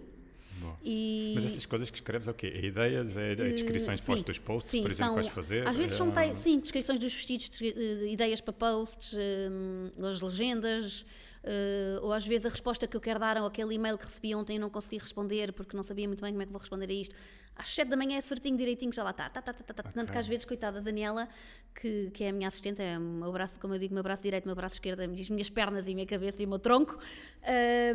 [0.83, 1.33] E...
[1.35, 2.47] Mas essas coisas que escreves é o quê?
[2.47, 3.17] É ideias?
[3.17, 5.67] É, é descrições uh, para os teus posts, sim, por exemplo, são, que vais fazer?
[5.67, 11.05] Às vezes são, sim, descrições dos vestidos, eh, ideias para posts, um, as legendas,
[11.45, 14.55] Uh, ou às vezes a resposta que eu quero dar àquele e-mail que recebi ontem
[14.55, 16.93] e não consegui responder porque não sabia muito bem como é que vou responder a
[16.93, 17.13] isto.
[17.55, 19.29] Às 7 da manhã é certinho, direitinho, já lá está.
[19.29, 19.81] Tá, tá, tá, tá, tá.
[19.81, 19.93] Okay.
[19.93, 21.29] Tanto que às vezes, coitada, a Daniela,
[21.79, 24.23] que, que é a minha assistente, é o meu braço, como eu digo, meu braço
[24.23, 26.97] direito, meu braço esquerdo, diz minhas pernas e minha cabeça e o meu tronco.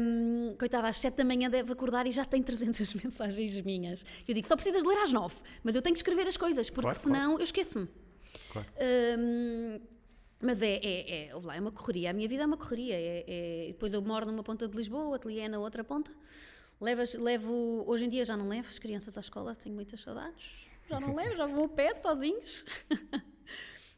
[0.01, 4.05] Um, coitada, às 7 da manhã deve acordar e já tem 300 mensagens minhas.
[4.27, 5.35] Eu digo, só precisas de ler às 9,
[5.65, 7.41] mas eu tenho que escrever as coisas, porque claro, senão claro.
[7.41, 7.89] eu esqueço-me.
[8.53, 8.69] Claro.
[9.19, 9.81] Um,
[10.41, 12.11] mas é, é, é, lá, é uma correria.
[12.11, 12.95] A minha vida é uma correria.
[12.95, 16.11] É, é, depois eu moro numa ponta de Lisboa, o ateliê é na outra ponta.
[16.81, 20.67] Levas, levo, hoje em dia já não levo as crianças à escola, tenho muitas saudades.
[20.89, 22.65] Já não levo, já vão a pé, sozinhos.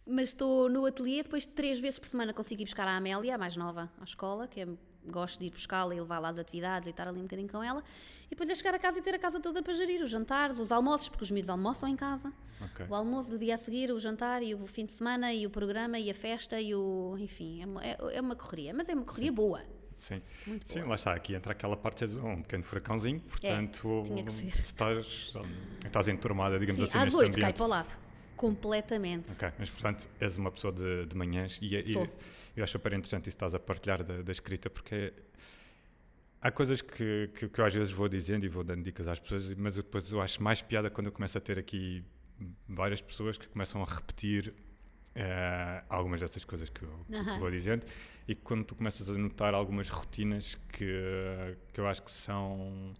[0.05, 3.39] Mas estou no ateliê, depois três vezes por semana consigo ir buscar a Amélia, a
[3.39, 4.67] mais nova, à escola, que é
[5.07, 7.83] gosto de ir buscá-la e levá-la às atividades e estar ali um bocadinho com ela.
[8.27, 10.59] E depois é chegar a casa e ter a casa toda para gerir, os jantares,
[10.59, 12.33] os almoços, porque os miúdos almoçam em casa.
[12.73, 12.87] Okay.
[12.89, 15.51] O almoço do dia a seguir, o jantar e o fim de semana e o
[15.51, 17.17] programa e a festa e o.
[17.19, 19.35] Enfim, é uma, é, é uma correria, mas é uma correria Sim.
[19.35, 19.63] boa.
[19.97, 20.89] Sim, Muito Sim boa.
[20.91, 25.33] lá está, aqui entra aquela parte de um pequeno furacãozinho, portanto é, estás,
[25.85, 27.91] estás enturmada, digamos Sim, assim, às oito cai para o lado,
[28.37, 29.31] completamente.
[29.31, 32.11] Ok, mas portanto és uma pessoa de, de manhãs e, e
[32.57, 35.13] eu acho super interessante isso que estás a partilhar da, da escrita, porque
[36.41, 39.19] há coisas que, que, que, eu às vezes vou dizendo e vou dando dicas às
[39.19, 42.05] pessoas, mas eu depois eu acho mais piada quando eu começo a ter aqui
[42.69, 47.25] várias pessoas que começam a repetir uh, algumas dessas coisas que eu, uhum.
[47.25, 47.87] que vou dizendo
[48.27, 52.93] e quando tu começas a notar algumas rotinas que, que eu acho que são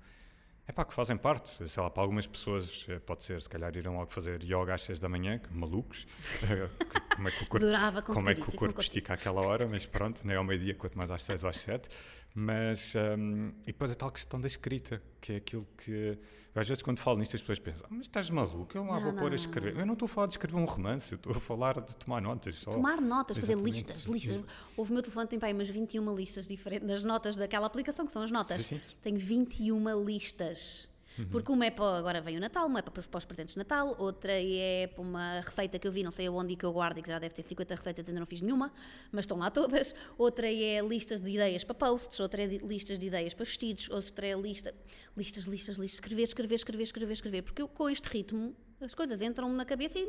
[0.67, 3.77] é pá, que fazem parte, sei lá, para algumas pessoas eh, pode ser, se calhar
[3.77, 6.07] irão logo fazer yoga às 6 da manhã, que malucos,
[7.17, 7.67] como é que o corpo,
[8.15, 11.11] como é que o corpo estica àquela hora, mas pronto, nem ao meio-dia, quanto mais
[11.11, 11.89] às seis ou às sete.
[12.35, 16.19] Mas, hum, e depois a tal questão da escrita, que é aquilo que,
[16.55, 19.03] às vezes quando falo nisto as pessoas pensam, "Ah, mas estás maluco, eu lá Não,
[19.03, 19.77] vou não, pôr a não, escrever.
[19.79, 22.23] Eu não estou a falar de escrever um romance, eu estou a falar de tomar
[22.23, 22.57] notas.
[22.57, 22.71] só.
[22.71, 24.43] Tomar notas, fazer listas, listas.
[24.77, 28.23] Houve o meu telefone tem umas 21 listas diferentes, das notas daquela aplicação, que são
[28.23, 28.63] as notas.
[28.63, 28.81] Sim, sim.
[29.03, 30.89] Tenho 21 listas.
[31.31, 33.59] Porque uma é para, agora vem o Natal, uma é para, para os presentes de
[33.59, 36.73] Natal, outra é para uma receita que eu vi, não sei aonde e que eu
[36.73, 38.73] guardo e que já deve ter 50 receitas, ainda não fiz nenhuma,
[39.11, 39.95] mas estão lá todas.
[40.17, 44.27] Outra é listas de ideias para posts, outra é listas de ideias para vestidos, outra
[44.27, 44.75] é lista,
[45.17, 47.43] listas, listas, listas, escrever, escrever, escrever, escrever, escrever.
[47.43, 50.07] Porque eu, com este ritmo as coisas entram na cabeça e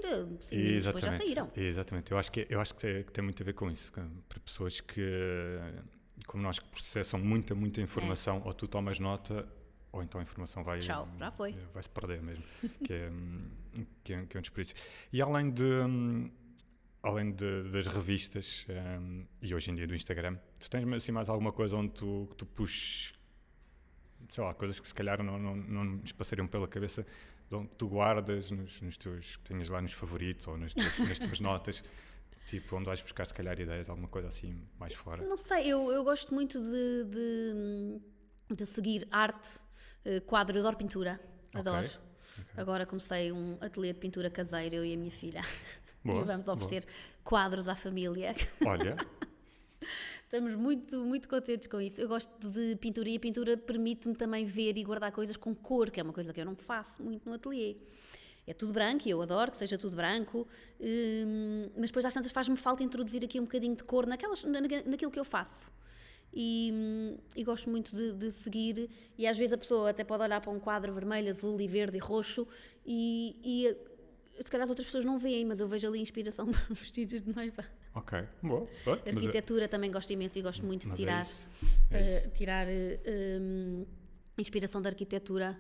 [0.82, 1.52] depois já saíram.
[1.56, 2.12] Exatamente.
[2.12, 3.92] Eu acho que, eu acho que, tem, que tem muito a ver com isso.
[3.92, 5.02] Para pessoas que,
[6.26, 9.48] como nós, que processam muita, muita informação, ou tu tomas nota,
[9.94, 10.80] ou então a informação vai.
[10.80, 11.54] Tchau, já foi.
[11.74, 12.44] Vai se perder mesmo.
[12.84, 13.50] que, é, hum,
[14.04, 14.76] que, é, que é um desperdício.
[15.14, 15.64] E além de.
[15.64, 16.30] hum,
[17.06, 21.28] Além de- das revistas hum, e hoje em dia do Instagram, tu tens assim mais
[21.28, 23.12] alguma coisa onde tu, que tu puxes,
[24.30, 27.06] sei lá, coisas que se calhar não, não, não nos passariam pela cabeça,
[27.50, 30.98] de onde tu guardas nos, nos teus, que tenhas lá nos favoritos ou nas tuas,
[31.00, 31.84] nas tuas notas,
[32.48, 35.26] tipo, onde vais buscar se calhar ideias, alguma coisa assim mais fora.
[35.26, 39.60] Não sei, eu, eu gosto muito de, de, de seguir arte,
[40.06, 41.20] eh, quadro, eu adoro pintura,
[41.54, 41.88] adoro.
[42.58, 45.42] Agora comecei um ateliê de pintura caseiro, eu e a minha filha.
[46.04, 46.58] Boa, e vamos boa.
[46.58, 46.86] oferecer
[47.24, 48.36] quadros à família.
[48.68, 48.98] Olha,
[50.24, 52.02] Estamos muito, muito contentes com isso.
[52.02, 55.92] Eu gosto de pintura e a pintura permite-me também ver e guardar coisas com cor,
[55.92, 57.78] que é uma coisa que eu não faço muito no ateliê.
[58.48, 60.48] É tudo branco e eu adoro que seja tudo branco,
[60.82, 64.60] hum, mas depois às tantas faz-me falta introduzir aqui um bocadinho de cor naquelas, na-
[64.62, 65.72] naquilo que eu faço.
[66.36, 70.24] E, hum, e gosto muito de, de seguir, e às vezes a pessoa até pode
[70.24, 72.48] olhar para um quadro vermelho, azul e verde e roxo,
[72.86, 73.78] e, e eh,
[74.44, 77.36] se calhar as outras pessoas não veem, mas eu vejo ali inspiração para vestidos de
[77.36, 77.64] noiva.
[77.94, 78.68] ok, boa.
[78.84, 81.48] boa, é- Arquitetura também gosto imenso e gosto muito de é tirar, isso,
[81.92, 83.00] é eh, tirar eh,
[83.40, 83.86] hum,
[84.38, 85.56] inspiração da arquitetura.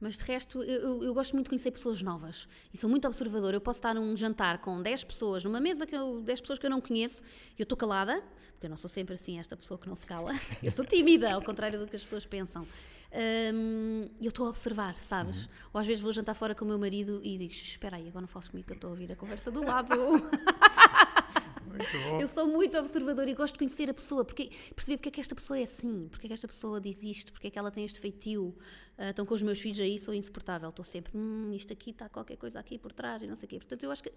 [0.00, 3.56] Mas de resto, eu, eu- gosto muito de conhecer pessoas novas e sou muito observadora.
[3.56, 6.66] Eu posso estar num jantar com 10 pessoas, numa mesa que eu, 10 pessoas que
[6.66, 7.22] eu não conheço,
[7.58, 8.22] e eu estou calada,
[8.52, 10.32] porque eu não sou sempre assim, esta pessoa que não se cala.
[10.62, 12.66] Eu sou tímida, ao contrário do que as pessoas pensam.
[13.54, 15.44] Hum, E eu estou a observar, sabes?
[15.44, 15.48] Uhum.
[15.74, 18.08] Ou às vezes vou jantar fora com o meu marido e digo: "Shh, Espera aí,
[18.08, 19.94] agora não fales comigo que eu estou a ouvir a conversa do lado.
[22.20, 25.20] Eu sou muito observadora e gosto de conhecer a pessoa, porque, perceber porque é que
[25.20, 27.70] esta pessoa é assim, porque é que esta pessoa diz isto, porque é que ela
[27.70, 28.56] tem este feitio.
[28.98, 32.08] Ah, então, com os meus filhos aí sou insuportável, estou sempre, hum, isto aqui está
[32.08, 33.56] qualquer coisa aqui por trás e não sei o quê.
[33.58, 34.12] Portanto, eu acho que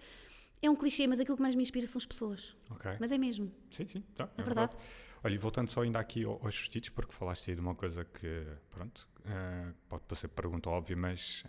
[0.62, 2.56] é um clichê, mas aquilo que mais me inspira são as pessoas.
[2.70, 2.92] Ok.
[3.00, 3.52] Mas é mesmo.
[3.72, 4.76] Sim, sim, tá, É verdade.
[5.24, 8.06] Olha, e voltando só ainda aqui ao- aos vestidos, porque falaste aí de uma coisa
[8.06, 11.44] que, pronto, eh, pode parecer pergunta óbvia, mas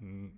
[0.00, 0.32] n-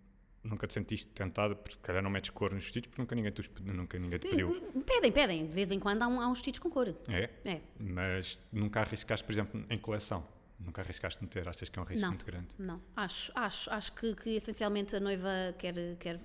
[0.44, 3.32] nunca te sentiste tentada, porque se calhar não metes cor nos vestidos, porque nunca ninguém
[3.32, 4.60] te, nunca ninguém te pediu.
[4.84, 5.46] Pedem, pedem.
[5.46, 6.94] De vez em quando há, um, há uns vestidos com cor.
[7.08, 7.30] É?
[7.44, 7.60] É.
[7.78, 10.26] Mas nunca arriscaste, por exemplo, em coleção?
[10.64, 11.48] Nunca arriscaste meter?
[11.48, 12.10] Achas que é um risco Não.
[12.10, 12.46] muito grande?
[12.56, 15.28] Não, acho, acho, acho que, que essencialmente a noiva
[15.58, 16.20] quer, quer,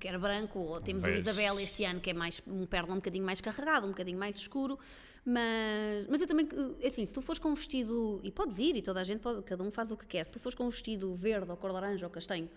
[0.00, 1.18] quer branco, ou temos o bege.
[1.18, 4.36] Isabel este ano que é mais um pérola um bocadinho mais carregado, um bocadinho mais
[4.36, 4.78] escuro,
[5.24, 6.48] mas, mas eu também,
[6.80, 9.20] eh, assim, se tu fores com um vestido, e podes ir, e toda a gente
[9.20, 11.56] pode, cada um faz o que quer, se tu fores com um vestido verde ou
[11.56, 12.48] cor laranja ou castanho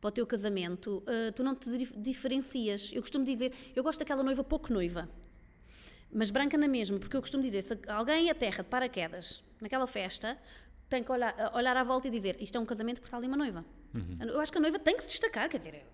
[0.00, 2.90] para o teu casamento, eh, tu não te dif- diferencias.
[2.92, 5.08] Eu costumo dizer, eu gosto daquela noiva pouco noiva.
[6.12, 10.36] Mas branca na mesma, porque eu costumo dizer, se alguém aterra de paraquedas naquela festa,
[10.88, 13.26] tem que olhar, olhar à volta e dizer, isto é um casamento porque está ali
[13.28, 13.64] uma noiva.
[14.20, 15.84] Eu acho que a noiva tem que se destacar, quer dizer,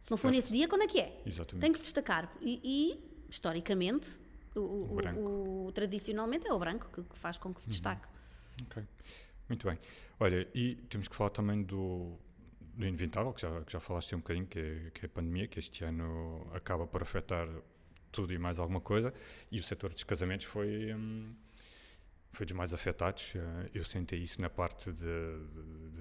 [0.00, 0.36] se não for Certo.
[0.36, 1.20] nesse dia, quando é que é?
[1.26, 1.60] Exatamente.
[1.62, 2.32] Tem que se destacar.
[2.40, 4.08] E, e, historicamente,
[4.54, 8.06] o, o- O o- tradicionalmente é o branco que, que faz com que se destaque.
[8.62, 8.82] Ok,
[9.48, 9.78] muito bem.
[10.20, 12.16] Olha, e temos que falar também do,
[12.78, 15.48] do inevitável, que já, que já falaste um bocadinho, que é, que é a pandemia,
[15.48, 17.48] que este ano acaba por afetar
[18.12, 19.12] tudo e mais alguma coisa,
[19.52, 21.34] e o setor dos casamentos foi, hum,
[22.32, 23.34] foi dos mais afetados.
[23.36, 24.92] eh, Eu senti isso na parte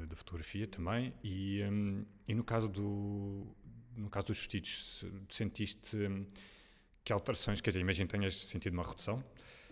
[0.07, 3.47] de fotografia também, e, hum, e no, caso do,
[3.95, 6.25] no caso dos vestidos, se- sentiste hum,
[7.03, 9.23] que alterações, quer dizer, imagino que tenhas sentido uma redução,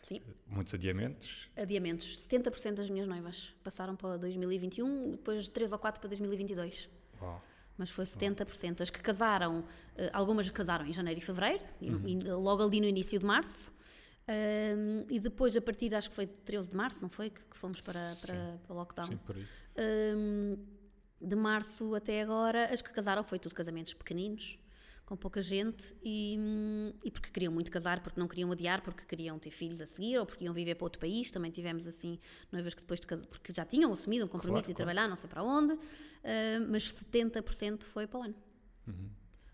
[0.07, 0.21] Sim.
[0.45, 2.17] muitos adiamentos, Adiamentos.
[2.27, 6.87] 70% das minhas noivas passaram para 2021, depois 3 ou 4 para 2022.
[7.21, 7.41] Uau.
[7.77, 8.81] mas foi 70%.
[8.81, 9.65] As que casaram,
[9.97, 12.07] eh, algumas casaram em janeiro e fevereiro, Uhum.
[12.07, 13.73] e logo ali no início de março.
[14.27, 17.29] Ahm, e depois, a partir, acho que foi 13 de março, não foi?
[17.31, 19.07] Que, que fomos para, para, para lockdown.
[19.07, 19.45] sim, por aí.
[19.77, 20.55] Ahm,
[21.21, 24.57] de março até agora, as que casaram foi tudo casamentos pequeninos,
[25.05, 26.37] com pouca gente, e,
[27.03, 30.17] e porque queriam muito casar, porque não queriam adiar, porque queriam ter filhos a seguir,
[30.17, 31.29] ou porque iam viver para outro país.
[31.31, 32.17] Também tivemos assim
[32.51, 34.89] noivas que depois de casar, porque já tinham assumido um compromisso Claro, e claro.
[34.91, 35.73] trabalhar, não sei para onde,
[36.23, 38.35] ah, mas 70% foi para o ano.
[38.87, 38.93] Ou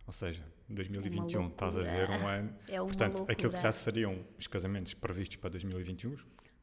[0.08, 2.54] Ou seja, 2021 estás a ver um ano.
[2.68, 3.34] É uma Portanto, loucura.
[3.34, 6.16] aquilo que já seriam os casamentos previstos para 2021,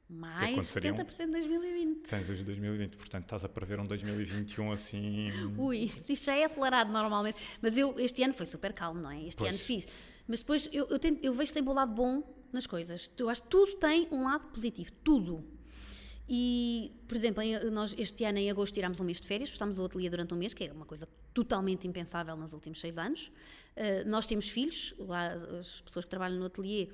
[0.08, 0.96] Mais aconteceriam?
[0.96, 2.08] 70% de 2020.
[2.08, 2.96] tens os de 2020.
[2.96, 5.30] Portanto, estás a prever um 2021 assim.
[5.58, 7.38] Ui, isto já é acelerado normalmente.
[7.60, 9.22] Mas eu, este ano foi super calmo, não é?
[9.24, 9.50] Este Pois.
[9.50, 9.86] ano fiz.
[10.26, 12.22] Mas depois eu, eu, tento- eu vejo sempre o lado bom
[12.52, 13.10] nas coisas.
[13.18, 14.90] Eu acho que tudo tem um lado positivo.
[15.04, 15.44] Tudo.
[16.30, 19.78] E, por exemplo, em- nós este ano em agosto tirámos um mês de férias, fechámos
[19.78, 23.30] o ateliê durante um mês, que é uma coisa totalmente impensável nos últimos seis anos.
[23.76, 26.88] Uh, nós temos filhos, lá as pessoas que trabalham no ateliê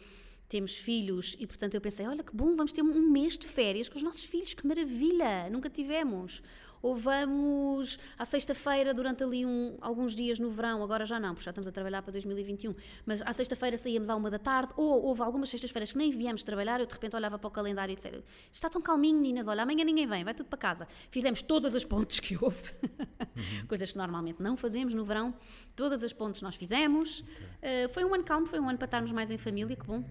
[0.49, 3.89] temos filhos e, portanto, eu pensei: olha que bom, vamos ter um mês de férias
[3.89, 6.43] com os nossos filhos, que maravilha, nunca tivemos.
[6.83, 11.47] Ou vamos à sexta-feira, durante ali um- alguns dias no verão, agora já não, porque
[11.47, 12.75] já estamos a trabalhar para 2021,
[13.07, 16.43] mas à sexta-feira saíamos à uma da tarde, ou houve algumas sextas-feiras que nem viemos
[16.45, 18.23] trabalhar, eu de repente olhava para o calendário e disse:
[18.53, 20.87] está tão calminho, meninas, olha, amanhã ninguém vem, vai tudo para casa.
[21.11, 22.75] Fizemos todas as pontes que houve,
[23.67, 25.35] coisas que normalmente não fazemos no verão,
[25.75, 27.21] todas as pontes nós fizemos.
[27.21, 30.05] Uh, foi um ano calmo, foi um ano para estarmos mais em família, que bom.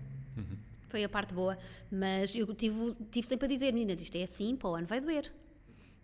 [0.90, 1.58] Foi a parte boa,
[1.92, 5.02] mas eu tive, tive sempre a dizer, meninas, isto é assim, para o ano vai
[5.02, 5.32] doer.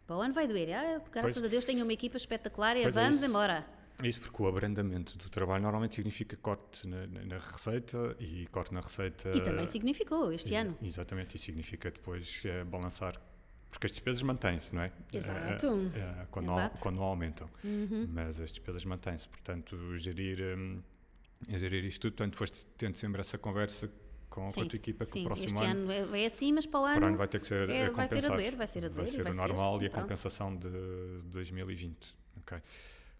[0.07, 0.73] Para o ano vai doer.
[0.73, 1.45] Ah, graças Pois.
[1.45, 3.25] a Deus tenho uma equipa espetacular e Pois é vamos isso.
[3.25, 3.65] embora.
[4.03, 8.79] Isso porque o abrandamento do trabalho normalmente significa corte na, na- receita e corte na
[8.79, 9.29] receita.
[9.35, 10.75] E também significou este e- ano.
[10.81, 13.21] Exatamente, e significa depois eh, balançar.
[13.69, 14.91] Porque as despesas mantêm-se, não é?
[15.13, 15.91] Exato.
[15.93, 16.75] Eh, quando, não, Exato.
[16.77, 16.81] Uhum.
[16.81, 17.47] quando não aumentam.
[18.07, 19.27] Mas as despesas mantêm-se.
[19.27, 20.81] Portanto, gerir, hum,
[21.47, 22.13] gerir isto tudo.
[22.15, 23.91] Portanto, foste tendo sempre essa conversa
[24.29, 26.25] com, com a Sim, tua equipa que sim, o próximo este ano, ano é, é
[26.27, 28.25] assim, mas para o ano, para o ano vai ter que ser é- vai ser
[28.25, 30.03] a doer, vai ser a doer Vai ser o ser, normal e a pronto.
[30.03, 30.69] compensação de
[31.25, 32.15] 2020.
[32.37, 32.57] Ok.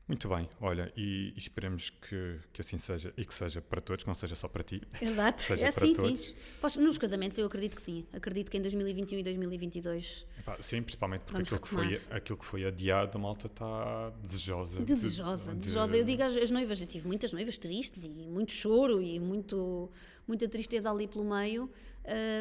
[0.10, 4.04] Muito bem, olha, e, e esperemos que, que assim seja e que seja para todos,
[4.04, 4.82] que não seja só para ti.
[5.00, 6.20] Exato, seja é para assim, todos.
[6.20, 6.34] sim.
[6.60, 8.04] Pois, nos casamentos eu acredito que sim.
[8.12, 12.46] Acredito que em 2021 e 2022 Epá, sim, principalmente porque aquilo que, foi, aquilo que
[12.46, 14.80] foi adiado, a malta está desejosa.
[14.80, 15.96] de- Desejosa, de- desejosa.
[15.96, 19.92] Eu digo às, às noivas, eu tive muitas noivas tristes e muito choro e muito,
[20.28, 21.70] muita tristeza ali pelo meio.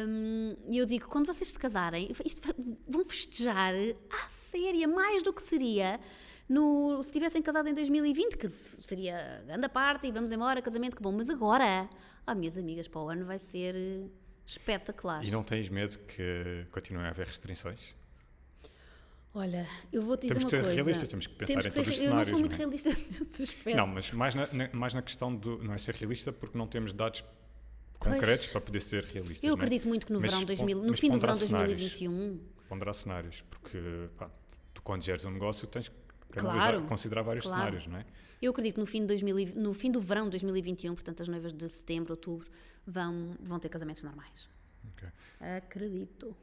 [0.07, 2.41] Hum, E eu digo, quando vocês se casarem, isto
[2.87, 3.73] vão festejar
[4.09, 5.99] à séria, mais do que seria
[6.49, 10.95] no, se tivessem casado em 2020, que se- seria grande parte e vamos embora, casamento,
[10.97, 11.11] que bom.
[11.11, 11.87] Mas agora,
[12.25, 14.07] ah, minhas amigas, para o ano vai ser eh,
[14.45, 15.23] espetacular.
[15.23, 17.93] E não tens medo que continuem a haver restrições?
[19.33, 20.75] Olha, eu vou te dizer Temos uma que ser coisa.
[20.75, 22.39] realistas, temos que pensar Temos em que ser todos os re- Eu não sou cenários,
[22.41, 22.57] muito não é?
[22.57, 22.89] realista
[23.23, 23.77] nesse aspecto.
[23.77, 25.59] Não, mas mais na, mais na questão do.
[25.63, 27.23] Não é ser realista porque não temos dados
[27.99, 29.43] concretos para poder ser realistas.
[29.43, 29.55] Eu é?
[29.55, 31.77] acredito muito que no, Mas verão pon- 2000, no fim do verão cenários.
[31.79, 33.77] 2021, Ponderar cenários, porque
[34.17, 34.31] pá,
[34.73, 35.95] tu quando geres um negócio tens que
[36.33, 37.59] Claro, analisar, considerar vários claro.
[37.61, 38.05] cenários, não é?
[38.41, 41.21] eu acredito que no fim, de 2000, e- no fim do verão de 2021, portanto
[41.21, 42.47] as noivas de setembro, outubro,
[42.87, 44.47] vão, vão ter casamentos normais.
[44.93, 45.07] Ok.
[45.57, 46.35] Acredito.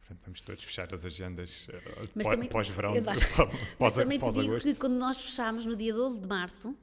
[0.00, 2.94] Portanto, vamos todos fechar as agendas eh, também- pós-verão.
[3.04, 4.66] Mas pós, também te pós digo agosto.
[4.72, 6.74] que quando nós fechámos no dia 12 de março,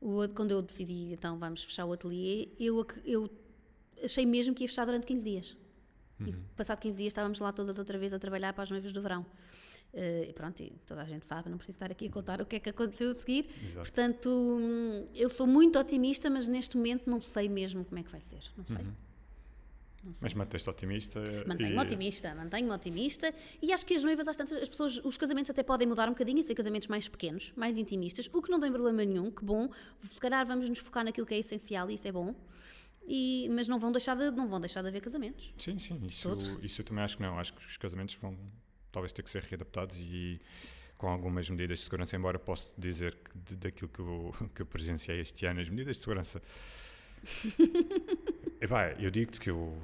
[0.00, 3.30] o- quando eu decidi, então vamos fechar o ateliê, eu, eu
[4.04, 5.56] achei mesmo que ia fechar durante 15 dias.
[6.20, 6.44] E Uhum.
[6.54, 9.24] passado 15 dias estávamos lá todas outra vez a trabalhar para as noivas do verão.
[9.92, 12.46] Eh, e pronto, e toda a gente sabe, não preciso estar aqui a contar o
[12.46, 13.46] que é que aconteceu a seguir.
[13.60, 13.74] Exato.
[13.78, 18.10] Portanto, hum, eu sou muito otimista, mas neste momento não sei mesmo como é que
[18.10, 18.42] vai ser.
[18.56, 18.76] Não sei.
[18.76, 18.86] Sei.
[20.22, 21.22] Mas manteste otimista.
[21.46, 25.16] Mantenho-me e- otimista, mantenho-me otimista e acho que as noivas, às tantas, as pessoas, os
[25.18, 28.50] casamentos até podem mudar um bocadinho e ser casamentos mais pequenos, mais intimistas, o que
[28.50, 29.68] não tem problema nenhum, que bom.
[30.10, 32.34] Se calhar vamos nos focar naquilo que é essencial e isso é bom.
[33.06, 35.52] E, mas não vão, deixar de, não vão deixar de haver casamentos.
[35.58, 36.56] Sim, sim, isso, Todos?
[36.62, 37.38] isso eu também acho que não.
[37.38, 38.38] Acho que os casamentos vão
[38.92, 40.40] talvez ter que ser readaptados e
[40.96, 45.20] com algumas medidas de segurança, embora posso dizer que daquilo que eu, que eu presenciei
[45.20, 46.42] este ano, as medidas de segurança.
[48.60, 49.80] Epá, eu digo-te que eu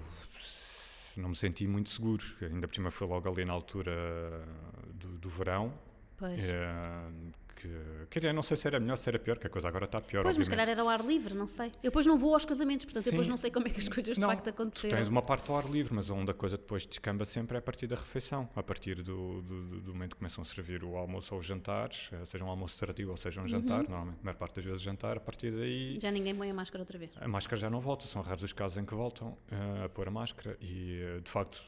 [1.16, 2.22] não me senti muito seguro.
[2.42, 4.46] Ainda por cima foi logo ali na altura
[4.92, 5.72] do, do verão.
[6.18, 7.10] Pois, eh,
[7.56, 7.68] que,
[8.10, 10.00] quer dizer, não sei se era melhor, se era pior, que a coisa agora está
[10.00, 10.66] pior, pois mas obviamente.
[10.66, 11.68] calhar era ao ar livre, não sei.
[11.82, 13.30] Eu depois não vou aos casamentos, portanto eu depois Sim.
[13.30, 14.96] não sei como é que as coisas de Não, facto Tu aconteceram.
[14.96, 17.62] tens uma parte ao ar livre, mas onde a coisa depois descamba sempre é a
[17.62, 21.34] partir da refeição, a partir do, do, do- momento que começam a servir o almoço
[21.34, 23.88] ou os jantares, eh, seja um almoço tardio ou seja um jantar, Uhum.
[23.90, 26.82] normalmente a maior parte das vezes jantar, a partir daí Já ninguém põe a máscara
[26.82, 27.10] outra vez.
[27.18, 30.06] a máscara já não volta, são raros os casos em que voltam eh, a pôr
[30.08, 31.58] a máscara e eh, de facto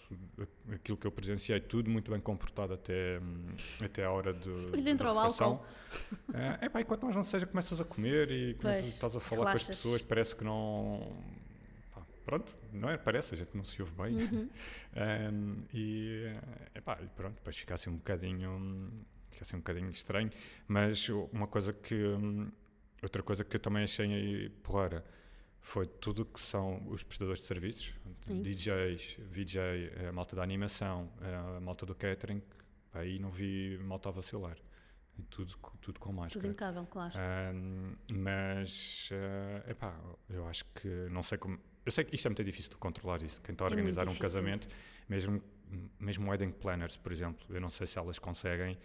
[0.73, 3.47] aquilo que eu presenciei, tudo muito bem comportado até, hum,
[3.83, 5.65] até a hora de, Depois entra o álcool.
[6.61, 9.43] É, epá, enquanto mais não seja, começas a comer e começas- Pois, estás a falar
[9.43, 9.77] com as relaxas.
[9.77, 11.17] pessoas, parece que não.
[11.95, 12.97] pá, pronto, não é?
[12.99, 14.17] Parece, a gente não se ouve bem.
[14.17, 14.49] Uhum.
[14.99, 16.25] Um, e,
[16.75, 18.91] epá, e pronto, depois fica assim um bocadinho.
[19.31, 20.31] Fica assim um bocadinho estranho,
[20.67, 21.95] mas uma coisa que.
[23.01, 25.05] Outra coisa que eu também achei porreira
[25.61, 27.93] foi tudo que são os prestadores de serviços,
[28.23, 28.43] Sim.
[28.43, 29.61] DJs, VJ,
[30.09, 31.09] a malta da animação,
[31.57, 32.41] a malta do catering,
[32.91, 34.57] pá, aí não vi malta a vacilar.
[35.25, 36.33] Tudo, tudo com máscara.
[36.41, 37.15] Tudo impecável, claro.
[37.55, 39.95] Um, mas, uh, epá,
[40.31, 41.59] eu acho que não sei como.
[41.85, 43.41] Eu sei que isto é muito difícil de controlar isso.
[43.43, 44.23] Quem está a É organizar um difícil.
[44.23, 44.69] casamento,
[45.09, 45.43] mesmo,
[45.99, 48.79] mesmo wedding planners, por exemplo, eu não sei se elas conseguem.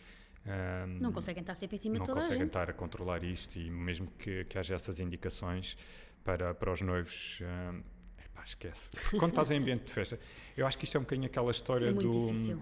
[0.46, 2.48] um, Não conseguem estar sempre em cima não de toda a conseguem gente.
[2.50, 5.78] estar a controlar isto e mesmo que, que haja essas indicações
[6.24, 7.40] para, para os noivos.
[7.42, 7.84] Um,
[8.24, 8.90] epá, esquece.
[8.90, 10.18] Porque quando estás em ambiente de festa,
[10.56, 12.62] eu acho que isto é um bocadinho aquela história É do, difícil.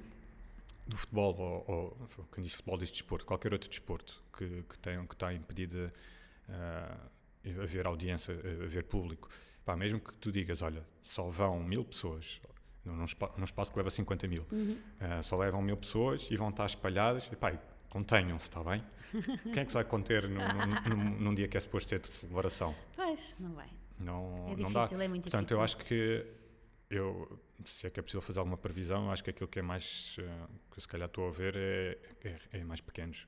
[0.88, 5.06] Do futebol, ou, ou quando diz futebol, diz desporto, qualquer outro desporto que, que, tem,
[5.06, 9.30] que está impedido de uh, haver audiência, haver público.
[9.66, 12.41] Pá, mesmo que tu digas, olha, só vão mil pessoas,
[12.84, 14.78] num, espa- num espaço que leva 50 mil, Uhum.
[14.99, 17.53] uh, só levam mil pessoas e vão estar espalhadas, e, pá,
[17.90, 18.84] contenham-se, está bem?
[19.53, 20.40] Quem é que se vai conter num,
[20.95, 22.74] num- num- dia que é suposto ser de celebração?
[22.95, 23.70] Pois, não vai.
[23.99, 24.80] Não, É não dá.
[24.84, 25.58] difícil, é muito Portanto, difícil.
[25.58, 26.26] eu acho que
[26.92, 29.62] eu, se é que é possível fazer alguma previsão, eu acho que aquilo que é
[29.62, 33.28] mais, eh, que eu se calhar estou a ver é, é, é mais pequenos,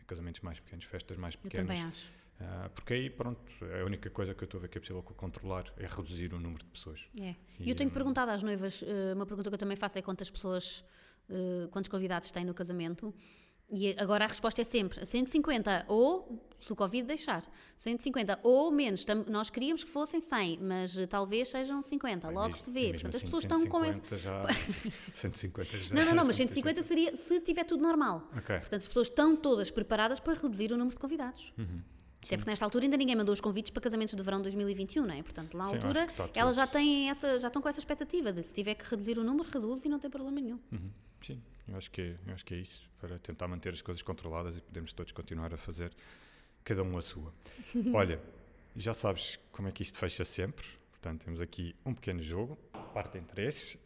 [0.00, 1.66] é casamentos mais pequenos, festas mais Eu pequenas.
[1.68, 2.12] também acho.
[2.40, 4.80] Ah, porque aí, pronto, é a única coisa que eu estou a ver que é
[4.80, 7.04] possível controlar é reduzir o número de pessoas.
[7.20, 7.36] É.
[7.60, 10.02] E, eu tenho hum, perguntado às noivas, eh, uma pergunta que eu também faço é
[10.02, 10.84] quantas pessoas,
[11.30, 13.14] eh, quantos convidados têm no casamento.
[13.72, 17.42] E agora a resposta é sempre 150 ou, se o Covid deixar,
[17.76, 19.04] 150 ou menos.
[19.28, 22.90] Nós queríamos que fossem 100, mas eh, talvez sejam 50, Bem, logo mesmo- se vê.
[22.92, 24.00] Portanto, as assim, pessoas estão com esse.
[24.00, 24.44] 150 já,
[25.14, 28.28] 150 já Não, não, não, mas 150 seria se tiver tudo normal.
[28.36, 28.58] Ok.
[28.60, 31.52] Portanto, as pessoas estão todas preparadas para reduzir o número de convidados.
[31.58, 31.80] Uhum.
[32.24, 35.14] Até porque nesta altura ainda ninguém mandou os convites para casamentos de verão 2021, não
[35.14, 35.22] é?
[35.22, 38.54] Portanto, na Sim, altura elas já têm essa, já estão com essa expectativa de se
[38.54, 40.58] tiver que reduzir o número, reduz e não tem problema nenhum.
[40.72, 40.90] Uhum.
[41.22, 44.02] Sim, eu acho, que é, eu acho que é isso, para tentar manter as coisas
[44.02, 45.92] controladas e podermos todos continuar a fazer
[46.64, 47.32] cada um a sua.
[47.94, 48.20] Olha,
[48.76, 52.56] já sabes como é que isto fecha sempre, portanto temos aqui um pequeno jogo,
[52.92, 53.78] parte em três,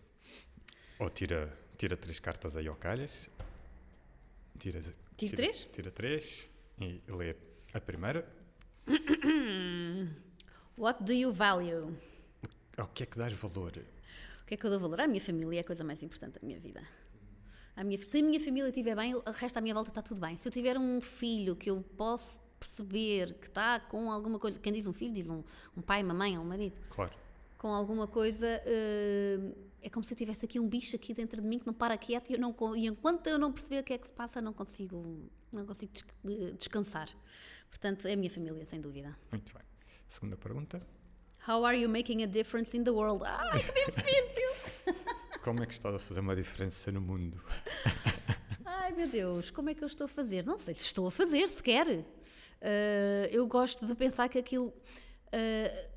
[0.98, 3.28] ou tira, tira três cartas aí ao calhas,
[4.58, 4.80] tira,
[5.16, 5.68] tira- três?
[5.72, 6.48] Tira três
[6.80, 7.36] e lê
[7.72, 8.26] a primeira.
[10.76, 11.96] What do you value?
[12.76, 13.72] Ao que é que dás valor?
[14.42, 15.00] O que é que eu dou valor?
[15.00, 16.82] À minha família é a coisa mais importante da minha vida.
[17.78, 20.20] A minha, se a minha família estiver bem, o resto à minha volta está tudo
[20.20, 20.36] bem.
[20.36, 24.72] Se eu tiver um filho que eu posso perceber que está com alguma coisa, quem
[24.72, 25.44] diz um filho diz um,
[25.76, 27.12] um pai, uma mãe ou um marido, Claro,
[27.56, 29.38] com alguma coisa, eh,
[29.80, 31.96] é como se eu tivesse aqui um bicho aqui dentro de mim que não para
[31.96, 34.40] quieto e, eu não, e enquanto eu não perceber o que é que se passa,
[34.40, 37.08] não consigo, não consigo des- eh, descansar.
[37.70, 39.16] Portanto, é a minha família, sem dúvida.
[39.30, 39.62] muito bem.
[40.08, 40.84] Segunda pergunta.
[41.46, 43.22] How are you making a difference in the world?
[43.24, 44.94] Ai, que difícil!
[45.48, 47.40] Como é que estás a fazer uma diferença no mundo?
[48.66, 50.44] Ai, meu Deus, como é que eu estou a fazer?
[50.44, 52.04] Não sei se estou a fazer sequer.
[52.60, 54.70] Eh, eu gosto de pensar que aquilo.
[55.32, 55.88] eh,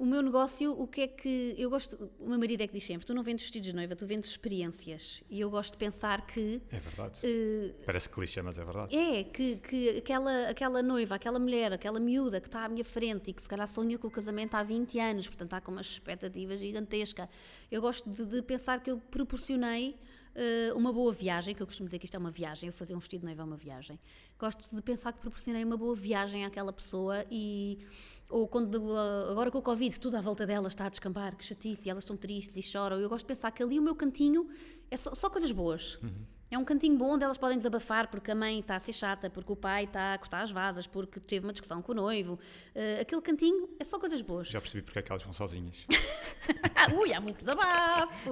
[0.00, 1.54] o meu negócio, o que é que.
[1.58, 2.10] Eu gosto.
[2.18, 4.30] O meu marido é que diz sempre: tu não vendes vestidos de noiva, tu vendes
[4.30, 5.22] experiências.
[5.30, 6.60] E eu gosto de pensar que.
[6.72, 7.20] É verdade.
[7.22, 8.96] eh, Parece clichê, mas é verdade.
[8.96, 13.30] é, que, que aquela, aquela noiva, aquela mulher, aquela miúda que está à minha frente
[13.30, 15.80] e que se calhar sonha com o casamento há 20 anos, portanto está com uma
[15.82, 17.28] expectativa gigantesca.
[17.70, 19.96] Eu gosto de, de pensar que eu proporcionei
[20.34, 22.94] eh, uma boa viagem, que eu costumo dizer que isto é uma viagem, eu fazer
[22.94, 23.98] um vestido de noiva é uma viagem.
[24.38, 27.78] Gosto de pensar que proporcionei uma boa viagem àquela pessoa e.
[28.28, 31.44] Ou quando, eh, agora com o Covid, tudo à volta delas está a descambar, que
[31.44, 33.00] chatice, elas estão tristes e choram.
[33.00, 34.48] Eu gosto de pensar que ali o meu cantinho
[34.90, 35.98] é só, só coisas boas.
[36.50, 39.30] É um cantinho bom onde elas podem desabafar porque a mãe está a ser chata,
[39.30, 42.40] porque o pai está a cortar as vasas, porque teve uma discussão com o noivo.
[42.74, 44.48] Eh, aquele cantinho é só coisas boas.
[44.48, 45.86] Já percebi porque é que elas vão sozinhas.
[46.98, 48.30] Ui, há muito desabafo!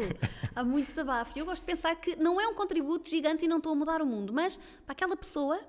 [0.54, 1.38] há muito desabafo.
[1.38, 3.76] E eu gosto de pensar que não é um contributo gigante e não estou a
[3.76, 5.60] mudar o mundo, mas para aquela pessoa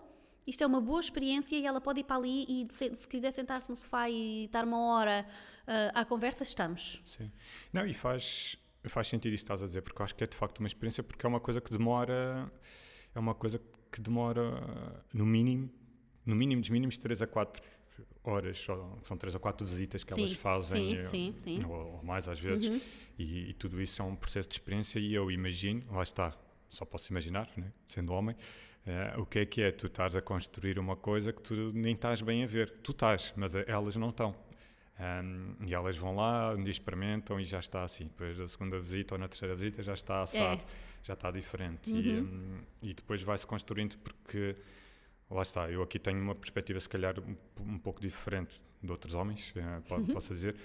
[0.47, 3.31] isto é uma boa experiência e ela pode ir para ali e se, se quiser
[3.31, 5.23] sentar-se no sofá e estar uma hora
[5.67, 7.03] eh, à conversa, estamos.
[7.05, 7.31] Sim.
[7.71, 8.57] Não, e faz,
[8.89, 10.67] faz sentido isso que estás a dizer, porque eu acho que é de facto uma
[10.67, 12.51] experiência, porque é uma coisa que demora,
[13.13, 13.61] é uma coisa
[13.91, 15.69] que demora no mínimo,
[16.25, 17.63] no mínimo dos mínimos 3 a 4
[18.23, 18.65] horas,
[19.03, 21.65] são 3 a 4 visitas que Sim, elas fazem, sim, eh, sim, sim.
[21.65, 22.81] Ou, ou mais às vezes,
[23.17, 26.37] e, e tudo isso é um processo de experiência e eu imagino, lá está,
[26.69, 28.35] só posso imaginar, né, sendo homem,
[28.85, 31.93] eh, o que é que é tu estás a construir uma coisa que tu nem
[31.93, 32.71] estás bem a ver.
[32.81, 34.35] Tu estás, mas eh, elas não estão.
[34.99, 38.05] Um, e elas vão lá, um dia experimentam e já está assim.
[38.05, 40.65] Depois da segunda visita ou na terceira visita já está assado,
[41.03, 41.89] já está diferente.
[41.89, 44.57] E, um, e depois vai-se construindo porque,
[45.31, 49.13] lá está, eu aqui tenho uma perspectiva se calhar um, um pouco diferente de outros
[49.13, 50.55] homens, eh, po- posso dizer,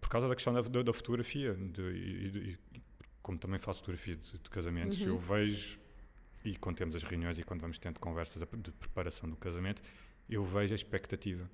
[0.00, 1.52] por causa da questão da, da- da fotografia.
[1.54, 2.80] de- e- e-
[3.20, 5.78] como também faço fotografia de, de casamentos, eu vejo,
[6.42, 9.82] e quando temos as reuniões e quando vamos tendo conversas de de preparação do casamento,
[10.30, 11.50] eu vejo a expectativa.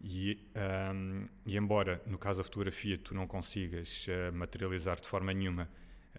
[0.00, 5.32] E, ahm, e embora no caso da fotografia tu não consigas eh, materializar de forma
[5.34, 5.68] nenhuma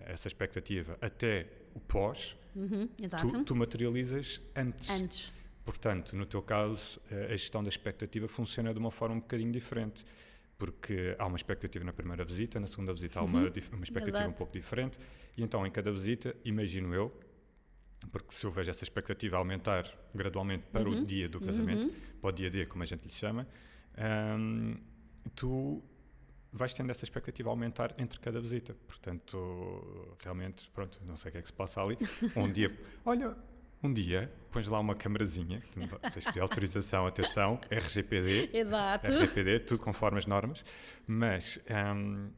[0.01, 2.87] essa expectativa até o pós, Uhum,
[3.21, 4.89] tu, tu materializas antes.
[4.89, 5.31] Antes.
[5.63, 9.51] Portanto, no teu caso, eh, a gestão da expectativa funciona de uma forma um bocadinho
[9.51, 10.03] diferente,
[10.57, 13.51] porque há uma expectativa na primeira visita, na segunda visita há uma, Uhum.
[13.73, 14.29] uma expectativa Exato.
[14.29, 14.97] um pouco diferente,
[15.37, 17.17] e então em cada visita, imagino eu,
[18.11, 21.01] porque se eu vejo essa expectativa aumentar gradualmente para Uhum.
[21.01, 23.47] o dia do casamento, para o dia D, como a gente lhe chama,
[23.99, 24.77] hum,
[25.35, 25.83] tu
[26.51, 28.75] vais tendo essa expectativa a aumentar entre cada visita.
[28.87, 31.97] Portanto, realmente, pronto, não sei o que é que se passa ali.
[32.35, 33.35] Um dia, olha,
[33.83, 34.95] um dia pões lá uma
[35.71, 39.07] tu tens de pedir autorização, atenção, RGPD, Exato.
[39.07, 40.65] RGPD, tudo conforme as normas,
[41.05, 41.59] mas
[41.95, 42.31] hum,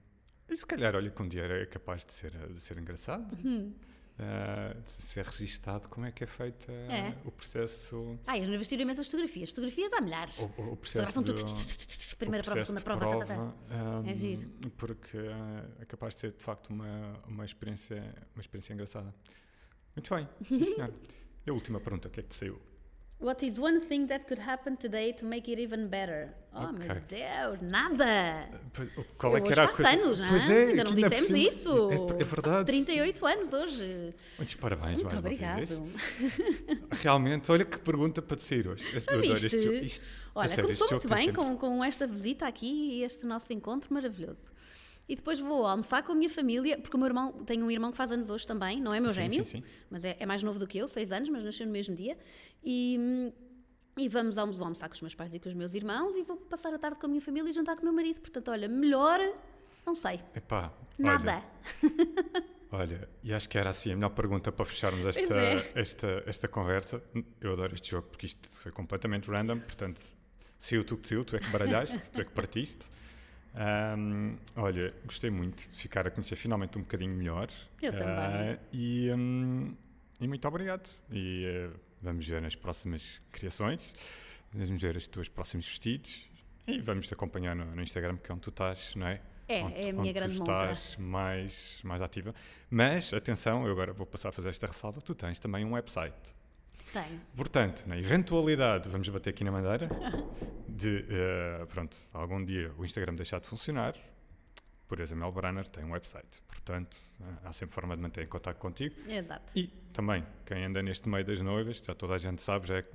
[0.49, 3.73] e se calhar, olha, que um dia é capaz de ser, de ser engraçado, Uhum.
[4.19, 7.15] Ah, de ser registado, como é que é feito ah, É.
[7.25, 9.49] o processo, Ah, e as noivas tiram imensas fotografias.
[9.49, 10.39] Fotografias há milhares.
[10.39, 11.33] o, o processo tudo.
[11.33, 12.99] do- tch, Primeira prova, segunda prova.
[13.05, 13.25] tá, tá, tá.
[13.35, 13.55] prova,
[14.09, 14.49] É hum, giro.
[14.77, 17.97] Porque ah, é capaz de ser de facto uma, uma, experiência,
[18.35, 19.13] uma experiência engraçada.
[19.95, 20.93] Muito bem, sim senhor.
[21.43, 22.61] E a última pergunta, o que é que te saiu?
[23.22, 26.34] What is one thing that could happen today to make it even better?
[26.53, 27.02] Oh, meu Ok.
[27.07, 28.49] Deus, nada!
[29.18, 29.89] Qual é Eu que era a coisa?
[29.91, 30.30] anos, não é?
[30.30, 31.89] Pois é, Ainda não dissemos isso.
[31.91, 32.65] É, é verdade.
[32.65, 34.15] 38 anos hoje.
[34.38, 35.84] Muitos parabéns, Muito obrigado.
[37.02, 38.84] Realmente, olha que pergunta para te sair hoje.
[39.22, 39.56] Viste?
[39.85, 42.65] isto- Olha, sério, começou muito bem com, com esta visita aqui
[42.99, 44.52] e este nosso encontro maravilhoso.
[45.10, 47.91] E depois vou almoçar com a minha família, porque o meu irmão, tenho um irmão
[47.91, 49.64] que faz anos hoje também, não é meu Sim, gêmeo, sim, sim.
[49.90, 52.18] mas é, é mais novo do que eu, 6 anos, mas nasceu no mesmo dia.
[52.64, 53.34] E,
[53.98, 56.23] e vamos almo- vou almoçar com os meus pais e com os meus irmãos e
[56.23, 58.22] vou passar a tarde com a minha família e jantar com o meu marido.
[58.22, 59.19] Portanto, olha, melhor,
[59.86, 61.44] não sei, Epá, nada.
[61.82, 65.72] Olha, olha, e acho que era assim a melhor pergunta para fecharmos esta, é.
[65.76, 67.03] esta, esta conversa.
[67.41, 70.02] Eu adoro este jogo porque isto foi completamente random, portanto,
[70.57, 72.86] saiu tu que saiu, tu é que baralhaste, tu é que partiste.
[73.53, 77.49] Ahm, olha, gostei muito de ficar a conhecer finalmente um bocadinho melhor.
[77.82, 78.07] Eu também.
[78.07, 79.76] Ah, e, hum,
[80.19, 80.90] e muito obrigado.
[81.11, 81.69] E eh,
[82.02, 83.95] vamos ver nas próximas criações,
[84.53, 86.30] vamos ver os teus próximos vestidos
[86.68, 89.22] e vamos te acompanhar no, no Instagram, que é onde tu estás, não é?
[89.48, 90.72] É, onde, é a minha grande tu montra.
[90.72, 92.34] estás mais, mais ativa.
[92.69, 96.34] Mas, atenção, eu agora vou passar a fazer esta ressalva, tu tens também um website.
[96.94, 97.22] Tenho.
[97.36, 99.90] Portanto, na eventualidade, vamos bater aqui na madeira,
[100.68, 103.95] de, eh, pronto, algum dia o Instagram deixar de funcionar,
[104.88, 106.41] por exemplo, Mel Branner tem um website.
[106.48, 108.94] Portanto, eh, há sempre forma de manter em contato contigo.
[109.10, 109.58] Exato.
[109.58, 112.86] E também, quem anda neste meio das noivas, já toda a gente sabe, já é,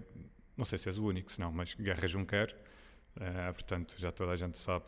[0.57, 2.55] não sei se és o único, se não, mas Guerra Junqueiro,
[3.19, 4.85] eh, portanto, já toda a gente sabe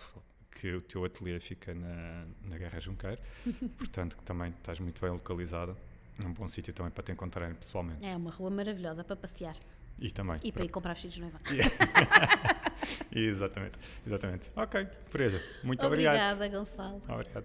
[0.51, 3.23] que o teu ateliê fica na, na Guerra Junqueiro,
[3.79, 5.75] portanto, que também estás muito bem localizada.
[6.23, 8.05] É um bom sítio também para te encontrarem pessoalmente.
[8.05, 9.57] É uma rua maravilhosa para passear
[9.99, 10.39] E também.
[10.43, 11.39] e para ir comprar vestidos de noiva.
[13.13, 14.51] Exatamente, exatamente.
[14.55, 16.15] Ok, Teresa, muito obrigado.
[16.35, 17.03] Obrigada, Gonçalo.
[17.09, 17.45] Obrigado.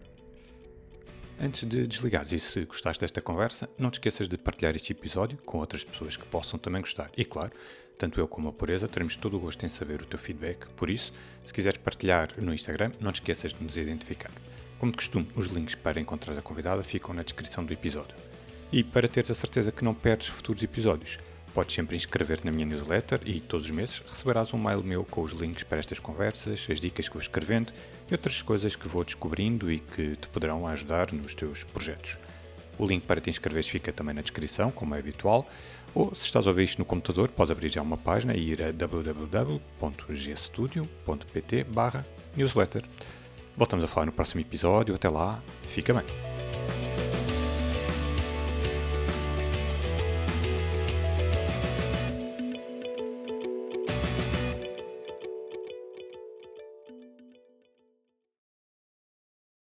[1.41, 5.37] Antes de desligares e se gostaste desta conversa, não te esqueças de partilhar este episódio
[5.39, 7.09] com outras pessoas que possam também gostar.
[7.17, 7.51] E claro,
[7.97, 10.89] tanto eu como a Pureza teremos todo o gosto em saber o teu feedback, por
[10.89, 11.11] isso,
[11.43, 14.31] se quiseres partilhar no Instagram, não te esqueças de nos identificar.
[14.77, 18.15] Como de costume, os links para encontrar a convidada ficam na descrição do episódio.
[18.73, 21.19] E para teres a certeza que não perdes futuros episódios,
[21.53, 25.21] podes sempre inscrever-te na minha newsletter e todos os meses receberás um mail meu com
[25.21, 27.71] os links para estas conversas, as dicas que vou escrevendo
[28.09, 32.17] e outras coisas que vou descobrindo e que te poderão ajudar nos teus projetos.
[32.79, 35.47] O link para te inscreveres fica também na descrição, como é habitual,
[35.93, 38.63] ou se estás a ouvir isto no computador, podes abrir já uma página e ir
[38.63, 41.67] a www.gstudio.pt
[42.35, 42.81] newsletter.
[43.55, 44.95] Voltamos a falar no próximo episódio.
[44.95, 45.39] Até lá,
[45.69, 46.05] fica bem.